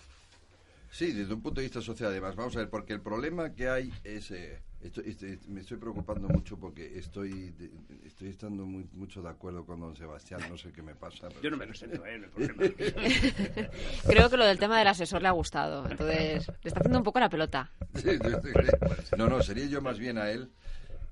Sí, 0.91 1.13
desde 1.13 1.35
un 1.35 1.43
punto 1.43 1.61
de 1.61 1.67
vista 1.67 1.81
social, 1.83 2.11
además. 2.11 2.37
Vamos 2.37 2.57
a 2.57 2.61
ver, 2.61 2.71
porque 2.71 2.93
el 2.95 3.01
problema 3.01 3.53
que 3.55 3.69
hay 3.69 3.93
es. 4.05 4.31
eh, 4.31 4.63
estoy- 4.81 5.09
estoy- 5.11 5.39
me 5.49 5.61
estoy 5.61 5.77
preocupando 5.79 6.29
mucho 6.29 6.57
porque 6.59 6.99
estoy 6.99 7.51
de- 7.51 7.71
estoy 8.05 8.29
estando 8.29 8.65
muy, 8.65 8.89
mucho 8.93 9.21
de 9.21 9.29
acuerdo 9.29 9.67
con 9.67 9.81
don 9.81 9.95
Sebastián. 9.97 10.41
No 10.49 10.57
sé 10.57 10.73
qué 10.73 10.83
me 10.83 10.95
pasa. 10.95 11.29
pero- 11.29 11.43
Yo 11.43 11.51
no 11.51 11.57
me 11.59 11.67
resento, 11.67 12.05
¿eh? 12.07 12.19
No 12.19 12.25
hay 12.27 12.49
problema. 12.49 12.75
Creo 14.07 14.31
que 14.31 14.37
lo 14.37 14.45
del 14.47 14.59
tema 14.59 14.79
del 14.79 14.89
asesor 14.89 15.21
le 15.23 15.29
ha 15.29 15.33
gustado. 15.33 15.89
Entonces, 15.91 16.47
le 16.63 16.69
está 16.69 16.81
haciendo 16.81 16.99
un 16.99 17.05
poco 17.05 17.21
la 17.21 17.29
pelota. 17.29 17.71
Sí, 17.95 18.11
sí. 18.11 19.17
No, 19.19 19.29
no, 19.29 19.43
sería 19.43 19.67
yo 19.67 19.83
más 19.83 19.99
bien 19.99 20.17
a 20.19 20.31
él 20.31 20.51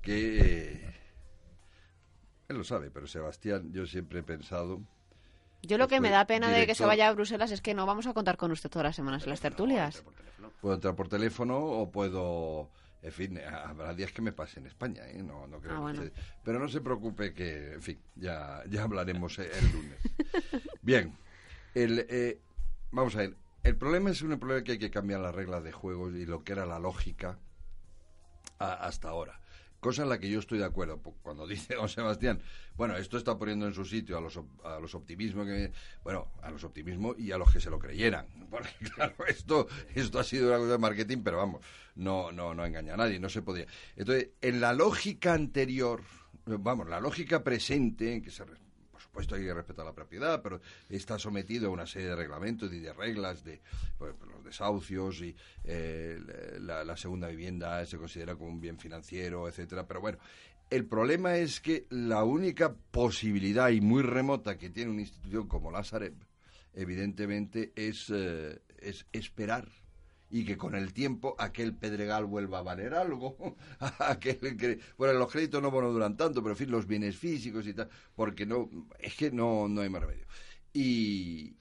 que. 0.01 0.39
eh, 0.77 0.93
él 2.47 2.57
lo 2.57 2.63
sabe, 2.63 2.89
pero 2.91 3.07
Sebastián, 3.07 3.71
yo 3.73 3.85
siempre 3.85 4.19
he 4.19 4.23
pensado. 4.23 4.81
Yo 5.67 5.77
lo 5.77 5.87
que 5.87 5.99
me 6.01 6.09
da 6.09 6.25
pena 6.27 6.49
de 6.51 6.65
que 6.67 6.75
se 6.75 6.85
vaya 6.85 7.07
a 7.09 7.13
Bruselas 7.13 7.51
es 7.51 7.61
que 7.61 7.73
no 7.73 7.85
vamos 7.85 8.07
a 8.07 8.13
contar 8.13 8.37
con 8.37 8.51
usted 8.51 8.69
todas 8.69 8.83
las 8.85 8.95
semanas 8.95 9.23
en 9.23 9.29
las 9.29 9.41
tertulias. 9.41 10.03
Puedo 10.61 10.75
entrar 10.75 10.95
por 10.95 11.07
teléfono 11.07 11.57
o 11.59 11.91
puedo. 11.91 12.69
En 13.01 13.11
fin, 13.11 13.37
habrá 13.39 13.93
días 13.93 14.11
que 14.11 14.23
me 14.23 14.31
pase 14.31 14.59
en 14.59 14.65
España, 14.65 15.07
¿eh? 15.07 15.21
No, 15.21 15.45
no 15.45 15.59
creo 15.59 15.73
Ah, 15.73 15.75
que 15.75 15.81
bueno. 15.99 16.11
Pero 16.43 16.57
no 16.59 16.67
se 16.67 16.81
preocupe 16.81 17.33
que, 17.35 17.73
en 17.73 17.81
fin, 17.83 18.01
ya, 18.15 18.63
ya 18.67 18.81
hablaremos 18.83 19.37
eh, 19.37 19.51
el 19.59 19.71
lunes. 19.71 19.99
Bien, 20.81 21.15
el, 21.75 22.05
eh, 22.09 22.41
vamos 22.91 23.15
a 23.15 23.19
ver. 23.19 23.35
El 23.63 23.75
problema 23.77 24.09
es 24.09 24.21
un 24.23 24.37
problema 24.39 24.63
que 24.63 24.73
hay 24.73 24.79
que 24.79 24.89
cambiar 24.89 25.19
las 25.19 25.35
reglas 25.35 25.63
de 25.63 25.71
juego 25.71 26.09
y 26.09 26.25
lo 26.25 26.43
que 26.43 26.53
era 26.53 26.65
la 26.65 26.79
lógica 26.79 27.37
a- 28.59 28.73
hasta 28.87 29.09
ahora. 29.09 29.39
Cosa 29.79 30.03
en 30.03 30.09
la 30.09 30.19
que 30.19 30.29
yo 30.29 30.39
estoy 30.39 30.57
de 30.57 30.65
acuerdo. 30.65 30.99
Cuando 31.21 31.47
dice 31.47 31.75
don 31.75 31.89
Sebastián, 31.89 32.41
bueno, 32.75 32.95
esto 32.97 33.17
está 33.17 33.37
poniendo 33.37 33.67
en 33.67 33.73
su 33.73 33.85
sitio 33.85 34.17
a 34.17 34.21
los, 34.21 34.39
a 34.63 34.79
los 34.79 34.95
optimismos, 34.95 35.45
que, 35.45 35.71
bueno, 36.03 36.31
a 36.41 36.51
los 36.51 36.63
optimismos 36.63 37.17
y 37.19 37.31
a 37.31 37.37
los 37.37 37.51
que 37.51 37.59
se 37.59 37.69
lo 37.69 37.79
creyeran. 37.79 38.27
Porque, 38.49 38.69
claro, 38.93 39.15
esto, 39.27 39.67
esto 39.93 40.19
ha 40.19 40.23
sido 40.23 40.49
una 40.49 40.57
cosa 40.57 40.71
de 40.71 40.77
marketing, 40.77 41.17
pero 41.23 41.37
vamos, 41.37 41.61
no, 41.95 42.31
no, 42.31 42.53
no 42.53 42.65
engaña 42.65 42.93
a 42.93 42.97
nadie, 42.97 43.19
no 43.19 43.29
se 43.29 43.41
podía. 43.41 43.65
Entonces, 43.95 44.29
en 44.41 44.61
la 44.61 44.73
lógica 44.73 45.33
anterior, 45.33 46.01
vamos, 46.45 46.87
la 46.89 46.99
lógica 46.99 47.43
presente, 47.43 48.13
en 48.13 48.21
que 48.21 48.31
se, 48.31 48.43
supuesto 49.15 49.35
hay 49.35 49.43
que 49.43 49.53
respetar 49.53 49.85
la 49.85 49.93
propiedad, 49.93 50.41
pero 50.41 50.59
está 50.89 51.17
sometido 51.17 51.67
a 51.67 51.71
una 51.71 51.85
serie 51.85 52.09
de 52.09 52.15
reglamentos 52.17 52.73
y 52.73 52.79
de 52.79 52.91
reglas 52.91 53.45
de 53.45 53.61
los 53.99 54.43
desahucios 54.43 55.21
y 55.21 55.33
eh, 55.63 56.19
la, 56.59 56.83
la 56.83 56.97
segunda 56.97 57.29
vivienda 57.29 57.85
se 57.85 57.97
considera 57.97 58.35
como 58.35 58.49
un 58.49 58.59
bien 58.59 58.77
financiero, 58.77 59.47
etcétera. 59.47 59.87
Pero 59.87 60.01
bueno, 60.01 60.17
el 60.69 60.85
problema 60.85 61.37
es 61.37 61.61
que 61.61 61.85
la 61.91 62.25
única 62.25 62.75
posibilidad 62.91 63.69
y 63.69 63.79
muy 63.79 64.03
remota 64.03 64.57
que 64.57 64.69
tiene 64.69 64.91
una 64.91 65.01
institución 65.01 65.47
como 65.47 65.71
la 65.71 65.85
Sareb, 65.85 66.15
evidentemente, 66.73 67.71
es, 67.73 68.09
eh, 68.13 68.59
es 68.79 69.05
esperar 69.13 69.69
y 70.29 70.43
que 70.43 70.57
con 70.57 70.75
el 70.75 70.93
tiempo 70.93 71.35
aquel 71.37 71.75
Pedregal 71.75 72.25
vuelva 72.25 72.59
a 72.59 72.63
valer 72.63 72.93
algo. 72.93 73.55
aquel 73.99 74.81
bueno, 74.97 75.13
los 75.13 75.31
créditos 75.31 75.61
no, 75.61 75.69
no 75.69 75.91
duran 75.91 76.17
tanto, 76.17 76.41
pero 76.41 76.53
en 76.53 76.57
fin, 76.57 76.71
los 76.71 76.87
bienes 76.87 77.15
físicos 77.17 77.67
y 77.67 77.73
tal, 77.73 77.89
porque 78.15 78.45
no, 78.45 78.69
es 78.99 79.15
que 79.15 79.31
no, 79.31 79.67
no 79.67 79.81
hay 79.81 79.89
más 79.89 80.01
remedio. 80.01 80.25
Y, 80.73 81.55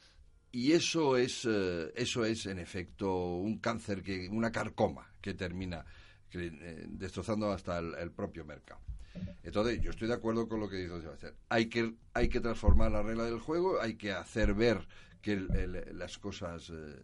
y 0.50 0.72
eso 0.72 1.16
es, 1.16 1.46
eh, 1.48 1.92
eso 1.94 2.24
es, 2.24 2.46
en 2.46 2.59
efecto, 2.59 3.37
un 3.37 3.59
cáncer, 3.59 4.03
que 4.03 4.29
una 4.29 4.50
carcoma 4.50 5.12
que 5.20 5.35
termina 5.35 5.85
eh, 6.33 6.87
destrozando 6.88 7.53
hasta 7.53 7.79
el, 7.79 8.11
propio 8.11 8.44
mercado. 8.44 8.81
Entonces, 9.44 9.81
yo 9.81 9.90
estoy 9.90 10.09
de 10.09 10.14
acuerdo 10.14 10.48
con 10.48 10.59
lo 10.59 10.68
que 10.68 10.77
dice 10.77 11.00
Sebastián. 11.00 11.35
Hay 11.48 11.66
que, 11.66 11.94
hay 12.12 12.29
que 12.29 12.40
transformar 12.40 12.90
la 12.90 13.03
regla 13.03 13.24
del 13.24 13.38
juego, 13.38 13.81
hay 13.81 13.94
que 13.94 14.11
hacer 14.12 14.55
ver 14.55 14.88
que 15.22 15.35
el- 15.35 15.96
las 15.96 16.18
cosas 16.18 16.70
eh, 16.70 16.96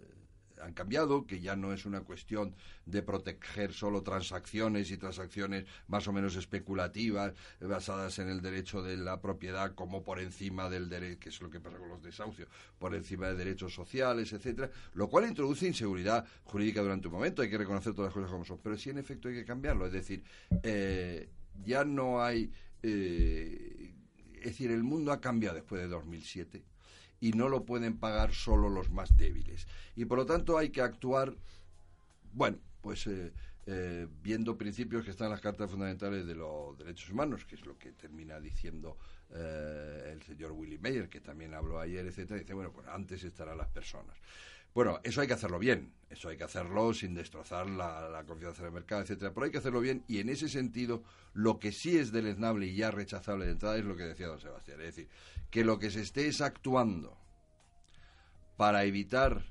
han 0.62 0.72
cambiado, 0.72 1.26
que 1.26 1.40
ya 1.40 1.56
no 1.56 1.72
es 1.72 1.86
una 1.86 2.00
cuestión 2.02 2.54
de 2.86 3.02
proteger 3.02 3.72
solo 3.72 4.02
transacciones 4.02 4.90
y 4.90 4.96
transacciones 4.96 5.64
más 5.88 6.06
o 6.08 6.12
menos 6.12 6.36
especulativas, 6.36 7.32
eh, 7.60 7.66
basadas 7.66 8.18
en 8.18 8.28
el 8.28 8.40
derecho 8.40 8.82
de 8.82 8.96
la 8.96 9.20
propiedad 9.20 9.74
como 9.74 10.02
por 10.02 10.20
encima 10.20 10.68
del 10.68 10.88
derecho, 10.88 11.20
que 11.20 11.28
es 11.28 11.40
lo 11.40 11.50
que 11.50 11.60
pasa 11.60 11.78
con 11.78 11.88
los 11.88 12.02
desahucios, 12.02 12.48
por 12.78 12.94
encima 12.94 13.28
de 13.28 13.36
derechos 13.36 13.74
sociales, 13.74 14.32
etcétera, 14.32 14.70
lo 14.94 15.08
cual 15.08 15.26
introduce 15.26 15.66
inseguridad 15.66 16.26
jurídica 16.44 16.82
durante 16.82 17.08
un 17.08 17.14
momento, 17.14 17.42
hay 17.42 17.50
que 17.50 17.58
reconocer 17.58 17.94
todas 17.94 18.08
las 18.08 18.14
cosas 18.14 18.30
como 18.30 18.44
son, 18.44 18.58
pero 18.62 18.76
sí 18.76 18.90
en 18.90 18.98
efecto 18.98 19.28
hay 19.28 19.34
que 19.34 19.44
cambiarlo, 19.44 19.86
es 19.86 19.92
decir, 19.92 20.22
eh, 20.62 21.28
ya 21.64 21.84
no 21.84 22.22
hay... 22.22 22.52
eh, 22.82 23.94
es 24.40 24.46
decir, 24.46 24.70
el 24.70 24.82
mundo 24.82 25.12
ha 25.12 25.20
cambiado 25.20 25.56
después 25.56 25.82
de 25.82 25.88
2007 25.88 26.64
y 27.20 27.32
no 27.32 27.48
lo 27.48 27.64
pueden 27.64 27.98
pagar 27.98 28.32
solo 28.32 28.68
los 28.68 28.90
más 28.90 29.16
débiles. 29.16 29.66
Y 29.94 30.06
por 30.06 30.18
lo 30.18 30.26
tanto 30.26 30.56
hay 30.56 30.70
que 30.70 30.80
actuar, 30.80 31.34
bueno, 32.32 32.58
pues 32.80 33.06
eh, 33.06 33.32
eh, 33.66 34.08
viendo 34.22 34.56
principios 34.56 35.04
que 35.04 35.10
están 35.10 35.26
en 35.26 35.32
las 35.32 35.40
cartas 35.40 35.70
fundamentales 35.70 36.26
de 36.26 36.34
los 36.34 36.76
derechos 36.78 37.10
humanos, 37.10 37.44
que 37.44 37.56
es 37.56 37.66
lo 37.66 37.78
que 37.78 37.92
termina 37.92 38.40
diciendo 38.40 38.96
eh, 39.30 40.10
el 40.12 40.22
señor 40.22 40.52
Willy 40.52 40.78
Meyer, 40.78 41.08
que 41.08 41.20
también 41.20 41.54
habló 41.54 41.78
ayer, 41.78 42.06
etcétera, 42.06 42.40
dice, 42.40 42.54
bueno, 42.54 42.72
pues 42.72 42.86
antes 42.88 43.22
estarán 43.22 43.58
las 43.58 43.68
personas. 43.68 44.16
Bueno, 44.72 45.00
eso 45.02 45.20
hay 45.20 45.26
que 45.26 45.32
hacerlo 45.32 45.58
bien, 45.58 45.92
eso 46.10 46.28
hay 46.28 46.36
que 46.36 46.44
hacerlo 46.44 46.94
sin 46.94 47.14
destrozar 47.14 47.68
la, 47.68 48.22
confianza 48.26 48.62
del 48.62 48.72
mercado, 48.72 49.02
etcétera, 49.02 49.32
pero 49.34 49.46
hay 49.46 49.50
que 49.50 49.58
hacerlo 49.58 49.80
bien 49.80 50.04
y 50.06 50.20
en 50.20 50.28
ese 50.28 50.48
sentido 50.48 51.02
lo 51.32 51.58
que 51.58 51.72
sí 51.72 51.96
es 51.96 52.12
deleznable 52.12 52.66
y 52.66 52.76
ya 52.76 52.92
rechazable 52.92 53.46
de 53.46 53.52
entrada 53.52 53.78
es 53.78 53.84
lo 53.84 53.96
que 53.96 54.04
decía 54.04 54.28
don 54.28 54.40
Sebastián, 54.40 54.80
es 54.80 54.94
decir, 54.94 55.08
que 55.50 55.64
lo 55.64 55.78
que 55.80 55.90
se 55.90 56.02
esté 56.02 56.28
es 56.28 56.40
actuando 56.40 57.18
para 58.56 58.84
evitar 58.84 59.44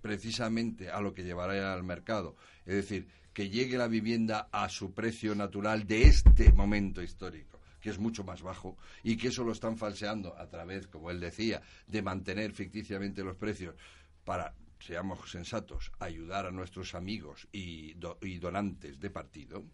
precisamente 0.00 0.90
a 0.90 1.00
lo 1.00 1.12
que 1.12 1.24
llevará 1.24 1.74
al 1.74 1.82
mercado, 1.82 2.36
es 2.64 2.76
decir, 2.76 3.08
que 3.34 3.50
llegue 3.50 3.76
la 3.76 3.88
vivienda 3.88 4.48
a 4.52 4.70
su 4.70 4.94
precio 4.94 5.34
natural 5.34 5.86
de 5.86 6.04
este 6.04 6.52
momento 6.52 7.02
histórico 7.02 7.60
que 7.82 7.90
es 7.90 7.98
mucho 7.98 8.22
más 8.22 8.42
bajo 8.42 8.78
y 9.02 9.16
que 9.16 9.28
eso 9.28 9.42
lo 9.42 9.50
están 9.50 9.76
falseando 9.76 10.38
a 10.38 10.48
través, 10.48 10.86
como 10.86 11.10
él 11.10 11.18
decía, 11.18 11.60
de 11.88 12.00
mantener 12.00 12.52
ficticiamente 12.52 13.24
los 13.24 13.36
precios 13.36 13.74
para, 14.24 14.54
seamos 14.84 15.30
sensatos, 15.30 15.92
ayudar 15.98 16.46
a 16.46 16.50
nuestros 16.50 16.94
amigos 16.94 17.48
y, 17.52 17.94
do- 17.94 18.18
y 18.22 18.38
donantes 18.38 18.98
de 19.00 19.10
partido. 19.10 19.64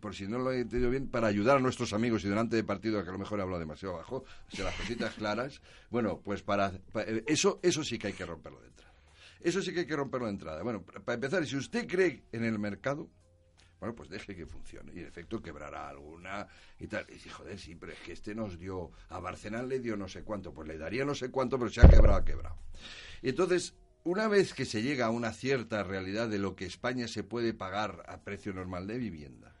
Por 0.00 0.14
si 0.14 0.28
no 0.28 0.38
lo 0.38 0.52
he 0.52 0.60
entendido 0.60 0.90
bien, 0.90 1.08
para 1.10 1.26
ayudar 1.26 1.56
a 1.56 1.60
nuestros 1.60 1.92
amigos 1.92 2.24
y 2.24 2.28
donantes 2.28 2.56
de 2.56 2.62
partido, 2.64 3.02
que 3.02 3.08
a 3.08 3.12
lo 3.12 3.18
mejor 3.18 3.40
he 3.40 3.42
hablado 3.42 3.58
demasiado 3.58 3.96
bajo, 3.96 4.24
si 4.48 4.62
las 4.62 4.74
cositas 4.76 5.14
claras, 5.14 5.60
bueno, 5.90 6.20
pues 6.22 6.42
para, 6.42 6.70
pa- 6.92 7.02
eh, 7.02 7.24
eso, 7.26 7.58
eso 7.64 7.82
sí 7.82 7.98
que 7.98 8.08
hay 8.08 8.12
que 8.14 8.24
romperlo 8.24 8.60
de 8.60 8.68
entrada. 8.68 8.94
Eso 9.40 9.60
sí 9.60 9.72
que 9.74 9.80
hay 9.80 9.86
que 9.86 9.96
romperlo 9.96 10.26
de 10.26 10.32
entrada. 10.34 10.62
Bueno, 10.62 10.82
para 10.84 11.00
para 11.04 11.14
empezar, 11.14 11.44
si 11.46 11.56
usted 11.56 11.86
cree 11.88 12.22
en 12.30 12.44
el 12.44 12.58
mercado, 12.60 13.10
bueno, 13.80 13.94
pues 13.94 14.08
deje 14.08 14.34
que 14.34 14.46
funcione. 14.46 14.92
Y 14.94 15.00
en 15.00 15.06
efecto 15.06 15.40
quebrará 15.40 15.88
alguna 15.88 16.46
y 16.78 16.86
tal. 16.86 17.06
Y 17.08 17.14
dice, 17.14 17.30
joder, 17.30 17.58
sí, 17.58 17.74
pero 17.74 17.92
es 17.92 17.98
que 18.00 18.12
este 18.12 18.34
nos 18.34 18.58
dio, 18.58 18.90
a 19.08 19.20
Barcelona 19.20 19.64
le 19.64 19.80
dio 19.80 19.96
no 19.96 20.08
sé 20.08 20.22
cuánto, 20.22 20.52
pues 20.52 20.68
le 20.68 20.78
daría 20.78 21.04
no 21.04 21.14
sé 21.14 21.30
cuánto, 21.30 21.58
pero 21.58 21.70
se 21.70 21.80
ha 21.80 21.88
quebrado, 21.88 22.16
ha 22.16 22.24
quebrado. 22.24 22.56
Y 23.22 23.30
entonces, 23.30 23.74
una 24.04 24.28
vez 24.28 24.54
que 24.54 24.64
se 24.64 24.82
llega 24.82 25.06
a 25.06 25.10
una 25.10 25.32
cierta 25.32 25.82
realidad 25.82 26.28
de 26.28 26.38
lo 26.38 26.56
que 26.56 26.64
España 26.64 27.08
se 27.08 27.24
puede 27.24 27.54
pagar 27.54 28.04
a 28.08 28.22
precio 28.22 28.52
normal 28.52 28.86
de 28.86 28.98
vivienda, 28.98 29.54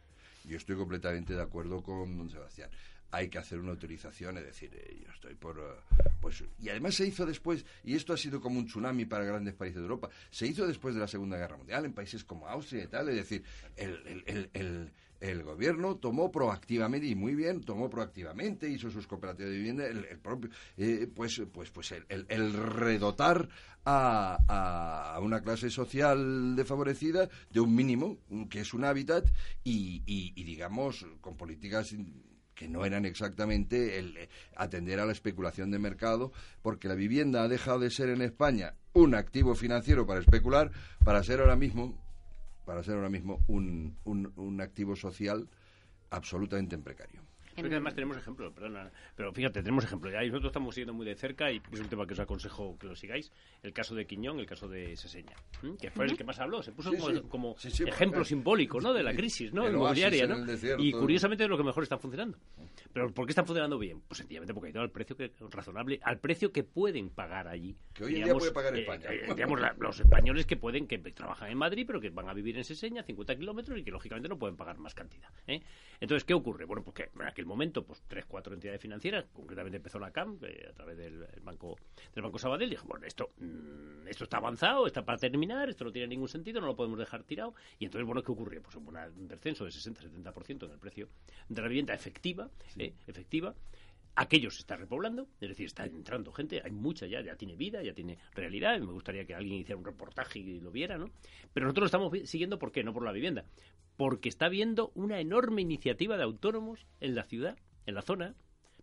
yo 0.44 0.56
estoy 0.56 0.76
completamente 0.76 1.34
de 1.34 1.42
acuerdo 1.42 1.82
con 1.82 2.16
don 2.16 2.30
Sebastián. 2.30 2.70
Hay 3.10 3.28
que 3.28 3.38
hacer 3.38 3.58
una 3.58 3.70
autorización, 3.70 4.36
es 4.38 4.44
decir, 4.44 4.70
eh, 4.74 5.02
yo 5.04 5.10
estoy 5.12 5.34
por... 5.34 5.58
eh, 5.58 6.02
pues 6.20 6.44
Y 6.60 6.68
además 6.68 6.94
se 6.94 7.06
hizo 7.06 7.24
después, 7.24 7.64
y 7.84 7.94
esto 7.94 8.12
ha 8.12 8.16
sido 8.18 8.40
como 8.40 8.58
un 8.58 8.66
tsunami 8.66 9.06
para 9.06 9.24
grandes 9.24 9.54
países 9.54 9.76
de 9.76 9.82
Europa, 9.82 10.10
se 10.30 10.46
hizo 10.46 10.66
después 10.66 10.94
de 10.94 11.00
la 11.00 11.08
Segunda 11.08 11.38
Guerra 11.38 11.56
Mundial 11.56 11.84
en 11.86 11.94
países 11.94 12.22
como 12.24 12.46
Austria 12.46 12.84
y 12.84 12.88
tal, 12.88 13.08
es 13.08 13.16
decir, 13.16 13.42
el, 13.76 14.22
el- 14.26 14.50
el- 14.52 14.92
el- 15.20 15.42
gobierno 15.42 15.96
tomó 15.96 16.30
proactivamente, 16.30 17.06
y 17.08 17.14
muy 17.14 17.34
bien, 17.34 17.62
tomó 17.62 17.88
proactivamente, 17.90 18.68
hizo 18.68 18.90
sus 18.90 19.06
cooperativas 19.06 19.50
de 19.50 19.56
vivienda, 19.56 19.86
el, 19.86 20.04
propio, 20.20 20.50
eh, 20.76 21.08
pues, 21.12 21.40
pues, 21.52 21.70
pues 21.70 21.92
el, 21.92 22.52
redotar 22.52 23.48
a, 23.84 25.14
a- 25.16 25.18
una 25.20 25.40
clase 25.40 25.70
social 25.70 26.54
desfavorecida 26.54 27.28
de 27.50 27.60
un 27.60 27.74
mínimo, 27.74 28.18
que 28.50 28.60
es 28.60 28.72
un 28.74 28.84
hábitat, 28.84 29.26
y, 29.64 30.00
digamos, 30.44 31.04
con 31.20 31.36
políticas 31.36 31.94
que 32.58 32.68
no 32.68 32.84
eran 32.84 33.04
exactamente 33.04 33.98
el 34.00 34.16
eh, 34.16 34.28
atender 34.56 34.98
a 34.98 35.06
la 35.06 35.12
especulación 35.12 35.70
de 35.70 35.78
mercado, 35.78 36.32
porque 36.60 36.88
la 36.88 36.96
vivienda 36.96 37.44
ha 37.44 37.48
dejado 37.48 37.78
de 37.78 37.90
ser 37.90 38.08
en 38.08 38.20
España 38.20 38.74
un 38.94 39.14
activo 39.14 39.54
financiero 39.54 40.06
para 40.06 40.18
especular, 40.18 40.72
para 41.04 41.22
ser 41.22 41.38
ahora 41.40 41.54
mismo, 41.54 41.96
para 42.66 42.82
ser 42.82 42.96
ahora 42.96 43.10
mismo 43.10 43.44
un, 43.46 43.96
un- 44.04 44.60
activo 44.60 44.96
social 44.96 45.48
absolutamente 46.10 46.74
en 46.74 46.82
precario. 46.82 47.22
Además 47.66 47.94
tenemos 47.94 48.16
ejemplos, 48.16 48.52
perdona, 48.52 48.90
pero 49.16 49.32
fíjate, 49.32 49.60
tenemos 49.62 49.84
ejemplos. 49.84 50.12
Ya, 50.12 50.22
y 50.24 50.28
nosotros 50.28 50.50
estamos 50.50 50.74
siguiendo 50.74 50.94
muy 50.94 51.06
de 51.06 51.14
cerca 51.14 51.50
y 51.50 51.60
es 51.72 51.80
un 51.80 51.88
tema 51.88 52.06
que 52.06 52.14
os 52.14 52.20
aconsejo 52.20 52.78
que 52.78 52.86
lo 52.86 52.96
sigáis. 52.96 53.30
El 53.62 53.72
caso 53.72 53.94
de 53.94 54.06
Quiñón, 54.06 54.38
el 54.40 54.46
caso 54.46 54.68
de 54.68 54.96
Seseña, 54.96 55.34
¿m? 55.62 55.76
que 55.80 55.90
fue 55.90 56.06
el 56.06 56.16
que 56.16 56.24
más 56.24 56.38
habló. 56.38 56.62
Se 56.62 56.72
puso 56.72 56.90
Sí, 56.90 56.96
como, 56.98 57.10
sí. 57.14 57.22
como 57.28 57.54
Sí, 57.58 57.70
sí, 57.70 57.82
ejemplo 57.84 58.18
porque- 58.20 58.28
simbólico 58.28 58.80
¿no? 58.80 58.92
de 58.92 59.02
la 59.02 59.14
crisis 59.14 59.52
¿no? 59.52 59.66
El 59.66 59.74
inmobiliaria. 59.74 60.26
¿no? 60.26 60.36
el 60.36 60.46
desierto. 60.46 60.82
Y 60.82 60.92
curiosamente 60.92 61.44
es 61.44 61.50
lo 61.50 61.56
que 61.56 61.64
mejor 61.64 61.82
está 61.82 61.98
funcionando. 61.98 62.38
¿Pero 62.92 63.12
por 63.12 63.26
qué 63.26 63.32
están 63.32 63.46
funcionando 63.46 63.78
bien? 63.78 64.00
Pues 64.08 64.18
sencillamente 64.18 64.54
porque 64.54 64.68
hay 64.68 64.72
todo 64.72 64.82
al 64.82 64.90
precio 64.90 65.16
que, 65.16 65.32
razonable, 65.50 66.00
al 66.02 66.18
precio 66.18 66.52
que 66.52 66.64
pueden 66.64 67.10
pagar 67.10 67.48
allí. 67.48 67.76
Que 67.92 68.04
hoy 68.04 68.16
en 68.16 68.24
día 68.24 68.34
puede 68.34 68.52
pagar 68.52 68.76
España. 68.76 69.08
digamos, 69.34 69.60
la- 69.60 69.74
los 69.78 70.00
españoles 70.00 70.46
que 70.46 70.56
pueden, 70.56 70.86
que 70.86 70.98
trabajan 70.98 71.50
en 71.50 71.58
Madrid, 71.58 71.84
pero 71.86 72.00
que 72.00 72.10
van 72.10 72.28
a 72.28 72.34
vivir 72.34 72.56
en 72.56 72.64
Seseña, 72.64 73.02
50 73.02 73.36
kilómetros, 73.36 73.78
y 73.78 73.84
que 73.84 73.90
lógicamente 73.90 74.28
no 74.28 74.38
pueden 74.38 74.56
pagar 74.56 74.78
más 74.78 74.94
cantidad. 74.94 75.28
¿eh? 75.46 75.60
Entonces, 76.00 76.24
¿qué 76.24 76.34
ocurre? 76.34 76.64
Bueno, 76.64 76.82
pues 76.82 76.94
que 76.94 77.10
en 77.14 77.26
aquel 77.26 77.46
momento, 77.48 77.84
pues 77.84 78.02
tres, 78.06 78.24
cuatro 78.26 78.54
entidades 78.54 78.80
financieras, 78.80 79.24
concretamente 79.32 79.78
empezó 79.78 79.98
la 79.98 80.10
CAM, 80.10 80.38
eh, 80.42 80.66
a 80.68 80.72
través 80.72 80.96
del 80.96 81.26
el 81.34 81.40
banco 81.40 81.76
del 82.14 82.22
Banco 82.22 82.38
Sabadell, 82.38 82.70
dijo, 82.70 82.86
bueno, 82.86 83.06
esto, 83.06 83.30
mm, 83.38 84.06
esto 84.06 84.24
está 84.24 84.36
avanzado, 84.36 84.86
está 84.86 85.04
para 85.04 85.18
terminar, 85.18 85.68
esto 85.68 85.84
no 85.84 85.92
tiene 85.92 86.08
ningún 86.08 86.28
sentido, 86.28 86.60
no 86.60 86.66
lo 86.66 86.76
podemos 86.76 86.98
dejar 86.98 87.24
tirado. 87.24 87.54
Y 87.78 87.86
entonces, 87.86 88.06
bueno, 88.06 88.22
¿qué 88.22 88.30
ocurrió? 88.30 88.62
Pues 88.62 88.76
hubo 88.76 88.90
un 88.90 89.28
descenso 89.28 89.64
de 89.64 89.70
60-70% 89.70 90.66
en 90.66 90.72
el 90.72 90.78
precio 90.78 91.08
de 91.48 91.62
la 91.62 91.68
vivienda 91.68 91.94
efectiva, 91.94 92.48
¿eh? 92.76 92.94
efectiva. 93.06 93.54
Aquello 94.20 94.50
se 94.50 94.58
está 94.58 94.74
repoblando, 94.74 95.28
es 95.40 95.48
decir, 95.48 95.66
está 95.66 95.84
entrando 95.84 96.32
gente, 96.32 96.60
hay 96.64 96.72
mucha 96.72 97.06
ya, 97.06 97.20
ya 97.20 97.36
tiene 97.36 97.54
vida, 97.54 97.84
ya 97.84 97.94
tiene 97.94 98.18
realidad, 98.34 98.76
y 98.76 98.80
me 98.80 98.92
gustaría 98.92 99.24
que 99.24 99.32
alguien 99.32 99.60
hiciera 99.60 99.78
un 99.78 99.84
reportaje 99.84 100.40
y 100.40 100.58
lo 100.58 100.72
viera, 100.72 100.98
¿no? 100.98 101.08
Pero 101.52 101.66
nosotros 101.66 101.82
lo 101.82 101.86
estamos 101.86 102.28
siguiendo, 102.28 102.58
¿por 102.58 102.72
qué? 102.72 102.82
No 102.82 102.92
por 102.92 103.04
la 103.04 103.12
vivienda, 103.12 103.44
porque 103.96 104.28
está 104.28 104.46
habiendo 104.46 104.90
una 104.96 105.20
enorme 105.20 105.62
iniciativa 105.62 106.16
de 106.16 106.24
autónomos 106.24 106.84
en 106.98 107.14
la 107.14 107.22
ciudad, 107.22 107.56
en 107.86 107.94
la 107.94 108.02
zona, 108.02 108.34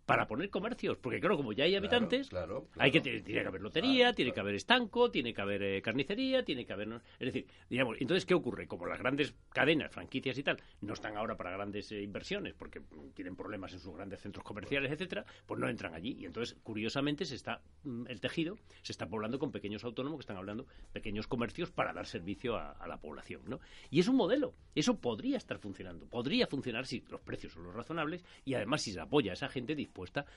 para 0.06 0.26
poner 0.28 0.48
comercios, 0.50 0.96
porque 0.98 1.18
claro, 1.20 1.36
como 1.36 1.52
ya 1.52 1.64
hay 1.64 1.72
Claro, 1.72 1.86
habitantes, 1.86 2.28
claro, 2.30 2.68
hay 2.78 2.92
que 2.92 3.00
tiene 3.00 3.22
que 3.22 3.46
haber 3.46 3.60
lotería, 3.60 4.12
tiene 4.12 4.32
que 4.32 4.40
haber 4.40 4.54
estanco, 4.54 5.10
tiene 5.10 5.34
que 5.34 5.40
haber 5.42 5.62
eh, 5.62 5.82
carnicería, 5.82 6.44
tiene 6.44 6.64
que 6.64 6.72
haber, 6.72 6.88
es 7.18 7.26
decir, 7.26 7.46
digamos, 7.68 7.96
entonces 8.00 8.24
qué 8.24 8.34
ocurre, 8.34 8.68
como 8.68 8.86
las 8.86 9.00
grandes 9.00 9.34
cadenas, 9.52 9.90
franquicias 9.90 10.38
y 10.38 10.44
tal, 10.44 10.58
no 10.80 10.94
están 10.94 11.16
ahora 11.16 11.36
para 11.36 11.50
grandes 11.50 11.90
eh, 11.90 12.02
inversiones 12.02 12.54
porque 12.54 12.80
tienen 13.14 13.34
problemas 13.34 13.72
en 13.72 13.80
sus 13.80 13.94
grandes 13.94 14.20
centros 14.20 14.44
comerciales, 14.44 14.92
etcétera, 14.92 15.26
pues 15.44 15.60
no 15.60 15.68
entran 15.68 15.92
allí. 15.94 16.16
Y 16.20 16.24
entonces 16.26 16.56
curiosamente 16.62 17.24
se 17.24 17.34
está 17.34 17.60
mm, 17.82 18.06
el 18.06 18.20
tejido 18.20 18.56
se 18.82 18.92
está 18.92 19.08
poblando 19.08 19.40
con 19.40 19.50
pequeños 19.50 19.82
autónomos 19.84 20.18
que 20.18 20.22
están 20.22 20.36
hablando 20.36 20.66
pequeños 20.92 21.26
comercios 21.26 21.72
para 21.72 21.92
dar 21.92 22.06
servicio 22.06 22.56
a, 22.56 22.70
a 22.70 22.86
la 22.86 22.98
población, 23.00 23.42
¿no? 23.46 23.58
Y 23.90 23.98
es 23.98 24.06
un 24.08 24.16
modelo, 24.16 24.54
eso 24.76 24.98
podría 24.98 25.36
estar 25.36 25.58
funcionando, 25.58 26.06
podría 26.06 26.46
funcionar 26.46 26.86
si 26.86 27.00
los 27.10 27.20
precios 27.20 27.52
son 27.54 27.64
los 27.64 27.74
razonables 27.74 28.24
y 28.44 28.54
además 28.54 28.82
si 28.82 28.92
se 28.92 29.00
apoya 29.00 29.32
a 29.32 29.34
esa 29.34 29.48
gente 29.48 29.74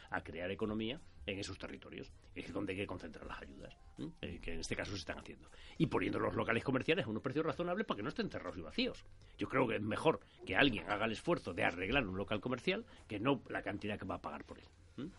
a 0.09 0.21
crear 0.23 0.49
economía 0.51 0.99
en 1.25 1.39
esos 1.39 1.57
territorios, 1.57 2.11
es 2.33 2.51
donde 2.51 2.73
hay 2.73 2.79
que 2.79 2.87
concentrar 2.87 3.25
las 3.27 3.41
ayudas. 3.41 3.75
Eh, 4.21 4.39
que 4.41 4.53
en 4.53 4.59
este 4.61 4.75
caso 4.75 4.91
se 4.91 4.97
están 4.97 5.19
haciendo. 5.19 5.49
Y 5.77 5.87
poniendo 5.87 6.19
los 6.19 6.33
locales 6.35 6.63
comerciales 6.63 7.05
a 7.05 7.09
unos 7.09 7.21
precios 7.21 7.45
razonables 7.45 7.85
para 7.85 7.97
que 7.97 8.03
no 8.03 8.09
estén 8.09 8.29
cerrados 8.29 8.57
y 8.57 8.61
vacíos. 8.61 9.05
Yo 9.37 9.47
creo 9.47 9.67
que 9.67 9.75
es 9.75 9.81
mejor 9.81 10.19
que 10.45 10.55
alguien 10.55 10.89
haga 10.89 11.05
el 11.05 11.11
esfuerzo 11.11 11.53
de 11.53 11.63
arreglar 11.63 12.07
un 12.07 12.17
local 12.17 12.39
comercial 12.39 12.85
que 13.07 13.19
no 13.19 13.43
la 13.49 13.61
cantidad 13.61 13.99
que 13.99 14.05
va 14.05 14.15
a 14.15 14.21
pagar 14.21 14.45
por 14.45 14.59
él. 14.59 14.65
¿m? 14.97 15.09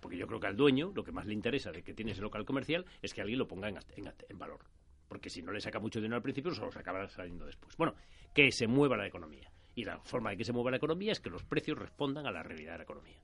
Porque 0.00 0.18
yo 0.18 0.26
creo 0.26 0.38
que 0.38 0.46
al 0.48 0.56
dueño 0.56 0.92
lo 0.94 1.02
que 1.02 1.12
más 1.12 1.24
le 1.26 1.32
interesa 1.32 1.70
de 1.72 1.82
que 1.82 1.94
tiene 1.94 2.12
ese 2.12 2.20
local 2.20 2.44
comercial 2.44 2.84
es 3.02 3.14
que 3.14 3.22
alguien 3.22 3.38
lo 3.38 3.48
ponga 3.48 3.68
en, 3.68 3.78
en- 3.96 4.12
en 4.28 4.38
valor. 4.38 4.60
Porque 5.08 5.30
si 5.30 5.40
no 5.40 5.52
le 5.52 5.60
saca 5.60 5.78
mucho 5.80 6.00
dinero 6.00 6.16
al 6.16 6.22
principio, 6.22 6.52
solo 6.52 6.70
se 6.70 6.80
acabará 6.80 7.08
saliendo 7.08 7.46
después. 7.46 7.76
Bueno, 7.76 7.94
que 8.34 8.50
se 8.52 8.66
mueva 8.66 8.96
la 8.96 9.06
economía. 9.06 9.50
Y 9.74 9.84
la 9.84 9.98
forma 10.00 10.30
de 10.30 10.36
que 10.38 10.44
se 10.44 10.52
mueva 10.52 10.70
la 10.70 10.78
economía 10.78 11.12
es 11.12 11.20
que 11.20 11.30
los 11.30 11.44
precios 11.44 11.78
respondan 11.78 12.26
a 12.26 12.32
la 12.32 12.42
realidad 12.42 12.72
de 12.72 12.78
la 12.78 12.84
economía. 12.84 13.20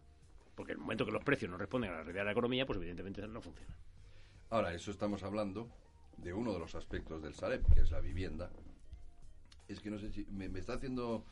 Porque 0.55 0.73
en 0.73 0.79
el 0.79 0.83
momento 0.83 1.05
que 1.07 1.13
los 1.13 1.25
precios 1.25 1.51
no 1.51 1.57
responden 1.57 1.91
a 1.91 1.95
la 1.95 2.03
realidad 2.03 2.23
de 2.23 2.27
la 2.27 2.33
economía, 2.33 2.67
pues 2.67 2.77
evidentemente 2.79 3.27
no 3.27 3.41
funciona. 3.41 3.75
Ahora, 4.51 4.75
eso 4.75 4.91
estamos 4.91 5.23
hablando 5.23 5.69
de 6.19 6.33
uno 6.33 6.53
de 6.53 6.59
los 6.59 6.75
aspectos 6.75 7.23
del 7.23 7.35
Sareb, 7.35 7.63
que 7.73 7.81
es 7.81 7.91
la 7.91 8.01
vivienda. 8.01 8.51
Es 9.69 9.81
que 9.81 9.91
no 9.91 9.99
sé 9.99 10.11
si 10.11 10.25
me, 10.31 10.49
me 10.49 10.61
está 10.61 10.75
haciendo... 10.75 11.25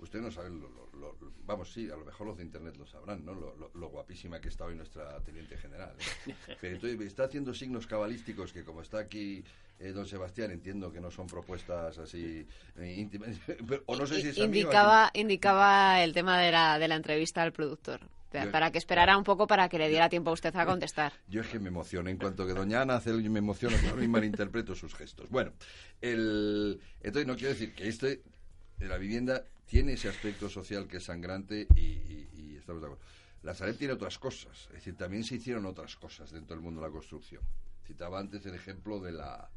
Usted 0.00 0.20
no 0.20 0.30
sabe, 0.30 0.50
lo, 0.50 0.68
lo- 0.68 0.90
lo- 0.92 1.16
vamos, 1.44 1.72
sí, 1.72 1.90
a 1.90 1.96
lo 1.96 2.04
mejor 2.04 2.28
los 2.28 2.36
de 2.36 2.44
Internet 2.44 2.76
lo 2.76 2.86
sabrán, 2.86 3.24
¿no? 3.24 3.34
Lo, 3.34 3.56
lo- 3.56 3.70
lo 3.74 3.88
guapísima 3.88 4.40
que 4.40 4.48
está 4.48 4.64
hoy 4.66 4.76
nuestra 4.76 5.18
teniente 5.22 5.56
general. 5.56 5.96
¿eh? 6.26 6.34
Pero 6.60 6.74
entonces 6.76 6.96
me 6.98 7.04
está 7.06 7.24
haciendo 7.24 7.52
signos 7.52 7.86
cabalísticos 7.88 8.52
que 8.52 8.62
como 8.64 8.82
está 8.82 8.98
aquí 9.00 9.42
eh, 9.80 9.88
don 9.90 10.06
Sebastián, 10.06 10.52
entiendo 10.52 10.92
que 10.92 11.00
no 11.00 11.10
son 11.10 11.26
propuestas 11.26 11.98
así 11.98 12.46
eh, 12.76 12.94
íntimas. 12.96 13.30
pero- 13.66 13.82
o 13.86 13.96
no 13.96 14.06
sé 14.06 14.20
si 14.20 14.28
es 14.28 14.38
indicaba, 14.38 15.10
indicaba 15.14 16.00
el 16.04 16.12
tema 16.12 16.38
de 16.38 16.52
la, 16.52 16.78
de 16.78 16.86
la 16.86 16.94
entrevista 16.94 17.42
al 17.42 17.52
productor. 17.52 18.00
Para 18.30 18.70
que 18.70 18.78
esperara 18.78 19.16
un 19.16 19.24
poco 19.24 19.46
para 19.46 19.68
que 19.68 19.78
le 19.78 19.88
diera 19.88 20.08
tiempo 20.08 20.30
a 20.30 20.32
usted 20.34 20.54
a 20.54 20.66
contestar. 20.66 21.12
Yo 21.28 21.40
es 21.40 21.46
que 21.48 21.58
me 21.58 21.68
emociono. 21.68 22.10
En 22.10 22.16
cuanto 22.18 22.46
que 22.46 22.52
Doña 22.52 22.82
Ana 22.82 22.96
hace 22.96 23.12
me 23.12 23.38
emociono, 23.38 23.76
claro, 23.78 24.02
y 24.02 24.08
malinterpreto 24.08 24.74
sus 24.74 24.94
gestos. 24.94 25.28
Bueno, 25.30 25.52
el, 26.00 26.80
entonces 27.00 27.26
no 27.26 27.36
quiero 27.36 27.50
decir 27.54 27.74
que 27.74 27.88
este 27.88 28.22
la 28.80 28.96
vivienda 28.98 29.42
tiene 29.66 29.94
ese 29.94 30.08
aspecto 30.08 30.48
social 30.48 30.86
que 30.86 30.98
es 30.98 31.04
sangrante 31.04 31.66
y, 31.74 31.80
y- 31.80 32.28
y 32.36 32.56
estamos 32.56 32.80
de 32.82 32.86
acuerdo. 32.88 33.04
La 33.42 33.54
Sareb 33.54 33.76
tiene 33.76 33.94
otras 33.94 34.18
cosas, 34.18 34.66
es 34.68 34.74
decir, 34.74 34.96
también 34.96 35.24
se 35.24 35.36
hicieron 35.36 35.64
otras 35.66 35.96
cosas 35.96 36.30
dentro 36.30 36.54
del 36.56 36.62
mundo 36.64 36.80
de 36.80 36.86
la 36.88 36.92
construcción. 36.92 37.42
Citaba 37.86 38.18
antes 38.18 38.44
el 38.46 38.54
ejemplo 38.54 39.00
de 39.00 39.12
la, 39.12 39.48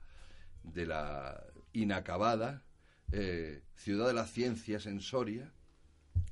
de 0.63 0.85
la 0.85 1.43
inacabada 1.73 2.63
eh, 3.11 3.61
Ciudad 3.75 4.07
de 4.07 4.13
las 4.13 4.31
Ciencias 4.31 4.85
en 4.85 5.01
Soria, 5.01 5.51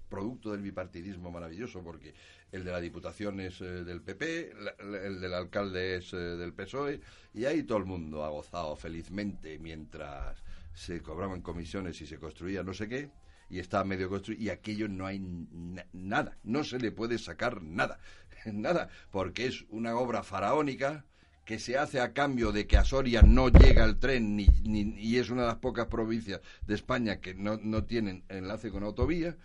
producto 0.10 0.52
del 0.52 0.62
bipartidismo 0.62 1.32
maravilloso, 1.32 1.82
porque 1.84 2.14
el 2.52 2.64
de 2.64 2.72
la 2.72 2.82
Diputación 2.82 3.40
es 3.40 3.62
eh, 3.62 3.84
del 3.84 4.02
PP, 4.02 4.54
la- 4.60 5.00
el 5.06 5.22
del 5.22 5.34
alcalde 5.34 5.98
es 5.98 6.12
eh, 6.14 6.18
del 6.18 6.54
PSOE, 6.54 7.00
y 7.34 7.46
ahí 7.46 7.64
todo 7.64 7.78
el 7.78 7.86
mundo 7.86 8.24
ha 8.26 8.30
gozado 8.30 8.76
felizmente 8.76 9.60
mientras 9.60 10.44
se 10.74 11.02
cobraban 11.02 11.42
comisiones 11.42 12.02
y 12.02 12.08
se 12.08 12.18
construía 12.20 12.64
no 12.64 12.74
sé 12.74 12.88
qué, 12.90 13.12
y 13.50 13.60
está 13.60 13.84
medio 13.84 14.10
construido, 14.10 14.42
y 14.44 14.50
aquello 14.50 14.88
no 14.88 15.06
hay 15.06 15.20
na- 15.20 15.86
nada, 15.94 16.38
no 16.44 16.64
se 16.64 16.80
le 16.80 16.92
puede 16.92 17.18
sacar 17.18 17.62
nada, 17.62 18.00
nada, 18.52 18.90
porque 19.12 19.46
es 19.46 19.66
una 19.70 19.96
obra 19.96 20.24
faraónica 20.24 21.06
que 21.46 21.58
se 21.58 21.80
hace 21.80 22.00
a 22.00 22.14
cambio 22.14 22.52
de 22.52 22.68
que 22.68 22.78
a 22.78 22.84
Soria 22.84 23.24
no 23.24 23.50
llega 23.50 23.84
el 23.84 23.98
tren 23.98 24.36
ni, 24.36 24.46
ni- 24.64 24.94
y 25.00 25.18
es 25.18 25.32
una 25.32 25.42
de 25.42 25.48
las 25.48 25.56
pocas 25.58 25.88
provincias 25.88 26.42
de 26.68 26.76
España 26.76 27.22
que 27.22 27.34
no, 27.34 27.58
no 27.58 27.86
tienen 27.86 28.24
enlace 28.30 28.70
con 28.70 28.84
autovía 28.84 29.36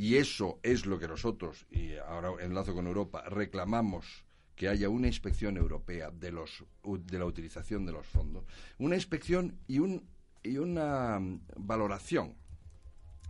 y 0.00 0.16
eso 0.16 0.60
es 0.62 0.86
lo 0.86 0.98
que 0.98 1.06
nosotros, 1.06 1.66
y 1.70 1.96
ahora 1.96 2.30
enlazo 2.42 2.72
con 2.72 2.86
Europa, 2.86 3.22
reclamamos 3.28 4.24
que 4.56 4.66
haya 4.66 4.88
una 4.88 5.08
inspección 5.08 5.58
europea 5.58 6.10
de, 6.10 6.32
los, 6.32 6.64
de 6.82 7.18
la 7.18 7.26
utilización 7.26 7.84
de 7.84 7.92
los 7.92 8.06
fondos, 8.06 8.46
una 8.78 8.94
inspección 8.94 9.58
y, 9.66 9.78
un, 9.78 10.08
y 10.42 10.56
una 10.56 11.20
mm, 11.20 11.42
valoración. 11.58 12.34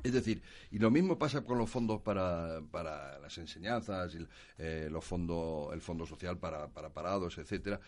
Es 0.04 0.12
decir, 0.12 0.44
y 0.70 0.78
lo 0.78 0.92
mismo 0.92 1.18
pasa 1.18 1.44
con 1.44 1.58
los 1.58 1.68
fondos 1.68 2.02
para, 2.02 2.62
para 2.70 3.18
las 3.18 3.36
enseñanzas, 3.38 4.14
y, 4.14 4.24
eh, 4.58 4.86
los 4.92 5.10
el 5.10 5.80
fondo 5.80 6.06
social 6.06 6.38
para, 6.38 6.68
para 6.68 6.90
parados, 6.90 7.36
etcétera, 7.38 7.80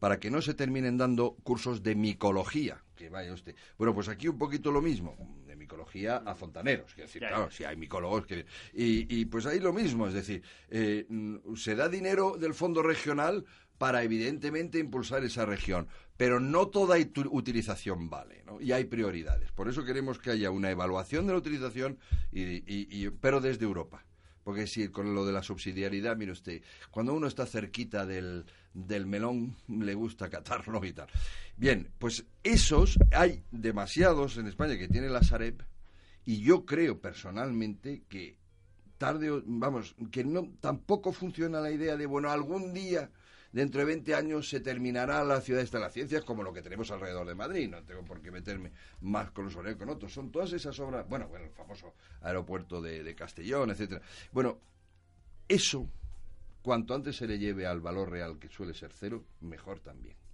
para 0.00 0.18
que 0.18 0.32
no 0.32 0.42
se 0.42 0.54
terminen 0.54 0.98
dando 0.98 1.36
cursos 1.44 1.84
de 1.84 1.94
micología. 1.94 2.82
Que 2.96 3.08
vaya 3.10 3.32
usted. 3.32 3.54
Bueno, 3.78 3.94
pues 3.94 4.08
aquí 4.08 4.26
un 4.28 4.38
poquito 4.38 4.72
lo 4.72 4.80
mismo, 4.80 5.16
de 5.46 5.54
micología 5.54 6.16
a 6.24 6.34
fontaneros. 6.34 6.94
Quiero 6.94 7.06
decir, 7.06 7.20
claro, 7.20 7.50
si 7.50 7.64
hay 7.64 7.76
micólogos 7.76 8.26
que. 8.26 8.46
Y, 8.72 9.06
y 9.20 9.26
pues 9.26 9.44
ahí 9.46 9.60
lo 9.60 9.72
mismo, 9.72 10.08
es 10.08 10.14
decir, 10.14 10.42
eh, 10.70 11.04
mm, 11.08 11.54
se 11.56 11.74
da 11.74 11.88
dinero 11.88 12.36
del 12.38 12.54
fondo 12.54 12.82
regional 12.82 13.44
para 13.78 14.02
evidentemente 14.02 14.78
impulsar 14.78 15.22
esa 15.24 15.44
región, 15.44 15.86
pero 16.16 16.40
no 16.40 16.68
toda 16.68 16.96
utilización 17.30 18.08
vale, 18.08 18.42
¿no? 18.46 18.58
Y 18.60 18.72
hay 18.72 18.84
prioridades. 18.84 19.52
Por 19.52 19.68
eso 19.68 19.84
queremos 19.84 20.18
que 20.18 20.30
haya 20.30 20.50
una 20.50 20.70
evaluación 20.70 21.26
de 21.26 21.32
la 21.34 21.38
utilización, 21.38 21.98
y, 22.32 22.42
y- 22.42 22.88
y- 22.90 23.10
pero 23.10 23.40
desde 23.42 23.64
Europa. 23.66 24.04
Porque 24.46 24.68
si 24.68 24.90
con 24.90 25.12
lo 25.12 25.26
de 25.26 25.32
la 25.32 25.42
subsidiariedad, 25.42 26.16
mire 26.16 26.30
usted, 26.30 26.62
cuando 26.92 27.12
uno 27.12 27.26
está 27.26 27.46
cerquita 27.46 28.06
del, 28.06 28.44
del 28.72 29.04
melón, 29.04 29.56
le 29.66 29.92
gusta 29.94 30.30
catarlo 30.30 30.84
y 30.84 30.92
tal. 30.92 31.08
Bien, 31.56 31.90
pues 31.98 32.24
esos 32.44 32.96
hay 33.10 33.42
demasiados 33.50 34.36
en 34.36 34.46
España 34.46 34.78
que 34.78 34.86
tienen 34.86 35.12
la 35.12 35.24
Sareb, 35.24 35.64
y 36.24 36.42
yo 36.42 36.64
creo 36.64 37.00
personalmente 37.00 38.04
que 38.08 38.38
tarde 38.98 39.42
vamos, 39.46 39.96
que 40.12 40.22
no 40.22 40.52
tampoco 40.60 41.12
funciona 41.12 41.60
la 41.60 41.72
idea 41.72 41.96
de 41.96 42.06
bueno, 42.06 42.30
algún 42.30 42.72
día 42.72 43.10
dentro 43.56 43.80
de 43.80 43.86
20 43.86 44.14
años 44.14 44.50
se 44.50 44.60
terminará 44.60 45.24
la 45.24 45.40
ciudad 45.40 45.64
de 45.66 45.78
las 45.80 45.90
ciencias 45.90 46.22
como 46.24 46.42
lo 46.42 46.52
que 46.52 46.60
tenemos 46.60 46.90
alrededor 46.90 47.26
de 47.26 47.34
Madrid, 47.34 47.70
no 47.70 47.82
tengo 47.84 48.04
por 48.04 48.20
qué 48.20 48.30
meterme 48.30 48.70
más 49.00 49.30
con 49.30 49.46
horarios 49.46 49.76
que 49.76 49.78
con 49.78 49.88
otros, 49.88 50.12
son 50.12 50.30
todas 50.30 50.52
esas 50.52 50.78
obras, 50.78 51.08
bueno, 51.08 51.26
bueno, 51.28 51.46
el 51.46 51.52
famoso 51.52 51.94
aeropuerto 52.20 52.82
de, 52.82 53.02
de 53.02 53.14
Castellón, 53.14 53.70
etcétera. 53.70 54.02
Bueno, 54.30 54.58
eso 55.48 55.88
cuanto 56.60 56.94
antes 56.94 57.16
se 57.16 57.26
le 57.26 57.38
lleve 57.38 57.66
al 57.66 57.80
valor 57.80 58.10
real 58.10 58.38
que 58.38 58.50
suele 58.50 58.74
ser 58.74 58.92
cero, 58.92 59.24
mejor 59.40 59.80
también. 59.80 60.25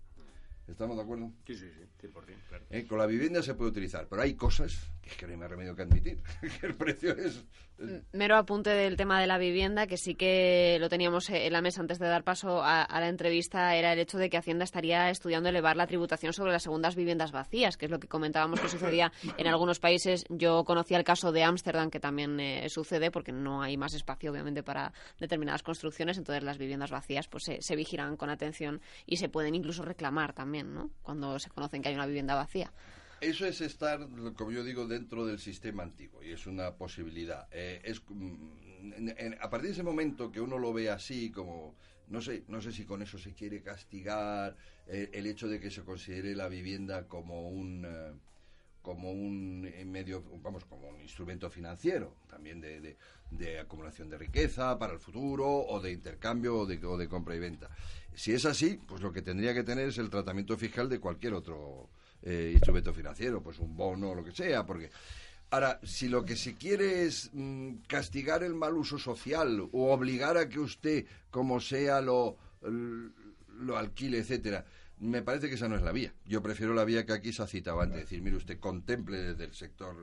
¿Estamos 0.69 0.97
de 0.97 1.03
acuerdo? 1.03 1.31
Sí, 1.47 1.55
sí, 1.57 1.67
sí, 1.71 2.07
100%, 2.09 2.13
claro. 2.49 2.65
Eh, 2.71 2.87
Con 2.87 2.99
la 2.99 3.07
vivienda 3.07 3.43
se 3.43 3.55
puede 3.55 3.71
utilizar, 3.71 4.07
pero 4.09 4.23
hay 4.23 4.35
cosas 4.35 4.91
que 5.03 5.11
es 5.11 5.17
que 5.17 5.27
no 5.27 5.33
hay 5.33 5.39
más 5.39 5.51
remedio 5.51 5.75
que 5.75 5.83
admitir, 5.83 6.23
que 6.61 6.67
el 6.67 6.75
precio 6.77 7.13
es... 7.13 7.45
es- 7.79 8.03
Mero 8.13 8.37
apunte 8.37 8.71
del 8.71 8.97
tema 8.97 9.21
de 9.21 9.27
la 9.27 9.39
vivienda, 9.39 9.89
que 9.89 9.97
sí 9.97 10.15
que 10.15 10.77
lo 10.81 10.89
teníamos 10.89 11.29
eh, 11.31 11.47
en 11.49 11.53
la 11.53 11.61
mesa 11.63 11.81
antes 11.81 11.99
de 11.99 12.07
dar 12.07 12.23
paso 12.23 12.63
a, 12.63 12.83
a 12.85 13.01
la 13.01 13.09
entrevista, 13.09 13.75
era 13.75 13.93
el 13.93 13.99
hecho 13.99 14.19
de 14.19 14.31
que 14.31 14.37
Hacienda 14.37 14.63
estaría 14.63 15.11
estudiando 15.11 15.49
elevar 15.49 15.77
la 15.77 15.89
tributación 15.89 16.33
sobre 16.33 16.53
las 16.53 16.63
segundas 16.63 16.95
viviendas 16.95 17.33
vacías, 17.33 17.77
que 17.77 17.87
es 17.87 17.91
lo 17.91 17.99
que 17.99 18.07
comentábamos 18.07 18.61
que 18.61 18.69
sucedía 18.69 19.13
en 19.37 19.47
algunos 19.49 19.81
países. 19.81 20.25
Yo 20.29 20.63
conocía 20.65 20.97
el 20.97 21.03
caso 21.03 21.33
de 21.33 21.43
Ámsterdam, 21.43 21.91
que 21.91 21.99
también 21.99 22.39
eh, 22.39 22.69
sucede, 22.69 23.11
porque 23.11 23.33
no 23.33 23.63
hay 23.63 23.77
más 23.77 23.95
espacio, 23.95 24.31
obviamente, 24.31 24.63
para 24.63 24.93
determinadas 25.19 25.65
construcciones, 25.65 26.19
entonces 26.19 26.45
las 26.45 26.59
viviendas 26.59 26.93
vacías 26.93 27.27
pues 27.27 27.43
se, 27.43 27.61
se 27.63 27.75
vigilan 27.75 28.17
con 28.17 28.31
atención 28.31 28.81
y 29.07 29.17
se 29.17 29.29
pueden 29.29 29.57
incluso 29.57 29.83
reclamar 29.85 30.33
también, 30.35 30.52
¿no? 30.61 30.91
Cuando 31.03 31.39
se 31.39 31.51
conocen 31.51 31.83
que 31.83 31.89
hay 31.89 31.95
una 31.95 32.07
vivienda 32.07 32.35
vacía. 32.35 32.73
Eso 33.21 33.47
es 33.47 33.61
estar, 33.61 34.01
como 34.37 34.51
yo 34.51 34.65
digo, 34.65 34.87
dentro 34.87 35.25
del 35.25 35.39
sistema 35.39 35.85
antiguo 35.85 36.23
y 36.23 36.33
es 36.33 36.47
una 36.47 36.75
posibilidad. 36.75 37.47
Eh, 37.53 37.81
es, 37.85 38.03
mm, 38.09 38.93
en- 38.95 39.15
en- 39.17 39.35
a 39.41 39.49
partir 39.49 39.69
de 39.69 39.73
ese 39.75 39.83
momento 39.85 40.31
que 40.33 40.41
uno 40.41 40.59
lo 40.59 40.73
ve 40.73 40.91
así, 40.91 41.31
como 41.31 41.77
no 42.09 42.21
sé, 42.21 42.43
no 42.49 42.61
sé 42.61 42.73
si 42.73 42.85
con 42.85 43.01
eso 43.01 43.17
se 43.19 43.33
quiere 43.33 43.63
castigar 43.63 44.57
eh, 44.89 45.09
el 45.13 45.27
hecho 45.27 45.49
de 45.49 45.61
que 45.61 45.71
se 45.71 45.83
considere 45.85 46.35
la 46.35 46.49
vivienda 46.49 47.07
como 47.07 47.49
un 47.49 47.85
eh, 47.87 48.13
como 48.83 49.13
un 49.13 49.71
eh, 49.73 49.85
medio, 49.85 50.25
vamos, 50.43 50.65
como 50.65 50.89
un 50.89 51.01
instrumento 51.01 51.49
financiero, 51.49 52.17
también 52.29 52.61
de, 52.61 52.81
de- 52.81 52.97
de 53.39 53.61
acumulación 53.61 54.09
de 54.09 54.19
riqueza 54.19 54.79
para 54.79 54.93
el 54.93 54.99
futuro 54.99 55.47
o 55.49 55.81
de 55.81 55.93
intercambio 55.93 56.59
o 56.59 56.67
de, 56.67 56.85
o 56.85 56.97
de 56.97 57.09
compra 57.09 57.35
y 57.35 57.39
venta. 57.39 57.69
Si 58.15 58.33
es 58.33 58.45
así, 58.45 58.79
pues 58.87 59.01
lo 59.01 59.13
que 59.13 59.23
tendría 59.23 59.55
que 59.55 59.63
tener 59.63 59.89
es 59.89 59.99
el 59.99 60.11
tratamiento 60.11 60.57
fiscal 60.57 60.89
de 60.89 61.01
cualquier 61.01 61.35
otro 61.35 61.89
eh, 62.23 62.51
instrumento 62.53 62.93
financiero, 62.93 63.43
pues 63.43 63.59
un 63.59 63.77
bono 63.77 64.11
o 64.11 64.15
lo 64.15 64.25
que 64.25 64.33
sea, 64.33 64.67
porque 64.67 64.91
ahora 65.51 65.81
si 65.83 66.09
lo 66.09 66.25
que 66.25 66.37
se 66.37 66.55
quiere 66.55 67.05
es 67.05 67.31
mm, 67.33 67.77
castigar 67.87 68.43
el 68.43 68.55
mal 68.55 68.75
uso 68.75 68.99
social 68.99 69.61
o 69.73 69.93
obligar 69.93 70.37
a 70.37 70.49
que 70.49 70.61
usted, 70.61 71.07
como 71.31 71.61
sea, 71.61 72.01
lo 72.01 72.37
lo 73.59 73.77
alquile, 73.77 74.19
etcétera. 74.19 74.65
Me 74.99 75.23
parece 75.23 75.49
que 75.49 75.57
esa 75.57 75.69
no 75.69 75.77
es 75.77 75.83
la 75.83 75.93
vía. 75.93 76.13
Yo 76.27 76.43
prefiero 76.43 76.75
la 76.75 76.85
vía 76.85 77.05
que 77.05 77.13
aquí 77.13 77.33
se 77.33 77.43
ha 77.43 77.47
citado 77.47 77.81
antes, 77.81 78.01
decir, 78.01 78.23
mire 78.23 78.37
usted, 78.37 78.59
contemple 78.61 79.19
desde 79.19 79.45
el 79.45 79.55
sector 79.55 79.97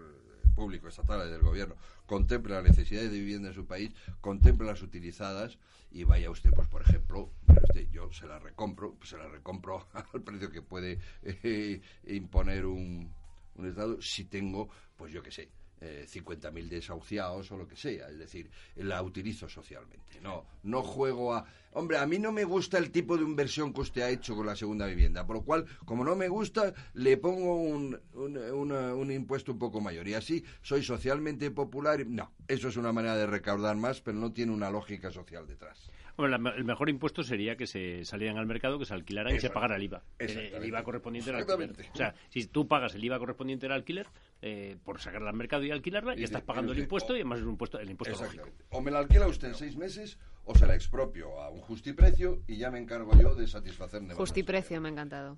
público, 0.60 0.90
estatal, 0.90 1.22
desde 1.22 1.38
el 1.38 1.42
gobierno, 1.42 1.76
contemple 2.06 2.54
las 2.54 2.64
necesidades 2.66 3.12
de 3.12 3.18
vivienda 3.18 3.48
en 3.48 3.56
su 3.56 3.66
país, 3.66 3.92
contemple 4.20 4.68
las 4.68 4.82
utilizadas 4.82 5.58
y 5.90 6.04
vaya 6.04 6.30
usted, 6.30 6.52
pues 6.52 6.68
por 6.68 6.82
ejemplo, 6.82 7.30
usted, 7.48 7.90
yo 7.92 8.12
se 8.12 8.28
la 8.28 8.40
recompro, 8.40 8.98
se 9.04 9.18
la 9.18 9.30
recompro 9.30 9.88
al 10.14 10.22
precio 10.22 10.52
que 10.52 10.62
puede 10.62 11.00
eh, 11.24 11.82
imponer 12.08 12.66
un, 12.66 13.10
un 13.56 13.68
Estado 13.70 14.02
si 14.02 14.26
tengo, 14.26 14.70
pues 14.98 15.14
yo 15.14 15.24
qué 15.24 15.32
sé, 15.32 15.50
eh, 15.82 16.06
50.000 16.10 16.68
desahuciados 16.68 17.52
o 17.52 17.58
lo 17.58 17.68
que 17.68 17.76
sea. 17.76 18.10
Es 18.10 18.20
decir, 18.20 18.50
la 18.76 19.02
utilizo 19.02 19.48
socialmente. 19.48 20.20
No, 20.22 20.46
no 20.64 20.82
juego 20.84 21.34
a... 21.34 21.46
Hombre, 21.74 21.98
a 21.98 22.06
mí 22.08 22.18
no 22.18 22.32
me 22.32 22.44
gusta 22.44 22.78
el 22.80 22.90
tipo 22.90 23.16
de 23.16 23.24
inversión 23.24 23.72
que 23.74 23.82
usted 23.82 24.02
ha 24.02 24.10
hecho 24.10 24.36
con 24.36 24.46
la 24.46 24.56
segunda 24.56 24.88
vivienda, 24.88 25.26
por 25.28 25.38
lo 25.38 25.42
cual, 25.44 25.66
como 25.86 26.04
no 26.04 26.16
me 26.16 26.28
gusta, 26.28 26.74
le 26.94 27.18
pongo 27.18 27.58
un, 27.58 28.00
un, 28.14 28.72
un 28.72 29.12
impuesto 29.12 29.52
un 29.52 29.60
poco 29.60 29.80
mayor. 29.80 30.08
Y 30.08 30.16
así 30.16 30.44
soy 30.64 30.84
socialmente 30.84 31.52
popular. 31.52 32.06
No, 32.08 32.32
eso 32.48 32.70
es 32.70 32.78
una 32.78 32.92
manera 32.92 33.16
de 33.16 33.28
recaudar 33.28 33.78
más, 33.78 34.02
pero 34.02 34.18
no 34.18 34.34
tiene 34.34 34.52
una 34.52 34.72
lógica 34.72 35.12
social 35.12 35.48
detrás. 35.48 35.90
Bueno, 36.20 36.38
la- 36.38 36.50
el 36.58 36.66
mejor 36.66 36.90
impuesto 36.90 37.24
sería 37.24 37.56
que 37.56 37.66
se 37.66 38.04
salieran 38.04 38.38
al 38.38 38.46
mercado, 38.46 38.78
que 38.78 38.84
se 38.84 38.94
alquilaran 38.94 39.34
y 39.34 39.40
se 39.40 39.50
pagara 39.50 39.78
el 39.78 39.84
IVA. 39.84 40.04
El, 40.18 40.66
IVA 40.66 40.84
correspondiente 40.84 41.30
al 41.30 41.38
alquiler. 41.38 41.70
Exactamente. 41.70 41.92
O 41.94 41.96
sea, 41.96 42.14
si 42.28 42.46
tú 42.48 42.68
pagas 42.68 42.94
el 42.94 43.04
IVA 43.06 43.18
correspondiente 43.20 43.68
al 43.68 43.72
alquiler, 43.72 44.06
eh, 44.42 44.76
por 44.84 45.00
sacarla 45.00 45.30
al 45.30 45.38
mercado 45.38 45.64
y 45.64 45.72
alquilarla, 45.72 46.16
Y 46.16 46.20
ya 46.20 46.26
estás 46.26 46.42
pagando 46.42 46.74
el 46.74 46.80
impuesto 46.80 47.14
o- 47.14 47.16
y 47.16 47.20
además 47.20 47.40
es 47.40 47.46
un 47.46 47.52
impuesto, 47.52 47.80
el 47.80 47.90
impuesto 47.90 48.22
lógico. 48.22 48.50
O 48.72 48.82
me 48.82 48.92
la 48.92 49.00
alquila 49.00 49.28
usted 49.28 49.48
en 49.48 49.56
seis 49.56 49.78
meses 49.78 50.20
o 50.44 50.54
se 50.56 50.68
la 50.68 50.76
expropio 50.76 51.40
a 51.42 51.50
un 51.52 51.62
justiprecio 51.62 52.42
y 52.48 52.58
ya 52.58 52.70
me 52.70 52.80
encargo 52.80 53.12
yo 53.18 53.34
de 53.34 53.48
satisfacer 53.48 54.02
negocios. 54.02 54.18
Justiprecio, 54.18 54.82
me 54.82 54.90
ha 54.90 54.92
encantado. 54.92 55.38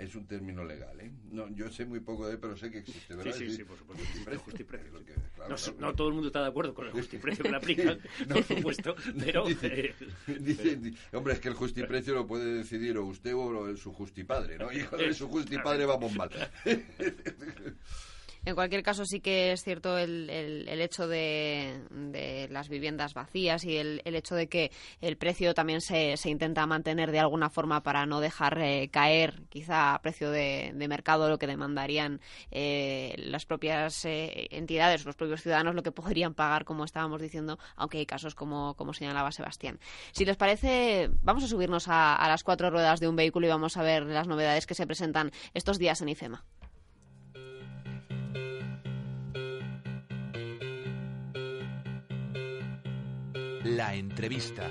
Es 0.00 0.14
un 0.14 0.26
término 0.26 0.64
legal, 0.64 0.98
¿eh? 1.00 1.10
No, 1.30 1.48
yo 1.54 1.70
sé 1.70 1.84
muy 1.84 2.00
poco 2.00 2.26
de 2.26 2.32
él, 2.32 2.38
pero 2.40 2.56
sé 2.56 2.70
que 2.70 2.78
existe, 2.78 3.14
¿verdad? 3.14 3.32
Sí, 3.34 3.50
sí, 3.50 3.56
sí, 3.56 3.64
por 3.64 3.76
supuesto. 3.76 4.04
Justiprecio, 4.38 4.98
sí. 4.98 5.04
claro, 5.34 5.50
No, 5.50 5.56
claro. 5.56 5.76
no 5.78 5.94
todo 5.94 6.08
el 6.08 6.14
mundo 6.14 6.28
está 6.28 6.40
de 6.42 6.48
acuerdo 6.48 6.72
con 6.74 6.86
el 6.86 6.92
justiprecio 6.92 7.44
que 7.44 7.50
le 7.50 7.56
aplican, 7.56 7.98
No. 8.28 8.34
por 8.36 8.44
supuesto, 8.44 8.96
pero... 9.24 9.44
Dice- 9.46 9.66
eh, 10.26 10.38
Dice, 10.40 10.76
di- 10.76 10.96
hombre, 11.12 11.34
es 11.34 11.40
que 11.40 11.48
el 11.48 11.54
justiprecio 11.54 12.14
lo 12.14 12.26
puede 12.26 12.54
decidir 12.54 12.96
o 12.96 13.04
usted 13.04 13.34
o 13.34 13.76
su 13.76 13.92
justipadre, 13.92 14.56
¿no? 14.58 14.72
Hijo 14.72 14.96
de 14.96 15.12
su 15.12 15.28
justipadre 15.28 15.84
vamos 15.84 16.14
mal. 16.14 16.30
En 18.46 18.54
cualquier 18.54 18.82
caso, 18.82 19.04
sí 19.04 19.20
que 19.20 19.52
es 19.52 19.62
cierto 19.62 19.98
el, 19.98 20.30
el, 20.30 20.80
hecho 20.80 21.06
de, 21.06 21.82
de, 21.90 22.48
las 22.50 22.70
viviendas 22.70 23.12
vacías 23.12 23.64
y 23.64 23.76
el, 23.76 24.00
el, 24.06 24.14
hecho 24.14 24.34
de 24.34 24.48
que 24.48 24.72
el 25.02 25.18
precio 25.18 25.52
también 25.52 25.82
se, 25.82 26.16
se, 26.16 26.30
intenta 26.30 26.66
mantener 26.66 27.12
de 27.12 27.18
alguna 27.18 27.50
forma 27.50 27.82
para 27.82 28.06
no 28.06 28.18
dejar 28.18 28.58
eh, 28.58 28.88
caer, 28.88 29.42
quizá 29.50 29.94
a 29.94 30.00
precio 30.00 30.30
de, 30.30 30.72
de, 30.74 30.88
mercado, 30.88 31.28
lo 31.28 31.38
que 31.38 31.46
demandarían 31.46 32.22
eh, 32.50 33.14
las 33.18 33.44
propias 33.44 34.06
eh, 34.06 34.48
entidades, 34.52 35.04
los 35.04 35.16
propios 35.16 35.42
ciudadanos, 35.42 35.74
lo 35.74 35.82
que 35.82 35.92
podrían 35.92 36.32
pagar, 36.32 36.64
como 36.64 36.84
estábamos 36.84 37.20
diciendo, 37.20 37.58
aunque 37.76 37.98
hay 37.98 38.06
casos 38.06 38.34
como, 38.34 38.74
como 38.74 38.94
señalaba 38.94 39.32
Sebastián. 39.32 39.78
Si 40.12 40.24
les 40.24 40.38
parece, 40.38 41.10
vamos 41.22 41.44
a 41.44 41.48
subirnos 41.48 41.88
a, 41.88 42.16
a 42.16 42.26
las 42.26 42.42
cuatro 42.42 42.70
ruedas 42.70 43.00
de 43.00 43.08
un 43.08 43.16
vehículo 43.16 43.46
y 43.46 43.50
vamos 43.50 43.76
a 43.76 43.82
ver 43.82 44.04
las 44.06 44.26
novedades 44.26 44.66
que 44.66 44.74
se 44.74 44.86
presentan 44.86 45.30
estos 45.52 45.78
días 45.78 46.00
en 46.00 46.08
IFEMA. 46.08 46.42
La 53.80 53.94
entrevista. 53.94 54.68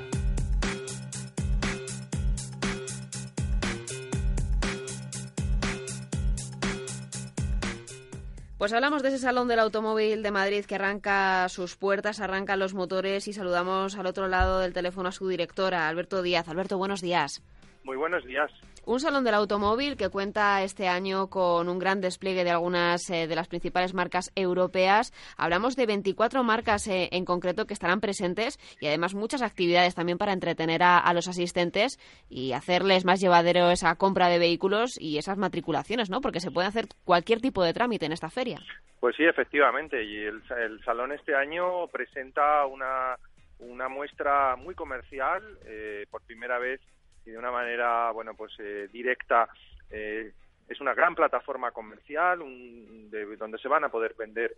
Pues 8.60 8.72
hablamos 8.72 9.01
de 9.01 9.10
ese 9.10 9.18
Salón 9.18 9.47
del 9.47 9.57
Automóvil 9.57 10.22
de 10.22 10.30
Madrid 10.30 10.64
que 10.64 10.76
arranca 10.76 11.49
sus 11.49 11.76
puertas, 11.76 12.20
arranca 12.20 12.55
los 12.55 12.76
motores 12.76 13.28
y 13.28 13.34
saludamos 13.34 13.97
al 13.97 14.05
otro 14.05 14.28
lado 14.28 14.60
del 14.60 14.74
teléfono 14.74 15.10
a 15.10 15.12
su 15.12 15.28
directora, 15.28 15.88
Alberto 15.88 16.22
Díaz. 16.22 16.47
Alberto, 16.47 16.78
buenos 16.78 17.01
días. 17.01 17.41
Muy 17.84 17.97
buenos 17.97 18.24
días. 18.26 18.51
Un 18.90 19.00
salón 19.00 19.24
del 19.24 19.36
automóvil 19.36 19.98
que 19.98 20.10
cuenta 20.10 20.64
este 20.64 20.88
año 20.88 21.30
con 21.30 21.70
un 21.70 21.78
gran 21.78 22.02
despliegue 22.02 22.44
de 22.44 22.50
algunas 22.50 23.08
eh, 23.12 23.28
de 23.28 23.36
las 23.36 23.48
principales 23.48 23.94
marcas 23.94 24.32
europeas. 24.34 25.14
Hablamos 25.38 25.76
de 25.76 25.86
24 25.86 26.44
marcas 26.44 26.88
eh, 26.88 27.08
en 27.12 27.24
concreto 27.24 27.68
que 27.68 27.76
estarán 27.76 28.02
presentes 28.02 28.58
y 28.82 28.88
además 28.88 29.14
muchas 29.14 29.44
actividades 29.44 29.94
también 29.94 30.18
para 30.18 30.34
entretener 30.34 30.82
a, 30.82 31.14
los 31.14 31.28
asistentes 31.28 32.00
y 32.32 32.54
hacerles 32.54 33.06
más 33.06 33.22
llevadero 33.22 33.70
esa 33.70 33.94
compra 33.94 34.28
de 34.28 34.40
vehículos 34.40 35.00
y 35.00 35.20
esas 35.20 35.38
matriculaciones, 35.38 36.10
¿no? 36.10 36.20
Porque 36.20 36.40
se 36.40 36.50
puede 36.50 36.68
hacer 36.68 36.88
cualquier 37.06 37.42
tipo 37.42 37.64
de 37.64 37.74
trámite 37.74 38.08
en 38.08 38.14
esta 38.14 38.32
feria. 38.32 38.58
Pues 39.00 39.16
sí, 39.16 39.24
efectivamente. 39.24 40.04
Y 40.04 40.18
el, 40.18 40.42
el 40.58 40.84
salón 40.84 41.12
este 41.12 41.36
año 41.36 41.86
presenta 41.90 42.66
una, 42.66 43.18
una 43.60 43.88
muestra 43.88 44.56
muy 44.56 44.74
comercial. 44.74 45.44
Eh, 45.68 46.08
por 46.10 46.24
primera 46.24 46.58
vez 46.58 46.82
y 47.26 47.32
de 47.32 47.38
una 47.38 47.51
manera 47.51 48.11
bueno 48.11 48.34
pues 48.34 48.53
eh, 48.59 48.88
directa 48.91 49.49
eh, 49.89 50.32
es 50.67 50.82
una 50.82 50.93
gran 50.93 51.15
plataforma 51.15 51.72
comercial 51.72 52.41
un, 52.41 53.09
de, 53.09 53.36
donde 53.38 53.57
se 53.57 53.67
van 53.67 53.84
a 53.84 53.89
poder 53.89 54.15
vender 54.17 54.55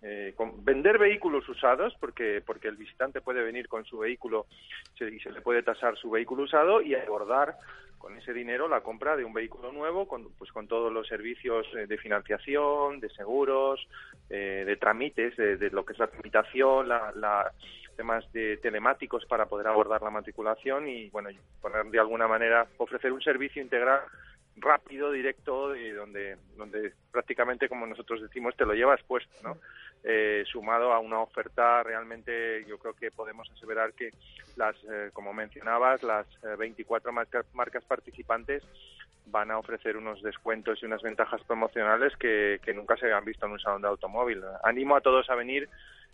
eh, 0.00 0.32
con, 0.36 0.64
vender 0.64 0.98
vehículos 0.98 1.48
usados 1.48 1.94
porque 2.00 2.42
porque 2.44 2.68
el 2.68 2.76
visitante 2.76 3.20
puede 3.20 3.42
venir 3.42 3.68
con 3.68 3.84
su 3.84 3.98
vehículo 3.98 4.46
se, 4.96 5.08
y 5.08 5.18
se 5.20 5.30
le 5.30 5.40
puede 5.40 5.62
tasar 5.62 5.96
su 5.96 6.10
vehículo 6.10 6.44
usado 6.44 6.80
y 6.80 6.94
abordar 6.94 7.56
con 7.98 8.16
ese 8.16 8.32
dinero 8.32 8.68
la 8.68 8.80
compra 8.80 9.16
de 9.16 9.24
un 9.24 9.32
vehículo 9.32 9.72
nuevo 9.72 10.06
con 10.06 10.30
pues 10.38 10.50
con 10.52 10.68
todos 10.68 10.92
los 10.92 11.06
servicios 11.06 11.66
de 11.72 11.98
financiación 11.98 13.00
de 13.00 13.10
seguros 13.10 13.86
eh, 14.30 14.64
de 14.66 14.76
trámites 14.76 15.36
de, 15.36 15.56
de, 15.56 15.70
lo 15.70 15.84
que 15.84 15.92
es 15.92 15.98
la 15.98 16.06
tramitación 16.06 16.88
la, 16.88 17.12
la 17.14 17.52
temas 17.96 18.24
de 18.32 18.56
telemáticos 18.58 19.26
para 19.26 19.46
poder 19.46 19.66
abordar 19.66 20.00
la 20.02 20.10
matriculación 20.10 20.88
y 20.88 21.10
bueno 21.10 21.30
poner 21.60 21.84
de 21.86 21.98
alguna 21.98 22.28
manera 22.28 22.66
ofrecer 22.78 23.12
un 23.12 23.20
servicio 23.20 23.60
integral 23.60 24.00
rápido 24.60 25.12
directo 25.12 25.74
y 25.76 25.90
donde 25.90 26.36
donde 26.56 26.92
prácticamente 27.10 27.68
como 27.68 27.86
nosotros 27.86 28.22
decimos 28.22 28.56
te 28.56 28.64
lo 28.66 28.74
llevas 28.74 29.02
puesto 29.04 29.32
no 29.42 29.58
eh, 30.04 30.44
sumado 30.50 30.92
a 30.92 30.98
una 31.00 31.20
oferta 31.20 31.82
realmente 31.82 32.64
yo 32.66 32.78
creo 32.78 32.94
que 32.94 33.10
podemos 33.10 33.50
aseverar 33.50 33.92
que 33.94 34.10
las 34.56 34.76
eh, 34.84 35.10
como 35.12 35.32
mencionabas 35.32 36.02
las 36.02 36.26
eh, 36.44 36.56
24 36.58 37.12
marcas, 37.12 37.84
participantes 37.86 38.62
van 39.26 39.50
a 39.50 39.58
ofrecer 39.58 39.96
unos 39.96 40.22
descuentos 40.22 40.82
y 40.82 40.86
unas 40.86 41.02
ventajas 41.02 41.42
promocionales 41.42 42.16
que, 42.16 42.60
que 42.64 42.72
nunca 42.72 42.96
se 42.96 43.06
habían 43.06 43.24
visto 43.24 43.44
en 43.44 43.52
un 43.52 43.60
salón 43.60 43.82
de 43.82 43.88
automóvil. 43.88 44.42
Animo 44.62 44.96
a 44.96 45.02
todos 45.02 45.28
a 45.28 45.34
venir 45.34 45.68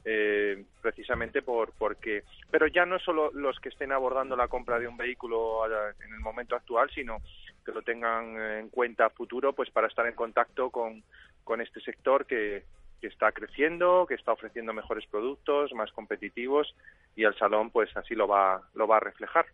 eh, 0.07 0.63
precisamente 0.83 1.41
por 1.41 1.73
porque 1.79 2.25
pero 2.51 2.67
ya 2.67 2.85
no 2.85 2.99
solo 2.99 3.31
los 3.33 3.59
que 3.59 3.71
estén 3.71 3.91
abordando 3.91 4.37
la 4.37 4.49
compra 4.49 4.79
de 4.79 4.87
un 4.87 4.99
vehículo 4.99 5.65
en 5.67 6.13
el 6.13 6.21
momento 6.21 6.55
actual 6.55 6.91
sino 6.95 7.23
que 7.65 7.73
lo 7.73 7.83
tengan 7.83 8.37
en 8.39 8.69
cuenta 8.69 9.07
a 9.07 9.11
futuro 9.11 9.53
pues 9.53 9.71
para 9.71 9.89
estar 9.89 10.07
en 10.07 10.15
contacto 10.15 10.71
con, 10.71 11.03
con 11.43 11.61
este 11.61 11.81
sector 11.81 12.27
que, 12.27 12.65
que 13.05 13.09
está 13.09 13.33
creciendo, 13.33 14.07
que 14.09 14.15
está 14.15 14.33
ofreciendo 14.33 14.73
mejores 14.73 15.05
productos, 15.11 15.75
más 15.75 15.93
competitivos 15.93 16.75
y 17.15 17.25
el 17.25 17.37
salón 17.37 17.69
pues 17.69 17.95
así 17.99 18.15
lo 18.15 18.27
va 18.27 18.63
lo 18.73 18.87
va 18.87 18.97
a 18.97 19.01
reflejar. 19.01 19.45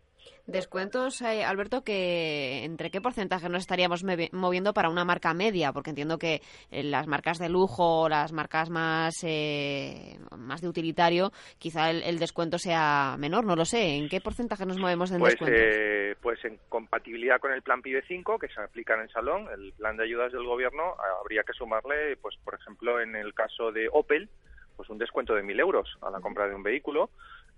Descuentos, 0.46 1.22
eh, 1.22 1.44
Alberto, 1.44 1.82
que 1.82 2.64
entre 2.64 2.90
qué 2.90 3.00
porcentaje 3.00 3.48
nos 3.48 3.62
estaríamos 3.62 4.04
moviendo 4.32 4.72
para 4.72 4.90
una 4.90 5.04
marca 5.04 5.32
media, 5.32 5.72
porque 5.72 5.90
entiendo 5.90 6.18
que 6.18 6.40
eh, 6.70 6.82
las 6.82 7.06
marcas 7.06 7.38
de 7.38 7.48
lujo, 7.48 8.08
las 8.08 8.32
marcas 8.32 8.68
más 8.68 9.14
eh, 9.22 10.18
más 10.36 10.60
de 10.60 10.68
utilitario, 10.68 11.30
quizá 11.58 11.90
el, 11.90 12.02
el, 12.02 12.18
descuento 12.18 12.58
sea 12.58 13.16
menor, 13.18 13.44
no 13.44 13.54
lo 13.54 13.64
sé. 13.64 13.96
¿En 13.96 14.08
qué 14.08 14.20
porcentaje 14.20 14.66
nos 14.66 14.78
movemos 14.78 15.10
en 15.12 15.20
pues, 15.20 15.32
descuentos? 15.32 15.60
Eh, 15.62 16.16
pues 16.20 16.44
en 16.44 16.58
compatibilidad 16.68 17.40
con 17.40 17.52
el 17.52 17.62
plan 17.62 17.80
PIB 17.80 18.02
5 18.06 18.38
que 18.38 18.48
se 18.48 18.60
aplica 18.60 18.94
en 18.94 19.02
el 19.02 19.10
salón, 19.10 19.48
el 19.52 19.72
plan 19.74 19.96
de 19.96 20.04
ayudas 20.04 20.32
del 20.32 20.44
gobierno, 20.44 20.94
habría 21.20 21.42
que 21.44 21.52
sumarle, 21.52 22.16
pues 22.16 22.36
por 22.44 22.54
ejemplo, 22.54 23.00
en 23.00 23.14
el 23.14 23.32
caso 23.42 23.72
de 23.72 23.88
Opel, 23.90 24.28
pues 24.76 24.90
un 24.90 24.98
descuento 24.98 25.34
de 25.34 25.42
mil 25.42 25.58
euros 25.58 25.96
a 26.02 26.10
la 26.10 26.20
compra 26.20 26.48
de 26.48 26.54
un 26.54 26.62
vehículo 26.62 27.10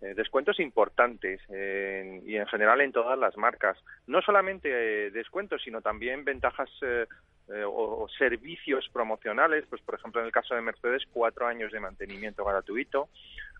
eh, 0.02 0.14
descuentos 0.14 0.58
importantes 0.58 1.40
eh, 1.48 2.20
y 2.26 2.36
en 2.36 2.46
general 2.46 2.80
en 2.80 2.92
todas 2.92 3.18
las 3.18 3.36
marcas. 3.36 3.78
No 4.06 4.20
solamente 4.20 4.68
eh, 4.68 5.10
descuentos, 5.10 5.62
sino 5.62 5.80
también 5.80 6.24
ventajas 6.24 6.68
eh, 6.82 7.06
eh, 7.48 7.62
o, 7.64 8.02
o, 8.02 8.08
servicios 8.18 8.88
promocionales, 8.92 9.64
pues 9.70 9.80
por 9.82 9.94
ejemplo 9.94 10.20
en 10.20 10.26
el 10.26 10.32
caso 10.32 10.54
de 10.54 10.60
Mercedes, 10.60 11.04
cuatro 11.12 11.46
años 11.46 11.70
de 11.70 11.80
mantenimiento 11.80 12.44
gratuito, 12.44 13.08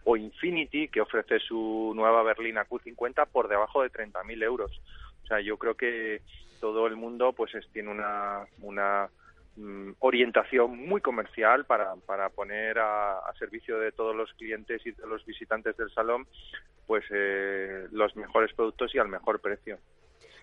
o 0.05 0.17
Infinity, 0.17 0.89
que 0.89 1.01
ofrece 1.01 1.39
su 1.39 1.93
nueva 1.95 2.25
berlina 2.25 2.67
Q50 2.67 3.29
por 3.29 3.47
debajo 3.47 3.83
de 3.83 3.93
30.000 3.93 4.43
euros. 4.43 4.81
O 5.23 5.27
sea, 5.29 5.41
yo 5.41 5.57
creo 5.59 5.77
que 5.77 6.23
todo 6.61 6.89
el 6.89 6.97
mundo 6.97 7.33
pues 7.33 7.55
es, 7.55 7.69
tiene 7.73 7.91
una, 7.91 8.47
una 8.61 9.09
Mm, 9.55 9.93
orientación 9.99 10.79
muy 10.89 11.03
comercial 11.03 11.67
para, 11.67 11.95
para 12.07 12.31
poner 12.31 12.79
a, 12.79 13.21
servicio 13.39 13.79
de 13.79 13.93
todos 13.93 14.17
los 14.17 14.33
clientes 14.35 14.81
y 14.87 14.93
de 14.93 15.07
los 15.07 15.27
visitantes 15.27 15.77
del 15.77 15.91
salón 15.91 16.27
pues 16.87 17.05
eh, 17.11 17.87
los 17.91 18.15
mejores 18.17 18.53
productos 18.55 18.95
y 18.95 18.99
al 18.99 19.09
mejor 19.09 19.41
precio. 19.41 19.79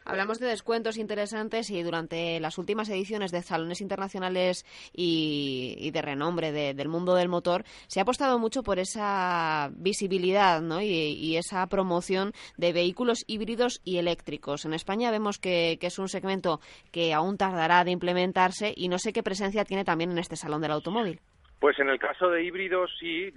Hablamos 0.06 0.40
de 0.40 0.48
descuentos 0.48 0.98
interesantes 0.98 1.70
y 1.70 1.84
durante 1.84 2.40
las 2.40 2.58
últimas 2.58 2.90
ediciones 2.90 3.32
de 3.32 3.42
salones 3.42 3.82
internacionales 3.82 4.66
y, 4.94 5.90
de 5.92 6.02
renombre 6.02 6.52
de, 6.52 6.74
del 6.74 6.88
mundo 6.88 7.16
del 7.16 7.30
motor 7.30 7.66
se 7.88 8.00
ha 8.00 8.04
apostado 8.04 8.40
mucho 8.40 8.64
por 8.64 8.80
esa 8.80 9.72
visibilidad 9.74 10.62
¿no? 10.62 10.82
y, 10.82 10.88
y, 10.88 11.38
esa 11.38 11.66
promoción 11.68 12.34
de 12.58 12.74
vehículos 12.74 13.24
híbridos 13.28 13.82
y 13.84 13.98
eléctricos. 13.98 14.66
En 14.66 14.74
España 14.74 15.12
vemos 15.12 15.38
que, 15.38 15.78
que, 15.80 15.88
es 15.88 16.00
un 16.00 16.10
segmento 16.10 16.60
que 16.92 17.14
aún 17.14 17.38
tardará 17.38 17.84
de 17.84 17.92
implementarse 17.92 18.74
y 18.76 18.88
no 18.88 19.00
sé 19.00 19.14
qué 19.14 19.24
presencia 19.24 19.66
tiene 19.66 19.86
también 19.86 20.12
en 20.12 20.20
este 20.20 20.36
salón 20.36 20.62
del 20.62 20.72
automóvil. 20.72 21.22
Pues 21.60 21.78
en 21.80 21.90
el 21.90 22.00
caso 22.00 22.30
de 22.30 22.44
híbridos 22.44 22.90
sí, 23.00 23.34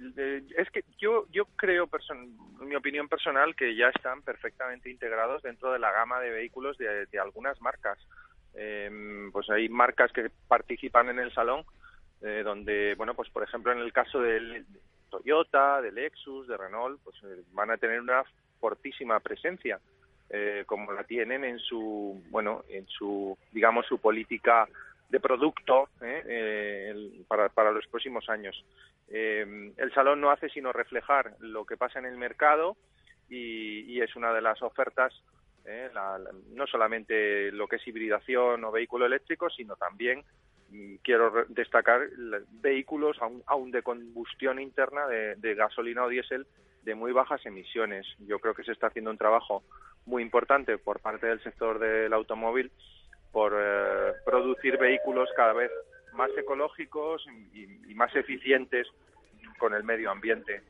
es 0.57 0.69
que 0.71 0.83
yo 0.97 1.25
yo 1.29 1.45
creo, 1.57 1.89
en 2.09 2.67
mi 2.67 2.75
opinión 2.75 3.09
personal, 3.09 3.53
que 3.55 3.75
ya 3.75 3.89
están 3.89 4.21
perfectamente 4.21 4.89
integrados 4.89 5.43
dentro 5.43 5.73
de 5.73 5.79
la 5.79 5.91
gama 5.91 6.21
de 6.21 6.31
vehículos 6.31 6.77
de, 6.77 7.05
de 7.05 7.19
algunas 7.19 7.59
marcas. 7.61 7.99
Eh, 8.55 9.29
pues 9.31 9.49
hay 9.49 9.67
marcas 9.67 10.11
que 10.13 10.29
participan 10.47 11.09
en 11.09 11.19
el 11.19 11.33
salón, 11.33 11.65
eh, 12.21 12.43
donde, 12.45 12.95
bueno, 12.95 13.13
pues 13.13 13.29
por 13.29 13.43
ejemplo 13.43 13.71
en 13.73 13.79
el 13.79 13.91
caso 13.91 14.21
del 14.21 14.65
Toyota, 15.09 15.81
del 15.81 15.95
Lexus, 15.95 16.47
de 16.47 16.55
Renault, 16.55 17.01
pues 17.03 17.17
eh, 17.23 17.43
van 17.51 17.71
a 17.71 17.77
tener 17.77 17.99
una 17.99 18.23
fortísima 18.59 19.19
presencia, 19.19 19.79
eh, 20.29 20.63
como 20.65 20.93
la 20.93 21.03
tienen 21.03 21.43
en 21.43 21.59
su, 21.59 22.23
bueno, 22.29 22.63
en 22.69 22.87
su, 22.87 23.37
digamos, 23.51 23.85
su 23.85 23.99
política 23.99 24.67
de 25.13 25.19
producto 25.19 25.89
¿eh? 26.01 26.23
Eh, 26.27 27.23
para, 27.27 27.47
para, 27.49 27.71
los 27.71 27.85
próximos 27.85 28.27
años. 28.29 28.65
Eh, 29.09 29.71
el 29.77 29.93
salón 29.93 30.19
no 30.19 30.31
hace 30.31 30.49
sino 30.49 30.73
reflejar 30.73 31.35
lo 31.39 31.67
que 31.67 31.77
pasa 31.77 31.99
en 31.99 32.07
el 32.07 32.17
mercado 32.17 32.75
y, 33.29 33.81
y 33.81 34.01
es 34.01 34.15
una 34.15 34.33
de 34.33 34.41
las 34.41 34.59
ofertas, 34.63 35.13
la, 35.65 36.17
la, 36.17 36.31
no 36.55 36.65
solamente 36.65 37.51
lo 37.51 37.67
que 37.67 37.75
es 37.75 37.87
hibridación 37.87 38.63
o 38.63 38.71
vehículo 38.71 39.05
eléctrico, 39.05 39.51
sino 39.51 39.75
también 39.75 40.23
mm, 40.71 40.95
quiero 41.03 41.45
destacar 41.49 42.09
vehículos 42.49 43.15
aún, 43.21 43.43
aún 43.45 43.69
de 43.69 43.83
combustión 43.83 44.59
interna 44.59 45.05
de, 45.05 45.35
de 45.35 45.53
gasolina 45.53 46.05
o 46.05 46.09
diésel 46.09 46.47
de 46.81 46.95
muy 46.95 47.11
bajas 47.11 47.45
emisiones. 47.45 48.07
Yo 48.17 48.39
creo 48.39 48.55
que 48.55 48.63
se 48.63 48.71
está 48.71 48.87
haciendo 48.87 49.11
un 49.11 49.19
trabajo 49.19 49.61
muy 50.07 50.23
importante 50.23 50.79
por 50.79 51.01
parte 51.01 51.27
del 51.27 51.43
sector 51.43 51.77
del 51.77 52.13
automóvil 52.13 52.71
por 53.33 53.51
eh, 53.59 54.13
producir 54.25 54.77
vehículos 54.77 55.27
cada 55.35 55.51
vez 55.53 55.71
más 56.13 56.29
ecológicos 56.37 57.25
y, 57.53 57.63
y 57.91 57.93
más 57.95 58.15
eficientes 58.15 58.87
con 59.59 59.73
el 59.73 59.83
medio 59.83 60.09
ambiente. 60.11 60.61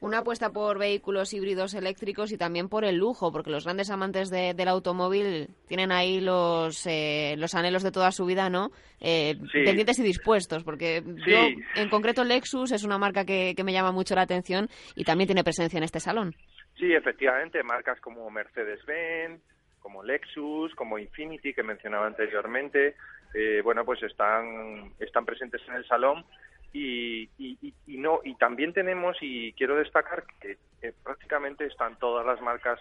Una 0.00 0.18
apuesta 0.18 0.50
por 0.52 0.78
vehículos 0.78 1.34
híbridos 1.34 1.74
eléctricos 1.74 2.30
y 2.30 2.38
también 2.38 2.68
por 2.68 2.84
el 2.84 2.94
lujo, 2.98 3.32
porque 3.32 3.50
los 3.50 3.64
grandes 3.64 3.90
amantes 3.90 4.30
de- 4.30 4.54
del 4.54 4.68
automóvil 4.68 5.48
tienen 5.66 5.90
ahí 5.90 6.20
los, 6.20 6.86
eh, 6.86 7.34
los 7.36 7.56
anhelos 7.56 7.82
de 7.82 7.90
toda 7.90 8.12
su 8.12 8.24
vida, 8.24 8.48
¿no? 8.48 8.70
Eh, 9.00 9.34
Sí. 9.50 9.64
Pendientes 9.64 9.98
y 9.98 10.04
dispuestos, 10.04 10.62
porque 10.62 11.02
Sí. 11.24 11.32
yo, 11.32 11.48
en 11.74 11.88
concreto, 11.88 12.22
Lexus 12.22 12.70
es 12.70 12.84
una 12.84 12.96
marca 12.96 13.24
que, 13.24 13.54
que 13.56 13.64
me 13.64 13.72
llama 13.72 13.90
mucho 13.90 14.14
la 14.14 14.22
atención 14.22 14.68
y 14.94 15.02
también 15.02 15.26
tiene 15.26 15.42
presencia 15.42 15.78
en 15.78 15.82
este 15.82 15.98
salón. 15.98 16.32
Sí, 16.78 16.92
efectivamente, 16.94 17.60
marcas 17.64 17.98
como 18.00 18.30
Mercedes-Benz, 18.30 19.42
como 19.88 20.02
Lexus, 20.04 20.74
como 20.74 20.98
Infinity, 20.98 21.54
que 21.54 21.62
mencionaba 21.62 22.06
anteriormente, 22.06 22.94
eh, 23.32 23.62
bueno, 23.64 23.86
pues 23.86 24.02
están, 24.02 24.92
están 24.98 25.24
presentes 25.24 25.62
en 25.66 25.76
el 25.76 25.86
salón 25.86 26.26
y, 26.74 27.30
y, 27.38 27.72
no 27.96 28.20
y 28.22 28.34
también 28.34 28.74
tenemos 28.74 29.16
y 29.22 29.54
quiero 29.54 29.76
destacar 29.76 30.24
que 30.42 30.58
eh, 30.82 30.92
prácticamente 31.02 31.64
están 31.64 31.98
todas 31.98 32.26
las 32.26 32.38
marcas 32.42 32.78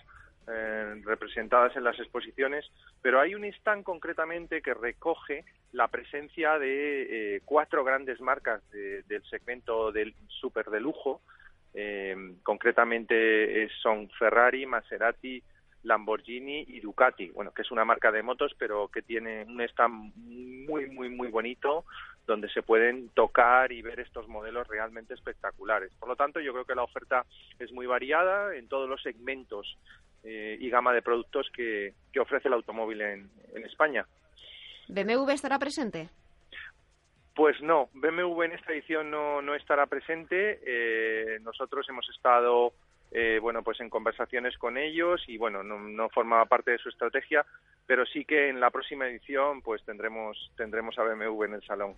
eh, 0.49 1.01
representadas 1.05 1.77
en 1.77 1.85
las 1.85 1.97
exposiciones, 1.97 2.69
pero 3.01 3.21
hay 3.21 3.35
un 3.35 3.45
stand 3.45 3.85
concretamente 3.85 4.61
que 4.61 4.73
recoge 4.73 5.45
la 5.71 5.87
presencia 5.87 6.59
de 6.59 7.35
eh, 7.37 7.41
cuatro 7.45 7.85
grandes 7.85 8.19
marcas 8.19 8.69
de- 8.71 9.03
del 9.03 9.23
segmento 9.29 9.93
del 9.93 10.13
súper 10.27 10.65
de 10.65 10.81
lujo, 10.81 11.21
concretamente 12.43 13.69
son 13.83 14.09
Ferrari, 14.09 14.65
Maserati, 14.65 15.41
Lamborghini 15.87 16.65
y 16.67 16.79
Ducati, 16.79 17.29
bueno, 17.29 17.51
que 17.53 17.61
es 17.61 17.71
una 17.71 17.85
marca 17.85 18.11
de 18.11 18.23
motos, 18.23 18.53
pero 18.57 18.89
que 18.89 19.01
tiene 19.01 19.43
un 19.43 19.61
stand 19.61 20.13
muy, 20.15 20.87
muy, 20.87 21.09
muy 21.09 21.29
bonito, 21.29 21.85
donde 22.25 22.49
se 22.49 22.61
pueden 22.61 23.09
tocar 23.09 23.71
y 23.71 23.81
ver 23.81 23.99
estos 23.99 24.27
modelos 24.27 24.67
realmente 24.67 25.13
espectaculares. 25.13 25.91
Por 25.99 26.09
lo 26.09 26.15
tanto, 26.15 26.39
yo 26.39 26.51
creo 26.53 26.65
que 26.65 26.75
la 26.75 26.83
oferta 26.83 27.25
es 27.57 27.71
muy 27.71 27.85
variada 27.85 28.55
en 28.55 28.67
todos 28.67 28.89
los 28.89 29.01
segmentos 29.01 29.77
eh, 30.23 30.57
y 30.59 30.69
gama 30.69 30.93
de 30.93 31.01
productos 31.01 31.49
que, 31.51 31.93
que 32.11 32.19
ofrece 32.19 32.49
el 32.49 32.53
automóvil 32.53 33.01
en, 33.01 33.29
en 33.55 33.63
España. 33.65 34.05
¿BMW 34.89 35.31
estará 35.31 35.57
presente? 35.57 36.09
Pues 37.37 37.61
no, 37.61 37.89
BMW 37.93 38.43
en 38.43 38.53
esta 38.53 38.73
edición 38.73 39.11
no, 39.11 39.43
no 39.43 39.53
estará 39.53 39.85
presente. 39.85 40.59
Eh, 40.65 41.39
nosotros 41.41 41.87
hemos 41.87 42.09
estado, 42.09 42.73
eh, 43.11 43.39
bueno, 43.41 43.63
pues 43.63 43.79
en 43.79 43.89
conversaciones 43.89 44.57
con 44.57 44.77
ellos 44.77 45.23
y 45.27 45.37
bueno, 45.37 45.63
no, 45.63 45.79
no 45.79 46.09
formaba 46.09 46.45
parte 46.45 46.71
de 46.71 46.77
su 46.77 46.89
estrategia, 46.89 47.45
pero 47.85 48.05
sí 48.05 48.25
que 48.25 48.49
en 48.49 48.59
la 48.59 48.69
próxima 48.69 49.07
edición, 49.07 49.61
pues 49.61 49.83
tendremos 49.83 50.51
tendremos 50.55 50.97
a 50.99 51.03
BMW 51.03 51.43
en 51.43 51.53
el 51.53 51.63
salón. 51.63 51.95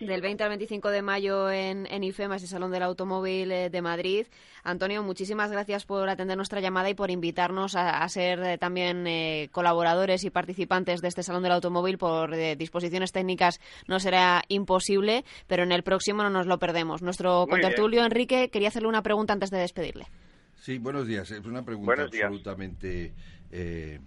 Del 0.00 0.22
20 0.22 0.42
al 0.42 0.48
25 0.48 0.88
de 0.88 1.02
mayo 1.02 1.50
en, 1.50 1.86
en 1.90 2.02
IFEMA, 2.02 2.36
ese 2.36 2.46
Salón 2.46 2.70
del 2.70 2.82
Automóvil 2.84 3.52
eh, 3.52 3.68
de 3.68 3.82
Madrid. 3.82 4.26
Antonio, 4.64 5.02
muchísimas 5.02 5.52
gracias 5.52 5.84
por 5.84 6.08
atender 6.08 6.38
nuestra 6.38 6.60
llamada 6.60 6.88
y 6.88 6.94
por 6.94 7.10
invitarnos 7.10 7.76
a, 7.76 8.02
a 8.02 8.08
ser 8.08 8.40
eh, 8.40 8.56
también 8.56 9.06
eh, 9.06 9.50
colaboradores 9.52 10.24
y 10.24 10.30
participantes 10.30 11.02
de 11.02 11.08
este 11.08 11.22
Salón 11.22 11.42
del 11.42 11.52
Automóvil. 11.52 11.98
Por 11.98 12.32
eh, 12.32 12.56
disposiciones 12.56 13.12
técnicas 13.12 13.60
no 13.88 14.00
será 14.00 14.42
imposible, 14.48 15.22
pero 15.46 15.64
en 15.64 15.72
el 15.72 15.82
próximo 15.82 16.22
no 16.22 16.30
nos 16.30 16.46
lo 16.46 16.58
perdemos. 16.58 17.02
Nuestro 17.02 17.46
contertulio, 17.46 18.02
Enrique, 18.02 18.48
quería 18.48 18.68
hacerle 18.68 18.88
una 18.88 19.02
pregunta 19.02 19.34
antes 19.34 19.50
de 19.50 19.58
despedirle. 19.58 20.06
Sí, 20.60 20.76
buenos 20.76 21.06
días. 21.06 21.30
Es 21.30 21.46
una 21.46 21.64
pregunta 21.64 22.02
absolutamente, 22.02 23.14
eh, 23.50 23.98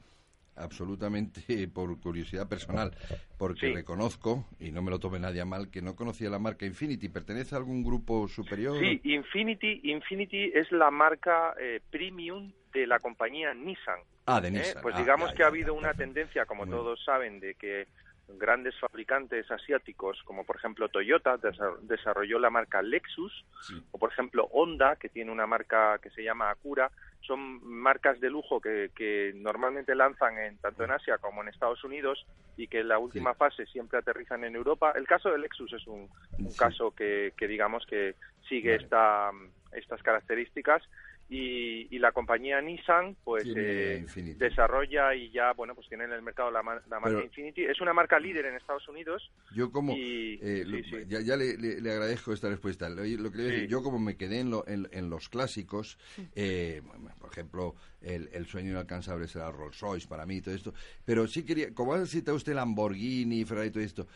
absolutamente 0.56 1.68
por 1.68 2.00
curiosidad 2.00 2.48
personal, 2.48 2.92
porque 3.40 3.62
Sí. 3.62 3.74
reconozco, 3.74 4.46
y 4.60 4.72
no 4.72 4.84
me 4.84 4.92
lo 4.92 5.00
tome 5.00 5.20
nadie 5.20 5.42
a 5.42 5.46
mal, 5.46 5.72
que 5.72 5.82
no 5.82 5.96
conocía 5.96 6.30
la 6.30 6.38
marca 6.38 6.68
Infinity. 6.68 7.10
¿Pertenece 7.10 7.56
a 7.56 7.58
algún 7.58 7.84
grupo 7.84 8.28
superior? 8.28 8.78
Sí, 8.80 9.02
Infinity, 9.04 9.82
Infinity 9.86 10.52
es 10.54 10.72
la 10.72 10.92
marca 10.92 11.56
eh, 11.60 11.82
premium 11.90 12.54
de 12.72 12.86
la 12.86 13.00
compañía 13.00 13.52
Nissan. 13.56 14.02
Ah, 14.28 14.40
de 14.40 14.50
¿eh? 14.50 14.52
Nissan. 14.52 14.84
Pues 14.84 14.94
Ah, 14.96 15.00
digamos 15.00 15.32
ya, 15.32 15.36
que 15.36 15.42
ha 15.42 15.46
ya, 15.46 15.50
habido 15.50 15.74
una 15.74 15.88
perfecto. 15.94 16.04
tendencia, 16.14 16.46
como 16.46 16.66
Muy 16.68 16.76
todos 16.76 17.04
saben, 17.04 17.40
de 17.40 17.56
que 17.56 17.88
grandes 18.28 18.74
fabricantes 18.80 19.50
asiáticos, 19.52 20.22
como 20.24 20.46
por 20.46 20.56
ejemplo 20.56 20.90
Toyota, 20.90 21.38
desa- 21.38 21.78
desarrolló 21.82 22.40
la 22.40 22.50
marca 22.50 22.82
Lexus, 22.82 23.46
Sí. 23.62 23.82
o 23.92 23.98
por 23.98 24.12
ejemplo 24.12 24.48
Honda, 24.52 24.96
que 24.96 25.10
tiene 25.10 25.32
una 25.32 25.46
marca 25.46 26.00
que 26.02 26.10
se 26.12 26.24
llama 26.24 26.50
Acura, 26.50 26.92
son 27.22 27.64
marcas 27.66 28.20
de 28.20 28.30
lujo 28.30 28.60
que, 28.60 28.92
que 28.96 29.32
normalmente 29.36 29.96
lanzan 29.96 30.38
en, 30.38 30.58
tanto 30.58 30.84
en 30.84 30.92
Asia 30.92 31.18
como 31.20 31.42
en 31.42 31.50
Estados 31.50 31.84
Unidos 31.84 32.26
y 32.58 32.68
que 32.68 32.80
en 32.82 32.90
la 32.90 32.98
última 33.00 33.34
fase 33.34 33.66
siempre 33.68 34.00
aterrizan 34.00 34.44
en 34.44 34.56
Europa. 34.56 34.94
El 34.96 35.08
caso 35.08 35.30
de 35.32 35.38
Lexus 35.40 35.72
es 35.74 35.88
un, 35.88 36.10
un 36.40 36.52
Sí. 36.52 36.58
caso 36.58 36.92
que, 36.92 37.34
que 37.38 37.48
digamos 37.48 37.86
que 37.86 38.16
sigue 38.48 38.72
Vale. 38.72 38.84
esta, 38.84 39.32
estas 39.72 40.02
características 40.04 40.84
y, 41.30 41.88
y 41.96 42.00
la 42.00 42.12
compañía 42.12 42.62
Nissan 42.62 43.16
pues 43.24 43.44
eh, 43.56 44.06
desarrolla 44.38 45.16
y 45.16 45.32
ya 45.32 45.54
bueno 45.54 45.74
pues 45.74 45.88
tiene 45.88 46.04
en 46.04 46.12
el 46.12 46.22
mercado 46.22 46.52
la, 46.52 46.60
la 46.62 46.64
marca 47.00 47.02
Pero- 47.06 47.24
Infinity 47.24 47.64
es 47.64 47.80
una 47.82 47.94
marca 47.94 48.20
líder 48.20 48.46
en 48.46 48.56
Estados 48.56 48.88
Unidos 48.90 49.32
Yo 49.56 49.72
como 49.72 49.94
Y- 49.96 50.40
eh, 50.42 50.64
sí, 50.66 50.72
lo- 50.72 50.84
sí. 51.00 51.06
ya, 51.08 51.22
ya 51.22 51.36
le, 51.38 51.58
le- 51.58 51.82
le 51.82 51.92
agradezco 51.92 52.34
esta 52.34 52.50
respuesta. 52.50 52.90
Lo, 52.90 53.04
lo 53.04 53.32
que 53.32 53.38
a 53.40 53.42
decir, 53.46 53.60
Sí. 53.62 53.68
yo 53.68 53.82
como 53.82 54.00
me 54.00 54.16
quedé 54.18 54.42
en, 54.42 54.50
lo- 54.52 54.68
en- 54.68 54.88
en 54.92 55.10
los 55.10 55.30
clásicos, 55.30 55.98
eh, 56.36 56.82
por 57.20 57.32
ejemplo, 57.32 57.76
el, 58.02 58.30
el 58.34 58.46
sueño 58.46 58.72
inalcanzable 58.72 59.28
será 59.28 59.52
Rolls 59.52 59.80
Royce 59.80 60.08
para 60.08 60.26
mí 60.26 60.38
y 60.38 60.42
todo 60.42 60.54
esto. 60.56 60.74
Pero 61.06 61.28
sí 61.28 61.44
quería, 61.46 61.74
como 61.74 61.94
ha 61.94 62.06
citado 62.06 62.36
usted 62.38 62.54
Lamborghini, 62.54 63.46
Ferrari 63.46 63.70
y 63.70 63.72
todo 63.72 63.84
esto, 63.84 64.08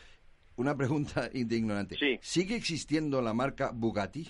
una 0.57 0.75
pregunta 0.75 1.29
de 1.33 1.55
ignorante. 1.55 1.95
Sí. 1.97 2.17
¿Sigue 2.21 2.55
existiendo 2.55 3.21
la 3.21 3.33
marca 3.33 3.71
Bugatti? 3.73 4.27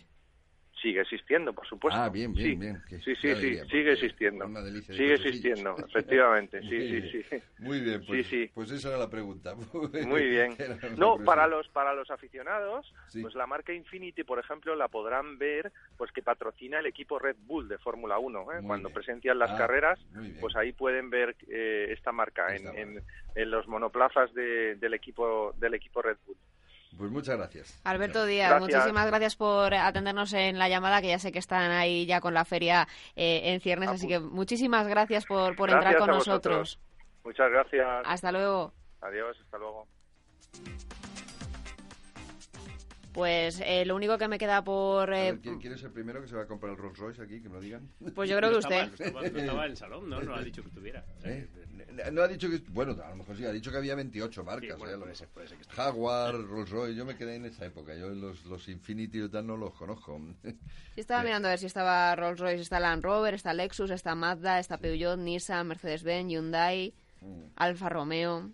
Sigue 0.81 1.01
existiendo 1.01 1.53
por 1.53 1.67
supuesto 1.67 1.99
Ah, 1.99 2.09
bien, 2.09 2.33
bien, 2.33 2.49
sí. 2.51 2.55
bien, 2.55 2.81
que 2.87 2.99
sí 2.99 3.15
sí 3.15 3.33
sí 3.35 3.59
sigue 3.69 3.91
existiendo 3.93 4.45
una 4.45 4.61
delicia 4.61 4.93
de 4.93 4.97
sigue 4.99 5.13
existiendo 5.15 5.75
efectivamente 5.87 6.61
sí 6.61 7.01
sí 7.01 7.23
sí 7.29 7.37
Muy 7.59 7.81
bien, 7.81 8.03
pues, 8.05 8.27
Sí, 8.27 8.45
sí. 8.45 8.51
pues 8.53 8.71
esa 8.71 8.89
era 8.89 8.97
la 8.99 9.09
pregunta. 9.09 9.55
Muy 10.05 10.27
bien. 10.27 10.55
No, 10.97 11.17
para 11.23 11.47
los 11.47 11.67
para 11.69 11.93
los 11.93 12.09
aficionados, 12.11 12.93
Sí. 13.07 13.21
pues 13.21 13.33
la 13.35 13.47
marca 13.47 13.73
Infinity, 13.73 14.23
por 14.23 14.37
ejemplo, 14.39 14.75
la 14.75 14.87
podrán 14.87 15.37
ver, 15.39 15.71
pues 15.97 16.11
que 16.11 16.21
patrocina 16.21 16.79
el 16.79 16.85
equipo 16.85 17.17
Red 17.17 17.37
Bull 17.39 17.67
de 17.67 17.77
Fórmula 17.79 18.19
1, 18.19 18.41
¿eh? 18.53 18.61
Cuando 18.65 18.89
bien. 18.89 18.93
presencian 18.93 19.39
las 19.39 19.51
Ah, 19.51 19.57
carreras, 19.57 19.99
pues 20.39 20.55
ahí 20.55 20.71
pueden 20.71 21.09
ver 21.09 21.35
eh, 21.49 21.87
esta 21.91 22.11
marca 22.11 22.55
en, 22.55 22.67
en, 22.67 23.03
en 23.35 23.51
los 23.51 23.67
monoplazas 23.67 24.33
de- 24.33 24.75
del 24.75 24.93
equipo 24.93 25.53
del 25.57 25.73
equipo 25.73 26.01
Red 26.01 26.17
Bull. 26.25 26.37
Pues 26.97 27.11
muchas 27.11 27.37
gracias. 27.37 27.79
Alberto 27.83 28.25
Díaz, 28.25 28.49
Gracias. 28.49 28.75
muchísimas 28.75 29.05
gracias 29.07 29.35
por 29.35 29.73
atendernos 29.73 30.33
en 30.33 30.57
la 30.57 30.67
llamada, 30.67 30.99
que 31.01 31.09
ya 31.09 31.19
sé 31.19 31.31
que 31.31 31.39
están 31.39 31.69
ahí 31.71 32.05
ya 32.07 32.19
con 32.21 32.33
la 32.33 32.43
feria 32.43 32.87
eh, 33.15 33.53
en 33.53 33.61
ciernes, 33.61 33.89
Ah, 33.89 33.93
así 33.93 34.07
pues. 34.07 34.19
que 34.19 34.25
muchísimas 34.25 34.87
gracias 34.87 35.25
por, 35.25 35.55
por 35.55 35.69
Gracias 35.69 35.93
entrar 35.93 36.07
con 36.07 36.15
nosotros. 36.17 36.79
Muchas 37.23 37.51
gracias. 37.51 37.85
Hasta 38.05 38.31
luego. 38.31 38.73
Adiós, 39.01 39.37
hasta 39.43 39.57
luego. 39.59 39.87
Pues 43.17 43.59
eh, 43.65 43.83
lo 43.83 43.95
único 43.95 44.15
que 44.19 44.27
me 44.27 44.37
queda 44.37 44.63
por... 44.63 45.09
Eh, 45.11 45.31
ver, 45.31 45.39
¿quién, 45.39 45.57
quién 45.59 45.73
es 45.73 45.81
el 45.81 45.89
primero 45.89 46.21
que 46.21 46.27
se 46.27 46.35
va 46.35 46.43
a 46.43 46.45
comprar 46.45 46.73
el 46.73 46.77
Rolls 46.77 46.99
Royce 46.99 47.19
aquí? 47.23 47.41
Que 47.41 47.49
me 47.49 47.55
lo 47.55 47.61
digan. 47.61 47.89
pues 48.13 48.29
yo 48.29 48.37
creo 48.37 48.51
que 48.51 48.57
usted. 48.59 48.85
No 48.89 48.93
estaba, 48.93 49.21
no 49.31 49.39
estaba 49.39 49.65
en 49.65 49.71
el 49.71 49.77
salón, 49.77 50.07
¿no? 50.07 50.21
No 50.21 50.35
ha 50.35 50.41
dicho 50.43 50.61
que 50.63 50.69
sea, 50.69 51.03
¿Eh? 51.23 51.47
que- 52.05 52.11
No 52.11 52.21
ha 52.21 52.27
dicho 52.27 52.47
que... 52.47 52.59
Bueno, 52.69 52.95
a 53.03 53.09
lo 53.09 53.15
mejor 53.15 53.35
sí, 53.35 53.43
ha 53.43 53.51
dicho 53.51 53.71
que 53.71 53.77
había 53.77 53.95
28 53.95 54.43
marcas. 54.43 54.69
Sí, 54.69 54.75
bueno, 54.77 54.97
¿eh? 54.97 54.99
puede 54.99 55.15
ser, 55.15 55.27
puede 55.29 55.47
ser 55.47 55.57
que. 55.57 55.63
Jaguar, 55.67 56.35
Rolls 56.35 56.69
Royce, 56.69 56.93
yo 56.95 57.05
me 57.05 57.17
quedé 57.17 57.37
en 57.37 57.45
esa 57.45 57.65
época. 57.65 57.95
Yo 57.95 58.09
los, 58.09 58.45
los 58.45 58.69
Infinity 58.69 59.23
y 59.23 59.29
tal 59.29 59.47
no 59.47 59.57
los 59.57 59.73
conozco. 59.73 60.21
Sí, 60.93 61.01
estaba 61.01 61.23
mirando 61.23 61.47
a 61.47 61.51
ver 61.51 61.59
si 61.59 61.65
estaba 61.65 62.15
Rolls 62.15 62.39
Royce, 62.39 62.61
está 62.61 62.79
Land 62.79 63.03
Rover, 63.03 63.33
está 63.33 63.51
Lexus, 63.53 63.89
está 63.89 64.13
Mazda, 64.13 64.59
está 64.59 64.77
Peugeot, 64.77 65.17
Nissan, 65.17 65.67
Mercedes-Benz, 65.67 66.31
Hyundai, 66.31 66.93
Mm. 67.21 67.45
Alfa 67.55 67.89
Romeo. 67.89 68.51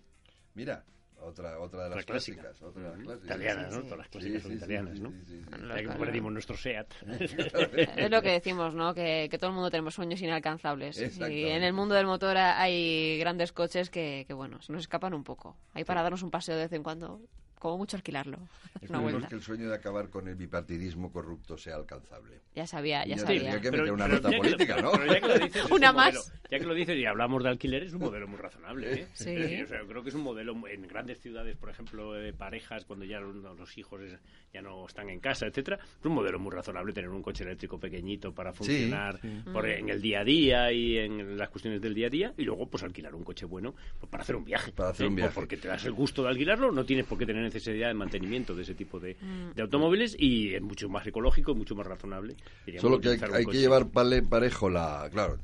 Mira, 0.54 0.84
otra, 1.24 1.58
otra 1.58 1.84
de 1.84 1.90
las 1.90 1.98
Otra 1.98 2.04
clásica. 2.12 2.40
clásicas. 2.42 2.62
Otra 2.62 2.82
de 2.82 2.88
las 2.88 2.98
clásicas. 2.98 3.24
Italianas, 3.24 3.72
¿no? 3.72 3.76
sí. 3.80 3.82
Todas 3.84 3.98
las 3.98 4.08
clásicas 4.08 4.42
son 4.42 4.52
italianas, 4.52 5.00
¿no? 5.00 5.10
sí, 5.10 5.16
sí, 5.26 5.38
sí. 5.40 5.44
Bueno, 5.50 5.76
Ya 5.76 5.82
que 5.82 5.88
perdimos 5.98 6.32
nuestro 6.32 6.56
SEAT. 6.56 6.94
Es 7.96 8.10
lo 8.10 8.22
que 8.22 8.30
decimos, 8.30 8.74
¿no? 8.74 8.94
Que, 8.94 9.28
que 9.30 9.38
todo 9.38 9.50
el 9.50 9.54
mundo 9.54 9.70
tenemos 9.70 9.94
sueños 9.94 10.20
inalcanzables. 10.22 10.98
Y 11.18 11.44
en 11.46 11.62
el 11.62 11.72
mundo 11.72 11.94
del 11.94 12.06
motor 12.06 12.36
ha- 12.36 12.60
hay 12.60 13.18
grandes 13.18 13.52
coches 13.52 13.90
que, 13.90 14.24
que, 14.26 14.34
bueno, 14.34 14.60
se 14.62 14.72
nos 14.72 14.82
escapan 14.82 15.14
un 15.14 15.24
poco. 15.24 15.56
Hay 15.72 15.84
para 15.84 16.02
darnos 16.02 16.22
un 16.22 16.30
paseo 16.30 16.56
de 16.56 16.62
vez 16.64 16.72
en 16.72 16.82
cuando, 16.82 17.20
como 17.64 17.78
mucho 17.78 17.96
alquilarlo. 17.96 18.36
Una 18.90 18.98
Esperemos 18.98 19.26
que 19.26 19.34
el 19.36 19.42
sueño 19.42 19.68
de 19.70 19.74
acabar 19.74 20.10
con 20.10 20.28
el 20.28 20.34
bipartidismo 20.34 21.10
corrupto 21.10 21.56
sea 21.56 21.76
alcanzable. 21.76 22.42
Ya 22.54 22.66
sabía, 22.66 23.06
ya 23.06 23.16
Ya 23.16 23.22
sabía. 23.22 23.58
que 23.58 23.70
Pero- 23.70 23.84
meter 23.84 23.92
una 23.94 24.04
pero 24.04 24.16
nota 24.16 24.30
ya 24.30 24.30
que 24.30 24.36
lo- 24.36 24.42
política, 24.42 24.82
¿no? 24.82 24.92
pero 24.92 25.06
ya 25.14 25.20
que 25.20 25.26
lo 25.28 25.38
dices, 25.38 25.64
es 25.64 25.70
Una 25.70 25.90
un 25.90 25.96
más. 25.96 26.14
modelo- 26.14 26.40
ya 26.50 26.58
que 26.58 26.66
lo 26.66 26.74
dices 26.74 26.96
y 26.98 27.06
hablamos 27.06 27.42
de 27.42 27.48
alquiler, 27.48 27.82
es 27.84 27.94
un 27.94 28.00
modelo 28.00 28.28
muy 28.28 28.36
razonable. 28.38 28.92
¿eh? 28.92 29.08
Sí. 29.14 29.30
Es 29.30 29.36
decir, 29.40 29.64
o 29.64 29.68
sea, 29.68 29.80
yo 29.80 29.88
creo 29.88 30.02
que 30.02 30.10
es 30.10 30.14
un 30.14 30.20
modelo 30.22 30.68
en 30.68 30.82
grandes 30.86 31.20
ciudades, 31.20 31.56
por 31.56 31.70
ejemplo, 31.70 32.12
de 32.12 32.34
parejas, 32.34 32.84
cuando 32.84 33.06
ya 33.06 33.18
los, 33.20 33.34
los 33.36 33.78
hijos 33.78 34.02
es- 34.02 34.18
ya 34.54 34.62
no 34.62 34.86
están 34.86 35.10
en 35.10 35.18
casa, 35.18 35.46
etcétera. 35.46 35.78
Es 35.98 36.06
un 36.06 36.14
modelo 36.14 36.38
muy 36.38 36.52
razonable 36.52 36.92
tener 36.92 37.10
un 37.10 37.22
coche 37.22 37.42
eléctrico 37.42 37.78
pequeñito 37.78 38.32
para 38.32 38.52
funcionar 38.52 39.18
sí. 39.20 39.28
por- 39.52 39.68
en 39.68 39.88
el 39.88 40.00
día 40.00 40.20
a 40.20 40.24
día 40.24 40.72
y 40.72 40.96
en 40.96 41.36
las 41.36 41.48
cuestiones 41.50 41.82
del 41.82 41.92
día 41.92 42.06
a 42.06 42.10
día, 42.10 42.34
y 42.38 42.44
luego 42.44 42.68
pues 42.68 42.84
alquilar 42.84 43.14
un 43.16 43.24
coche 43.24 43.46
bueno 43.46 43.74
pues, 43.98 44.08
para 44.08 44.22
hacer 44.22 44.36
un 44.36 44.44
viaje. 44.44 44.70
Para 44.72 44.90
hacer 44.90 45.08
un 45.08 45.16
viaje. 45.16 45.32
Porque 45.34 45.56
te 45.56 45.66
das 45.66 45.84
el 45.84 45.92
gusto 45.92 46.22
de 46.22 46.28
alquilarlo, 46.28 46.70
no 46.70 46.84
tienes 46.84 47.04
por 47.04 47.18
qué 47.18 47.26
tener 47.26 47.42
necesidad 47.42 47.88
de 47.88 47.94
mantenimiento 47.94 48.54
de 48.54 48.62
ese 48.62 48.74
tipo 48.74 49.00
de, 49.00 49.16
Mm. 49.20 49.54
de 49.56 49.62
automóviles 49.62 50.16
y 50.18 50.54
es 50.54 50.62
mucho 50.62 50.88
más 50.88 51.04
ecológico, 51.06 51.54
mucho 51.54 51.74
más 51.74 51.86
razonable. 51.86 52.36
diríamos, 52.64 52.82
Solo 52.82 53.00
que 53.00 53.08
hay, 53.08 53.18
hay 53.32 53.46
que 53.46 53.58
llevar 53.58 53.88
pale- 53.88 54.22
parejo 54.22 54.70
la... 54.70 55.08
Claro, 55.10 55.38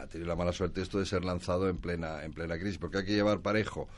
ha 0.00 0.06
tenido 0.06 0.28
la 0.28 0.36
mala 0.36 0.52
suerte 0.52 0.80
esto 0.80 0.98
de 0.98 1.06
ser 1.06 1.22
lanzado 1.24 1.68
en 1.68 1.76
plena, 1.78 2.24
en 2.24 2.32
plena 2.32 2.58
crisis, 2.58 2.78
porque 2.78 2.98
hay 2.98 3.04
que 3.04 3.12
llevar 3.12 3.40
parejo 3.40 3.88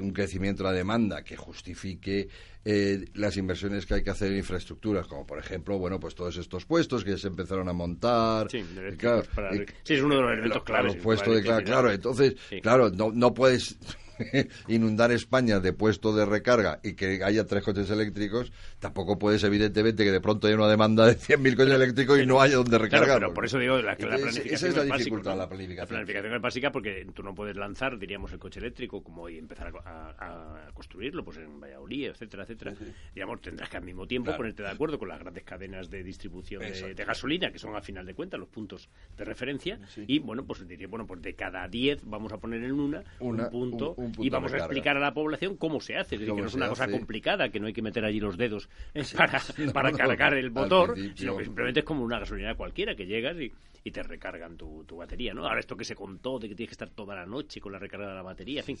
un 0.00 0.12
crecimiento 0.12 0.62
de 0.62 0.68
la 0.70 0.74
demanda 0.74 1.22
que 1.24 1.36
justifique 1.36 2.28
eh, 2.64 3.04
las 3.14 3.36
inversiones 3.36 3.86
que 3.86 3.94
hay 3.94 4.02
que 4.04 4.10
hacer 4.10 4.30
en 4.32 4.38
infraestructuras, 4.38 5.06
como 5.06 5.26
por 5.26 5.38
ejemplo, 5.38 5.78
bueno, 5.78 5.98
pues 5.98 6.14
todos 6.14 6.36
estos 6.36 6.64
puestos 6.66 7.04
que 7.04 7.16
se 7.18 7.28
empezaron 7.28 7.68
a 7.68 7.72
montar. 7.72 8.50
Sí, 8.50 8.58
y 8.58 8.78
eléctricos 8.78 8.98
claro, 8.98 9.22
para- 9.34 9.56
y- 9.56 9.66
sí, 9.82 9.94
es 9.94 10.02
uno 10.02 10.16
de 10.16 10.20
los 10.22 10.32
elementos 10.32 10.62
claves, 10.64 10.94
Los 10.94 11.02
puestos 11.02 11.28
para 11.28 11.36
de, 11.38 11.42
claro, 11.44 11.64
claro, 11.64 11.90
entonces, 11.92 12.36
Sí. 12.48 12.60
claro, 12.60 12.90
no, 12.90 13.10
no 13.12 13.34
puedes 13.34 13.76
inundar 14.68 15.12
España 15.12 15.60
de 15.60 15.72
puestos 15.72 16.16
de 16.16 16.24
recarga 16.26 16.80
y 16.82 16.94
que 16.94 17.22
haya 17.24 17.46
tres 17.46 17.62
coches 17.62 17.88
eléctricos, 17.90 18.52
tampoco 18.78 19.18
puedes, 19.18 19.42
evidentemente, 19.44 20.04
que 20.04 20.12
de 20.12 20.20
pronto 20.20 20.46
haya 20.46 20.56
una 20.56 20.68
demanda 20.68 21.06
de 21.06 21.16
100.000 21.16 21.56
coches 21.56 21.74
eléctricos 21.74 22.18
y 22.20 22.26
no 22.26 22.40
haya 22.40 22.56
donde 22.56 22.70
Claro, 22.70 22.84
recargar. 22.84 23.18
pero 23.18 23.34
por 23.34 23.44
eso 23.44 23.58
digo 23.58 23.78
la, 23.80 23.96
planificación 23.96 24.54
Esa 24.54 24.68
es 24.68 24.74
la 24.76 24.80
básico, 24.82 24.96
dificultad, 24.98 25.30
¿no? 25.32 25.36
la 25.38 25.48
planificación. 25.48 25.84
La 25.84 25.88
planificación 26.04 26.34
es 26.34 26.40
básica 26.42 26.72
porque 26.72 27.06
tú 27.14 27.22
no 27.22 27.34
puedes 27.34 27.56
lanzar, 27.56 27.98
diríamos, 27.98 28.32
el 28.32 28.38
coche 28.38 28.60
eléctrico 28.60 29.02
como 29.02 29.28
y 29.28 29.38
empezar 29.38 29.72
a, 29.84 29.90
a- 29.90 30.68
a 30.68 30.72
construirlo 30.72 31.24
pues 31.24 31.38
en 31.38 31.60
Valladolid, 31.60 32.06
etcétera, 32.08 32.42
etcétera. 32.44 32.74
Digamos, 33.14 33.40
tendrás 33.40 33.68
que 33.68 33.76
al 33.76 33.84
mismo 33.84 34.06
tiempo 34.06 34.26
Claro. 34.28 34.38
ponerte 34.38 34.62
de 34.62 34.68
acuerdo 34.70 34.98
con 34.98 35.08
las 35.08 35.18
grandes 35.18 35.44
cadenas 35.44 35.90
de 35.90 36.02
distribución 36.02 36.60
de, 36.62 37.04
gasolina, 37.04 37.50
que 37.50 37.58
son 37.58 37.74
al 37.74 37.82
final 37.82 38.04
de 38.06 38.14
cuentas 38.14 38.38
los 38.38 38.48
puntos 38.48 38.88
de 39.16 39.24
referencia. 39.24 39.78
Sí. 39.88 40.04
Y 40.06 40.18
bueno, 40.18 40.44
pues 40.44 40.66
diría, 40.68 40.86
bueno, 40.88 41.06
pues 41.06 41.22
de 41.22 41.34
cada 41.34 41.66
10 41.68 42.00
vamos 42.04 42.32
a 42.32 42.38
poner 42.38 42.62
en 42.62 42.72
una, 42.72 43.02
Una- 43.20 43.44
un, 43.44 43.50
punto, 43.50 43.94
un- 43.94 44.04
un 44.06 44.07
punto 44.07 44.07
y 44.18 44.30
vamos 44.30 44.52
a 44.52 44.58
explicar 44.58 44.96
a 44.96 45.00
la 45.00 45.12
población 45.12 45.56
cómo 45.56 45.80
se 45.80 45.96
hace. 45.96 46.16
Es 46.16 46.20
decir, 46.20 46.34
que 46.34 46.40
no 46.40 46.48
es 46.48 46.54
una 46.54 46.68
cosa 46.68 46.84
hace. 46.84 46.92
complicada, 46.92 47.48
que 47.50 47.60
no 47.60 47.66
hay 47.66 47.72
que 47.72 47.82
meter 47.82 48.04
allí 48.04 48.20
los 48.20 48.36
dedos 48.36 48.68
para, 49.16 49.40
para 49.72 49.90
no. 49.90 49.96
cargar 49.96 50.34
el 50.34 50.50
motor, 50.50 50.96
sino 51.14 51.36
que 51.36 51.44
simplemente 51.44 51.80
es 51.80 51.86
como 51.86 52.04
una 52.04 52.18
gasolinera 52.18 52.54
cualquiera 52.54 52.94
que 52.94 53.06
llegas 53.06 53.36
y, 53.40 53.52
y 53.88 53.90
te 53.90 54.02
recargan 54.02 54.56
tu, 54.56 54.84
tu 54.84 54.96
batería, 54.96 55.34
¿no? 55.34 55.46
Ahora 55.46 55.60
esto 55.60 55.76
que 55.76 55.84
se 55.84 55.94
contó 55.94 56.38
de 56.38 56.48
que 56.48 56.54
tienes 56.54 56.70
que 56.70 56.74
estar 56.74 56.90
toda 56.90 57.14
la 57.14 57.26
noche 57.26 57.60
con 57.60 57.72
la 57.72 57.78
recarga 57.78 58.08
de 58.08 58.14
la 58.14 58.22
batería, 58.22 58.60
en 58.60 58.66
fin, 58.66 58.78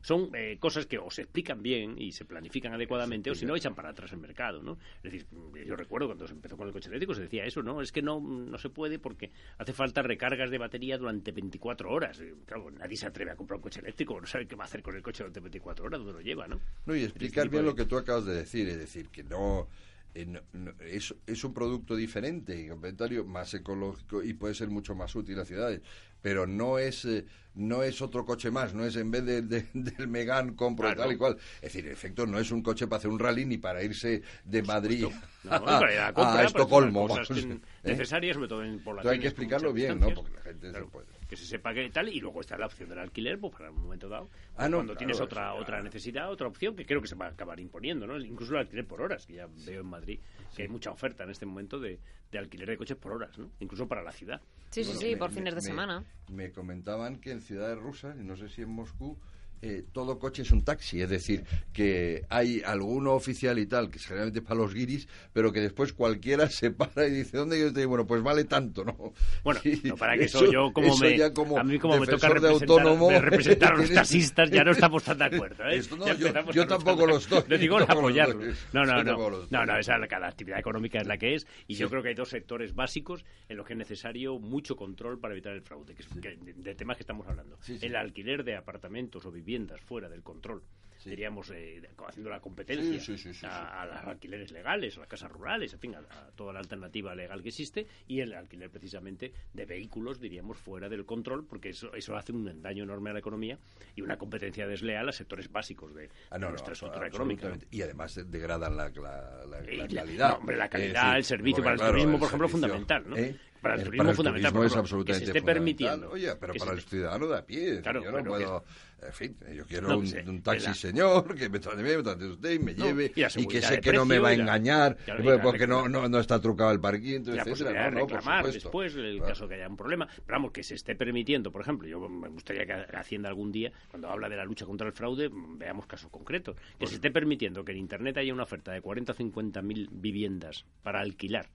son 0.00 0.30
eh, 0.34 0.58
cosas 0.60 0.86
que 0.86 0.98
o 0.98 1.10
se 1.10 1.22
explican 1.22 1.62
bien 1.62 1.96
y 1.98 2.12
se 2.12 2.24
planifican 2.24 2.72
adecuadamente 2.72 3.30
o 3.30 3.34
si 3.34 3.46
no 3.46 3.56
echan 3.56 3.74
para 3.74 3.90
atrás 3.90 4.12
el 4.12 4.18
mercado, 4.18 4.62
¿no? 4.62 4.78
Es 5.02 5.12
decir, 5.12 5.26
yo 5.66 5.76
recuerdo 5.76 6.06
cuando 6.06 6.26
se 6.26 6.34
empezó 6.34 6.56
con 6.56 6.66
el 6.66 6.72
coche 6.72 6.88
eléctrico 6.88 7.14
se 7.14 7.22
decía 7.22 7.44
eso, 7.44 7.62
¿no? 7.62 7.80
Es 7.80 7.90
que 7.90 8.02
no, 8.02 8.20
no 8.20 8.58
se 8.58 8.68
puede 8.68 8.98
porque 8.98 9.30
hace 9.58 9.72
falta 9.72 10.02
recargas 10.02 10.50
de 10.50 10.58
batería 10.58 10.98
durante 10.98 11.32
24 11.32 11.90
horas. 11.90 12.20
Y, 12.20 12.30
Claro, 12.44 12.70
nadie 12.70 12.96
se 12.96 13.06
atreve 13.06 13.30
a 13.30 13.36
comprar 13.36 13.56
un 13.56 13.62
coche 13.62 13.80
eléctrico, 13.80 14.20
no 14.20 14.26
sabe 14.26 14.46
qué 14.46 14.56
va 14.56 14.64
a 14.64 14.66
hacer 14.66 14.82
con 14.82 14.94
el 14.94 15.02
coche 15.02 15.22
durante 15.22 15.40
24 15.40 15.84
horas, 15.84 16.00
dónde 16.00 16.12
lo 16.12 16.20
lleva, 16.20 16.46
¿no? 16.46 16.60
No, 16.86 16.94
y 16.94 17.02
explicar 17.02 17.48
bien 17.48 17.64
lo 17.64 17.74
que 17.74 17.84
tú 17.84 17.96
acabas 17.96 18.24
de 18.26 18.34
decir, 18.34 18.68
es 18.68 18.78
decir, 18.78 19.08
que 19.08 19.22
no, 19.22 19.68
eh, 20.14 20.26
no- 20.26 20.40
no- 20.52 20.72
es, 20.80 21.14
es 21.26 21.44
un 21.44 21.54
producto 21.54 21.94
diferente 21.96 22.60
y 22.60 22.68
complementario, 22.68 23.24
más 23.24 23.52
ecológico 23.54 24.22
y 24.22 24.34
puede 24.34 24.54
ser 24.54 24.68
mucho 24.68 24.94
más 24.94 25.14
útil 25.14 25.38
a 25.38 25.44
ciudades, 25.44 25.80
pero 26.20 26.46
no 26.46 26.78
es 26.78 27.04
eh, 27.04 27.24
no 27.54 27.82
es 27.82 28.00
otro 28.00 28.24
coche 28.24 28.50
más, 28.50 28.74
no 28.74 28.84
es 28.84 28.94
en 28.96 29.10
vez 29.10 29.24
de, 29.24 29.42
de- 29.42 29.66
del 29.74 30.08
Megan 30.08 30.54
compro 30.54 30.86
Claro. 30.86 31.02
tal 31.02 31.12
y 31.12 31.16
cual. 31.16 31.36
Es 31.56 31.62
decir, 31.72 31.86
en 31.86 31.92
efecto, 31.92 32.26
no 32.26 32.38
es 32.38 32.50
un 32.50 32.62
coche 32.62 32.86
para 32.86 32.98
hacer 32.98 33.10
un 33.10 33.18
rally 33.18 33.44
ni 33.44 33.58
para 33.58 33.82
irse 33.82 34.22
de 34.44 34.62
Madrid 34.62 35.06
No, 35.44 35.52
a 35.52 36.44
Estocolmo. 36.44 37.08
cosas 37.08 37.30
¿eh? 37.36 37.58
necesarias, 37.84 38.34
sobre 38.34 38.48
todo 38.48 38.64
en 38.64 38.80
hay 39.04 39.18
que 39.18 39.26
explicarlo 39.28 39.72
bien, 39.72 39.98
¿no? 40.00 40.14
Porque 40.14 40.32
la 40.32 40.42
gente 40.42 40.66
se 40.66 40.70
Claro, 40.72 40.88
puede. 40.90 41.06
Que 41.30 41.36
se 41.36 41.46
sepa 41.46 41.72
que 41.72 41.88
tal, 41.90 42.08
y 42.08 42.18
luego 42.18 42.40
está 42.40 42.58
la 42.58 42.66
opción 42.66 42.88
del 42.88 42.98
alquiler, 42.98 43.38
pues 43.38 43.52
para 43.52 43.70
un 43.70 43.80
momento 43.84 44.08
dado. 44.08 44.28
Ah, 44.56 44.68
no, 44.68 44.78
cuando 44.78 44.94
claro, 44.94 44.98
tienes 44.98 45.20
otra 45.20 45.54
otra 45.54 45.80
necesidad, 45.80 46.28
otra 46.28 46.48
opción, 46.48 46.74
que 46.74 46.84
creo 46.84 47.00
que 47.00 47.06
se 47.06 47.14
va 47.14 47.26
a 47.26 47.28
acabar 47.30 47.60
imponiendo, 47.60 48.04
¿no? 48.04 48.18
Incluso 48.18 48.54
el 48.54 48.58
alquiler 48.62 48.84
por 48.84 49.00
horas, 49.00 49.24
que 49.26 49.34
ya 49.34 49.46
veo 49.64 49.82
en 49.82 49.86
Madrid 49.86 50.18
que 50.56 50.62
hay 50.62 50.68
mucha 50.68 50.90
oferta 50.90 51.22
en 51.22 51.30
este 51.30 51.46
momento 51.46 51.78
de, 51.78 52.00
de 52.32 52.38
alquiler 52.38 52.68
de 52.68 52.76
coches 52.76 52.96
por 52.96 53.12
horas, 53.12 53.38
¿no? 53.38 53.48
Incluso 53.60 53.86
para 53.86 54.02
la 54.02 54.10
ciudad. 54.10 54.40
Sí, 54.70 54.82
sí, 54.82 54.86
Bueno, 54.88 55.00
sí, 55.00 55.10
me- 55.12 55.16
por 55.18 55.28
me- 55.30 55.34
fines 55.36 55.54
de 55.54 55.60
me- 55.60 55.66
semana. 55.68 56.04
Me 56.32 56.50
comentaban 56.50 57.20
que 57.20 57.30
en 57.30 57.40
ciudades 57.40 57.78
rusas, 57.78 58.16
y 58.18 58.24
no 58.24 58.34
sé 58.34 58.48
si 58.48 58.62
en 58.62 58.70
Moscú, 58.70 59.16
eh, 59.62 59.84
todo 59.92 60.18
coche 60.18 60.42
es 60.42 60.50
un 60.50 60.62
taxi, 60.64 61.02
es 61.02 61.10
decir, 61.10 61.44
que 61.72 62.24
hay 62.28 62.62
alguno 62.64 63.12
oficial 63.14 63.58
y 63.58 63.66
tal, 63.66 63.90
que 63.90 63.98
es 63.98 64.06
generalmente 64.06 64.42
para 64.42 64.56
los 64.56 64.72
guiris, 64.74 65.06
pero 65.32 65.52
que 65.52 65.60
después 65.60 65.92
cualquiera 65.92 66.48
se 66.48 66.70
para 66.70 67.06
y 67.06 67.10
dice, 67.10 67.36
¿dónde 67.36 67.56
quieres 67.56 67.76
ir? 67.76 67.86
Bueno, 67.86 68.06
pues 68.06 68.22
vale 68.22 68.44
tanto, 68.44 68.84
¿no? 68.84 69.12
Bueno, 69.44 69.60
Sí, 69.62 69.80
no, 69.84 69.96
para 69.96 70.16
que 70.16 70.24
eso, 70.24 70.50
yo 70.50 70.72
como 70.72 70.88
eso 70.94 71.04
me, 71.04 71.32
como 71.32 71.58
a 71.58 71.64
mí 71.64 71.78
como 71.78 71.98
me 71.98 72.06
toca 72.06 72.28
de 72.28 72.34
representar, 72.34 72.70
autónomo, 72.86 73.10
representar 73.20 73.74
a 73.74 73.76
los 73.76 73.90
taxistas, 73.94 74.50
ya 74.50 74.64
no 74.64 74.70
estamos 74.72 75.04
tan 75.04 75.18
de 75.18 75.24
acuerdo, 75.26 75.64
¿eh? 75.68 75.76
Esto 75.76 75.96
no, 75.96 76.06
yo- 76.06 76.32
yo 76.52 76.62
no 76.62 76.68
tampoco 76.68 77.06
lo 77.06 77.18
estoy. 77.18 77.42
Lo 77.46 77.58
digo 77.58 77.78
apoyarlo. 77.78 78.42
estoy. 78.44 78.56
No, 78.72 78.84
no, 78.84 78.96
Yo 78.98 79.04
no. 79.04 79.28
estoy. 79.40 79.46
No, 79.50 79.66
no, 79.66 79.78
esa, 79.78 79.98
cada 80.08 80.28
actividad 80.28 80.58
económica 80.58 80.98
es 81.00 81.06
la 81.06 81.18
que 81.18 81.34
es 81.34 81.46
y 81.66 81.74
yo 81.74 81.86
Sí. 81.86 81.90
creo 81.90 82.02
que 82.02 82.08
hay 82.10 82.14
dos 82.14 82.28
sectores 82.30 82.74
básicos 82.74 83.24
en 83.48 83.56
los 83.58 83.66
que 83.66 83.74
es 83.74 83.78
necesario 83.78 84.38
mucho 84.38 84.74
control 84.76 85.18
para 85.18 85.34
evitar 85.34 85.52
el 85.52 85.62
fraude, 85.62 85.94
que 85.94 86.02
es 86.02 86.08
que- 86.08 86.36
de, 86.36 86.52
de 86.54 86.74
temas 86.74 86.96
que 86.96 87.02
estamos 87.02 87.26
hablando. 87.26 87.58
Sí, 87.60 87.76
sí. 87.78 87.84
El 87.86 87.96
alquiler 87.96 88.42
de 88.44 88.56
apartamentos 88.56 89.26
o 89.26 89.30
viviendas 89.30 89.49
fuera 89.80 90.08
del 90.08 90.22
control. 90.22 90.62
Sí. 90.98 91.08
Diríamos, 91.08 91.50
eh, 91.50 91.80
haciendo 92.06 92.28
la 92.28 92.40
competencia 92.40 93.00
Sí, 93.00 93.16
sí, 93.16 93.30
a, 93.46 93.86
los 93.86 93.96
alquileres 94.06 94.52
legales, 94.52 94.98
a 94.98 95.00
las 95.00 95.08
casas 95.08 95.32
rurales, 95.32 95.72
en 95.72 95.80
fin, 95.80 95.94
a, 95.94 96.00
a 96.00 96.30
toda 96.32 96.52
la 96.52 96.58
alternativa 96.58 97.14
legal 97.14 97.42
que 97.42 97.48
existe 97.48 97.86
y 98.06 98.20
el 98.20 98.34
alquiler 98.34 98.68
precisamente 98.68 99.32
de 99.54 99.64
vehículos, 99.64 100.20
diríamos, 100.20 100.58
fuera 100.58 100.90
del 100.90 101.06
control, 101.06 101.46
porque 101.46 101.70
eso, 101.70 101.94
eso 101.94 102.14
hace 102.16 102.32
un 102.32 102.60
daño 102.60 102.82
enorme 102.84 103.08
a 103.08 103.12
la 103.14 103.18
economía 103.20 103.58
y 103.96 104.02
una 104.02 104.18
competencia 104.18 104.66
desleal 104.66 105.08
a 105.08 105.12
sectores 105.12 105.50
básicos 105.50 105.94
de, 105.94 106.10
Ah, 106.28 106.36
no, 106.36 106.38
de 106.38 106.40
no, 106.40 106.48
nuestra 106.50 106.74
estructura 106.74 107.06
económica. 107.06 107.44
¿no? 107.48 107.54
absolutamente. 107.54 107.74
Y 107.74 107.80
además 107.80 108.14
de- 108.16 108.24
degradan 108.24 108.76
la, 108.76 108.90
la- 108.90 109.88
calidad. 109.88 110.36
hombre, 110.36 110.58
la 110.58 110.66
Es 110.66 110.70
calidad, 110.70 111.16
el 111.16 111.24
servicio 111.24 111.62
para 111.64 111.72
el 111.76 111.78
claro, 111.80 111.92
turismo, 111.94 112.18
por 112.18 112.26
ejemplo, 112.28 112.48
servicio, 112.48 112.68
fundamental, 112.68 113.08
¿no? 113.08 113.16
¿eh? 113.16 113.36
Para 113.62 113.74
el 113.74 113.84
turismo 113.84 114.12
fundamental, 114.14 114.50
es 114.52 114.56
ejemplo, 114.58 114.80
absolutamente 114.80 115.12
que 115.12 115.14
se 115.18 115.24
esté 115.32 115.40
fundamental. 115.40 115.54
permitiendo. 115.54 116.10
Oye, 116.10 116.36
pero 116.36 116.54
para 116.54 116.72
el 116.72 116.80
ciudadano 116.80 117.26
de 117.26 117.38
a 117.38 117.44
pie. 117.46 117.80
Claro, 117.82 118.02
yo 118.04 118.10
no 118.12 118.24
puedo... 118.24 118.64
En 119.02 119.12
fin, 119.12 119.36
yo 119.54 119.64
quiero 119.66 119.88
No, 119.88 119.98
un, 119.98 120.42
taxi 120.42 120.74
señor 120.74 121.34
que 121.34 121.48
me 121.48 121.58
trate 121.58 121.82
me 121.82 122.02
trate 122.02 122.26
usted 122.26 122.50
y 122.52 122.58
me 122.58 122.74
No, 122.74 122.84
lleve 122.84 123.12
y 123.36 123.46
que 123.46 123.62
sé 123.62 123.80
que 123.80 123.92
no 123.92 124.04
me 124.04 124.18
va 124.18 124.28
a 124.28 124.32
engañar 124.34 124.96
claro, 124.96 125.22
pues, 125.22 125.36
la 125.38 125.42
porque 125.42 125.66
no, 125.66 125.88
no, 125.88 126.08
no 126.08 126.18
está 126.20 126.40
trucado 126.40 126.70
el 126.72 126.80
parking, 126.80 127.20
la 127.26 127.44
posibilidad 127.44 127.84
de 127.84 128.00
reclamar 128.00 128.46
después 128.52 128.94
el 128.94 129.16
Claro. 129.16 129.28
caso 129.28 129.48
que 129.48 129.54
haya 129.54 129.68
un 129.68 129.76
problema. 129.76 130.06
Pero 130.06 130.36
vamos, 130.38 130.52
que 130.52 130.62
se 130.62 130.74
esté 130.74 130.94
permitiendo, 130.96 131.50
por 131.50 131.62
ejemplo, 131.62 131.88
yo 131.88 132.08
me 132.08 132.28
gustaría 132.28 132.66
que 132.66 132.72
Hacienda 132.96 133.28
algún 133.30 133.50
día, 133.52 133.72
cuando 133.88 134.08
habla 134.10 134.28
de 134.28 134.36
la 134.36 134.44
lucha 134.44 134.66
contra 134.66 134.86
el 134.86 134.92
fraude, 134.92 135.30
veamos 135.32 135.86
casos 135.86 136.10
concretos. 136.10 136.56
Que 136.78 136.86
se 136.86 136.96
esté 136.96 137.10
permitiendo 137.10 137.64
que 137.64 137.72
en 137.72 137.78
Internet 137.78 138.18
haya 138.18 138.34
una 138.34 138.42
oferta 138.42 138.72
de 138.72 138.80
40 138.82 139.12
o 139.12 139.14
50 139.14 139.62
mil 139.62 139.88
viviendas 139.90 140.66
para 140.82 141.00
alquilar, 141.00 141.48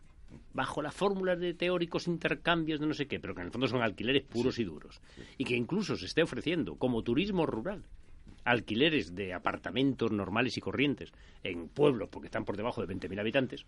bajo 0.54 0.82
las 0.82 0.94
fórmulas 0.94 1.40
de 1.40 1.54
teóricos 1.54 2.08
intercambios 2.08 2.80
de 2.80 2.88
no 2.88 2.94
sé 2.94 3.08
qué, 3.08 3.20
pero 3.20 3.36
que 3.36 3.42
en 3.42 3.48
el 3.48 3.52
fondo 3.52 3.68
son 3.68 3.82
alquileres 3.82 4.24
puros 4.24 4.58
y 4.60 4.64
duros. 4.64 5.02
Y 5.38 5.44
que 5.46 5.56
incluso 5.56 5.96
se 5.98 6.06
esté 6.06 6.24
ofreciendo 6.24 6.76
como 6.76 7.04
turismo 7.04 7.46
rural 7.46 7.84
alquileres 8.44 9.16
de 9.16 9.34
apartamentos 9.34 10.12
normales 10.12 10.56
y 10.58 10.62
corrientes 10.62 11.12
en 11.44 11.68
pueblos 11.68 12.10
porque 12.10 12.28
están 12.28 12.46
por 12.46 12.58
debajo 12.58 12.86
de 12.86 12.94
20.000 12.94 13.20
habitantes. 13.20 13.66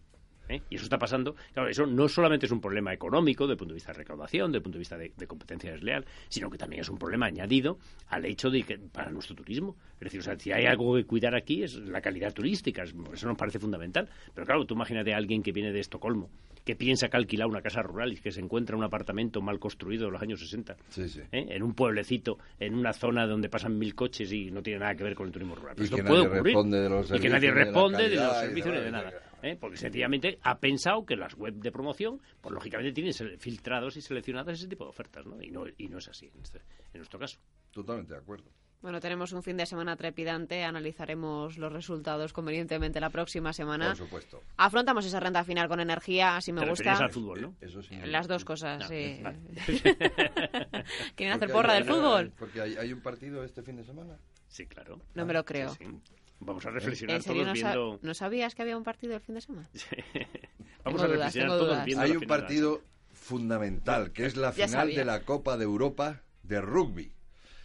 ¿eh? 0.50 0.62
Y 0.70 0.76
eso 0.76 0.84
está 0.86 1.00
pasando. 1.00 1.36
Claro, 1.54 1.68
eso 1.68 1.86
no 1.88 2.08
solamente 2.08 2.46
es 2.46 2.52
un 2.52 2.62
problema 2.62 2.94
económico, 2.94 3.46
desde 3.46 3.54
el 3.54 3.58
punto 3.58 3.74
de 3.74 3.78
vista 3.78 3.92
de 3.92 3.98
recaudación, 3.98 4.52
desde 4.52 4.58
el 4.58 4.64
punto 4.64 4.76
de 4.78 4.80
vista 4.80 4.98
de, 4.98 5.12
de 5.18 5.28
competencia 5.28 5.72
desleal, 5.72 6.06
sino 6.30 6.50
que 6.52 6.58
también 6.60 6.82
es 6.84 6.90
un 6.90 6.98
problema 7.00 7.26
añadido 7.26 7.80
al 8.10 8.26
hecho 8.26 8.50
de 8.52 8.64
que 8.64 8.78
para 8.78 9.10
nuestro 9.10 9.36
turismo. 9.36 9.76
Es 9.96 10.00
decir, 10.06 10.20
o 10.20 10.24
sea, 10.24 10.38
si 10.40 10.52
hay 10.52 10.66
algo 10.68 10.96
que 10.96 11.06
cuidar 11.06 11.34
aquí 11.36 11.64
es 11.64 11.74
la 11.76 12.00
calidad 12.02 12.34
turística, 12.34 12.84
es- 12.84 12.94
eso 13.14 13.28
nos 13.28 13.38
parece 13.38 13.58
fundamental. 13.60 14.08
Pero 14.36 14.46
claro, 14.46 14.66
tú 14.66 14.76
imagínate 14.76 15.14
a 15.14 15.18
alguien 15.18 15.42
que 15.42 15.52
viene 15.52 15.72
de 15.74 15.80
Estocolmo, 15.80 16.30
que 16.68 16.76
piensa 16.76 17.08
que 17.08 17.16
alquilar 17.16 17.48
una 17.48 17.62
casa 17.62 17.82
rural 17.82 18.12
y 18.12 18.18
que 18.18 18.30
se 18.30 18.42
encuentra 18.42 18.76
un 18.76 18.84
apartamento 18.84 19.42
mal 19.42 19.58
construido 19.58 20.08
de 20.08 20.12
los 20.12 20.22
años 20.22 20.42
60. 20.42 20.76
Sí, 20.90 21.08
sí. 21.08 21.22
¿eh? 21.32 21.46
en 21.50 21.64
un 21.64 21.74
pueblecito, 21.74 22.38
en 22.60 22.76
una 22.76 22.92
zona 22.92 23.26
donde 23.26 23.48
pasan 23.48 23.78
mil 23.80 23.96
coches 23.96 24.34
y 24.34 24.52
no 24.52 24.62
tiene 24.62 24.80
nada 24.82 24.94
que 24.94 25.06
ver 25.06 25.16
con 25.16 25.28
el 25.28 25.32
turismo 25.32 25.56
rural. 25.56 25.76
Y 25.80 25.84
Esto 25.86 25.96
que 25.96 26.04
puede 26.04 26.24
nadie 26.24 26.28
ocurrir. 26.36 26.56
responde 26.56 26.80
de 26.82 26.90
los 26.90 27.12
y 27.12 27.20
que 27.20 27.30
nadie 27.30 27.48
de 27.48 27.56
responde 27.64 28.10
de, 28.10 28.16
los 28.18 28.38
servicios 28.38 28.76
ni 28.76 28.82
nada, 28.82 28.86
de 28.86 28.92
nada. 28.92 29.22
¿eh? 29.44 29.58
Porque 29.58 29.78
sencillamente 29.78 30.40
ha 30.44 30.60
pensado 30.60 31.06
que 31.06 31.16
las 31.16 31.36
web 31.36 31.54
de 31.54 31.72
promoción, 31.72 32.20
pues 32.42 32.54
lógicamente 32.54 32.92
tienen 32.92 33.14
filtrados 33.40 33.96
y 33.96 34.02
seleccionadas 34.02 34.60
ese 34.60 34.68
tipo 34.68 34.84
de 34.84 34.90
ofertas, 34.90 35.26
¿no? 35.26 35.42
Y 35.42 35.50
no, 35.52 35.64
y 35.78 35.88
no 35.88 36.00
es 36.00 36.10
así 36.10 36.30
en, 36.36 36.42
este- 36.42 36.60
en 36.94 36.98
nuestro 37.00 37.18
caso. 37.18 37.40
Totalmente 37.72 38.14
de 38.14 38.20
acuerdo. 38.20 38.52
Bueno, 38.82 39.00
tenemos 39.00 39.32
un 39.34 39.42
fin 39.42 39.58
de 39.58 39.66
semana 39.66 39.96
trepidante. 39.96 40.64
Analizaremos 40.64 41.58
los 41.58 41.74
resultados 41.74 42.32
convenientemente 42.32 43.00
la 43.02 43.10
próxima 43.10 43.52
semana. 43.52 43.88
Por 43.90 43.98
supuesto. 43.98 44.42
Afrontamos 44.56 45.06
esa 45.06 45.20
renta 45.20 45.44
final 45.44 45.68
con 45.68 45.80
energía, 45.80 46.38
así 46.38 46.54
me 46.54 46.62
Te 46.62 46.70
gusta. 46.70 46.94
al 46.96 47.12
fútbol, 47.12 47.42
¿no? 47.42 47.56
Eso 47.60 47.82
sí. 47.82 47.96
Las 48.06 48.28
dos 48.28 48.46
cosas, 48.46 48.84
Ah, 48.84 48.88
sí. 48.88 49.20
vale. 49.24 49.40
¿Quieren 51.16 51.36
hacer 51.36 51.50
Porque 51.50 51.54
porra 51.54 51.74
hay- 51.74 51.84
del 51.84 51.92
fútbol? 51.94 52.32
Porque 52.38 52.62
hay, 52.62 52.76
hay 52.78 52.94
un 52.94 53.02
partido 53.02 53.44
este 53.44 53.64
fin 53.64 53.78
de 53.78 53.84
semana. 53.84 54.18
Sí, 54.48 54.66
claro. 54.68 55.02
No 55.16 55.26
me 55.26 55.34
lo 55.34 55.44
creo. 55.44 55.70
Sí, 55.74 55.86
sí. 55.86 56.00
Vamos 56.40 56.64
a 56.68 56.70
reflexionar 56.70 57.16
¿En 57.18 57.24
serio 57.24 57.42
todos 57.44 57.48
no, 57.48 57.54
viendo... 57.64 58.00
no 58.04 58.14
sabías 58.14 58.54
que 58.54 58.62
había 58.62 58.78
un 58.78 58.84
partido 58.84 59.16
el 59.16 59.22
fin 59.22 59.36
de 59.36 59.42
semana? 59.42 59.68
Vamos 60.84 61.02
Tengo 61.02 61.04
a 61.04 61.08
reflexionar 61.08 61.50
todos 61.50 61.68
dudas. 61.68 61.86
viendo 61.86 62.04
Hay 62.04 62.12
un 62.12 62.20
final. 62.22 62.40
partido 62.40 62.82
fundamental, 63.12 64.12
que 64.14 64.28
es 64.28 64.38
la 64.38 64.50
Ya 64.54 64.68
final 64.68 64.70
sabía. 64.70 65.00
de 65.00 65.06
la 65.06 65.22
Copa 65.24 65.58
de 65.58 65.64
Europa 65.64 66.22
de 66.44 66.62
rugby. 66.62 67.12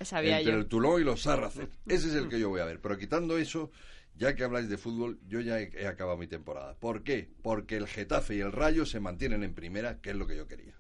Sabía 0.05 0.39
entre 0.39 0.53
yo. 0.53 0.59
el 0.59 0.67
Toulon 0.67 1.01
y 1.01 1.05
los 1.05 1.23
Sarracens. 1.23 1.69
Ese 1.87 2.09
es 2.09 2.15
el 2.15 2.29
que 2.29 2.39
yo 2.39 2.49
voy 2.49 2.61
a 2.61 2.65
ver. 2.65 2.81
Pero 2.81 2.99
quitando 2.99 3.39
eso, 3.39 3.71
ya 4.17 4.35
que 4.35 4.45
habláis 4.45 4.69
de 4.69 4.79
fútbol, 4.79 5.19
yo 5.27 5.41
ya 5.41 5.61
he, 5.61 5.71
he 5.75 5.87
acabado 5.87 6.17
mi 6.19 6.27
temporada. 6.27 6.75
¿Por 6.75 7.03
qué? 7.03 7.29
Porque 7.43 7.77
el 7.77 7.87
Getafe 7.87 8.37
y 8.37 8.41
el 8.41 8.53
Rayo 8.53 8.85
se 8.87 9.01
mantienen 9.01 9.43
en 9.43 9.55
primera, 9.55 10.01
que 10.01 10.11
es 10.11 10.17
lo 10.17 10.27
que 10.27 10.37
yo 10.37 10.47
quería. 10.47 10.75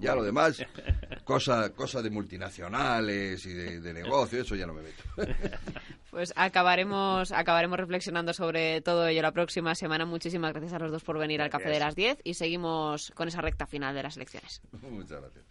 Ya 0.00 0.14
lo 0.14 0.22
demás, 0.22 0.62
cosa, 1.24 1.70
cosa 1.74 2.00
de 2.00 2.10
multinacionales 2.10 3.44
y 3.44 3.52
de, 3.52 3.80
de 3.80 3.92
negocio, 3.92 4.40
eso 4.40 4.54
ya 4.54 4.66
no 4.66 4.72
me 4.72 4.82
meto. 4.82 5.02
Pues 6.10 6.32
acabaremos, 6.34 7.30
acabaremos 7.30 7.78
reflexionando 7.78 8.32
sobre 8.32 8.80
todo 8.80 9.06
ello 9.06 9.22
la 9.22 9.32
próxima 9.32 9.74
semana. 9.74 10.04
Muchísimas 10.06 10.52
gracias 10.52 10.72
a 10.72 10.78
los 10.78 10.90
dos 10.90 11.04
por 11.04 11.18
venir 11.18 11.40
al 11.40 11.50
Café 11.50 11.68
de 11.68 11.78
las 11.78 11.94
10 11.94 12.18
y 12.24 12.34
seguimos 12.34 13.12
con 13.14 13.28
esa 13.28 13.40
recta 13.40 13.66
final 13.66 13.94
de 13.94 14.02
las 14.02 14.16
elecciones. 14.16 14.60
Muchas 14.82 15.20
gracias. 15.20 15.44